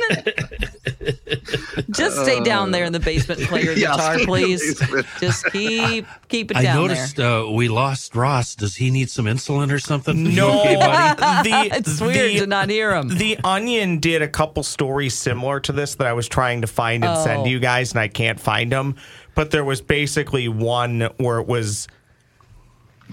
just 1.92 2.22
stay 2.24 2.42
down 2.44 2.72
there 2.72 2.86
in 2.86 2.94
the 2.94 3.00
basement 3.00 3.42
and 3.42 3.50
play 3.50 3.62
your 3.64 3.74
Yeah, 3.74 3.92
guitar, 3.92 4.14
stay 4.14 4.14
in 4.14 4.20
the 4.20 4.26
please. 4.26 4.80
Just 5.20 5.46
keep 5.52 6.06
keep 6.28 6.52
it 6.52 6.58
I 6.58 6.64
down 6.64 6.76
noticed 6.88 7.20
uh, 7.20 7.48
we 7.52 7.68
lost 7.70 8.16
Ross. 8.16 8.56
Does 8.56 8.76
he 8.76 8.90
need 8.92 9.10
some 9.10 9.26
insulin 9.26 9.72
or 9.72 9.80
something? 9.80 10.26
You 10.26 10.32
No, 10.32 10.62
okay, 10.62 10.76
the, 10.76 11.70
It's 11.78 12.02
weird 12.02 12.32
the- 12.34 12.40
to 12.40 12.48
not 12.48 12.70
hear 12.70 12.96
him. 12.96 13.10
The 13.10 13.38
Onion 13.44 14.00
did 14.00 14.22
a 14.22 14.28
couple 14.28 14.64
stories 14.64 15.14
similar 15.14 15.60
to 15.62 15.72
this 15.72 15.96
that 15.96 16.08
I 16.08 16.14
was 16.14 16.28
trying 16.28 16.62
to 16.62 16.68
find 16.68 17.04
and 17.06 17.18
send 17.24 17.42
Oh. 17.42 17.44
to 17.46 17.50
you 17.50 17.60
guys, 17.60 17.92
and 17.92 18.00
I 18.00 18.08
can't 18.08 18.40
find 18.40 18.72
them. 18.72 18.96
But 19.36 19.52
there 19.52 19.64
was 19.66 19.82
basically 19.82 20.48
one 20.48 21.10
where 21.18 21.40
it 21.40 21.48
was, 21.48 21.88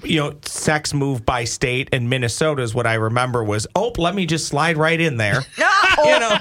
you 0.04 0.18
know, 0.20 0.34
sex 0.42 0.94
move 0.94 1.24
by 1.26 1.44
state, 1.44 1.88
and 1.92 2.08
Minnesota 2.08 2.62
is 2.62 2.74
what 2.74 2.86
I 2.86 2.94
remember 2.94 3.44
was, 3.44 3.66
oh, 3.74 3.92
let 3.98 4.14
me 4.14 4.24
just 4.26 4.46
slide 4.48 4.76
right 4.76 5.00
in 5.00 5.16
there. 5.16 5.40
you 5.98 6.18
know, 6.20 6.36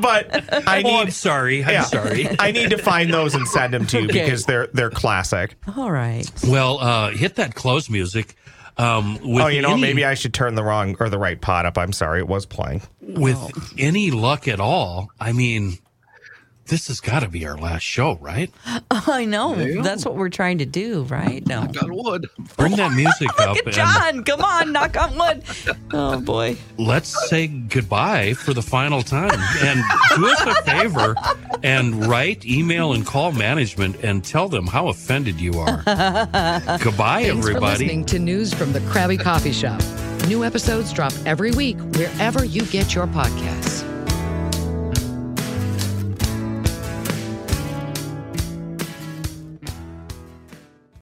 but 0.00 0.28
I 0.68 0.80
Oh, 0.84 0.88
need. 0.88 1.00
I'm 1.00 1.10
sorry. 1.10 1.62
I'm 1.64 1.70
yeah, 1.70 1.82
sorry. 1.84 2.28
I 2.38 2.50
need 2.50 2.70
to 2.70 2.78
find 2.78 3.12
those 3.12 3.34
and 3.34 3.46
send 3.46 3.72
them 3.74 3.86
to 3.86 3.98
you 4.00 4.08
Okay. 4.08 4.24
because 4.24 4.44
they're 4.46 4.68
they're 4.68 4.90
classic. 4.90 5.56
All 5.76 5.90
right. 5.90 6.28
Well, 6.46 6.78
uh, 6.80 7.10
hit 7.10 7.36
that 7.36 7.54
close 7.54 7.88
music. 7.88 8.34
Um, 8.76 9.20
with 9.22 9.44
oh, 9.44 9.46
you 9.46 9.62
know, 9.62 9.72
any, 9.74 9.82
maybe 9.82 10.04
I 10.04 10.14
should 10.14 10.34
turn 10.34 10.56
the 10.56 10.64
wrong 10.64 10.96
or 10.98 11.08
the 11.08 11.18
right 11.18 11.40
pot 11.40 11.64
up. 11.64 11.78
I'm 11.78 11.92
sorry, 11.92 12.18
it 12.18 12.26
was 12.26 12.44
playing. 12.44 12.82
with 13.00 13.38
any 13.78 14.10
luck 14.10 14.48
at 14.48 14.58
all. 14.58 15.10
I 15.20 15.32
mean, 15.32 15.78
this 16.66 16.88
has 16.88 17.00
got 17.00 17.20
to 17.20 17.28
be 17.28 17.46
our 17.46 17.56
last 17.56 17.82
show, 17.82 18.16
right? 18.16 18.50
I 18.90 19.24
know. 19.24 19.54
That's 19.82 20.04
what 20.04 20.16
we're 20.16 20.28
trying 20.30 20.58
to 20.58 20.66
do, 20.66 21.02
right? 21.04 21.46
No. 21.46 21.66
Got 21.66 21.90
wood. 21.90 22.26
Bring 22.56 22.76
that 22.76 22.92
music 22.96 23.28
up 23.40 23.56
Look 23.56 23.58
at 23.58 23.66
and 23.66 23.74
John. 23.74 24.24
Come 24.24 24.40
on, 24.42 24.72
knock 24.72 24.96
on 24.96 25.16
wood. 25.18 25.42
Oh 25.92 26.20
boy. 26.20 26.56
let's 26.78 27.28
say 27.28 27.46
goodbye 27.48 28.34
for 28.34 28.54
the 28.54 28.62
final 28.62 29.02
time. 29.02 29.38
And 29.62 29.82
do 30.16 30.26
us 30.26 30.40
a 30.46 30.62
favor 30.64 31.14
and 31.62 32.06
write, 32.06 32.44
email, 32.46 32.92
and 32.94 33.06
call 33.06 33.32
management 33.32 34.02
and 34.02 34.24
tell 34.24 34.48
them 34.48 34.66
how 34.66 34.88
offended 34.88 35.40
you 35.40 35.58
are. 35.58 35.76
goodbye, 36.82 37.24
Thanks 37.24 37.44
for 37.44 37.50
everybody. 37.50 37.84
listening 37.84 38.04
to 38.06 38.18
News 38.18 38.52
from 38.54 38.72
the 38.72 38.80
Krabby 38.80 39.20
Coffee 39.20 39.52
Shop. 39.52 39.80
New 40.28 40.44
episodes 40.44 40.92
drop 40.92 41.12
every 41.26 41.50
week 41.52 41.76
wherever 41.96 42.44
you 42.44 42.62
get 42.66 42.94
your 42.94 43.06
podcasts. 43.06 43.82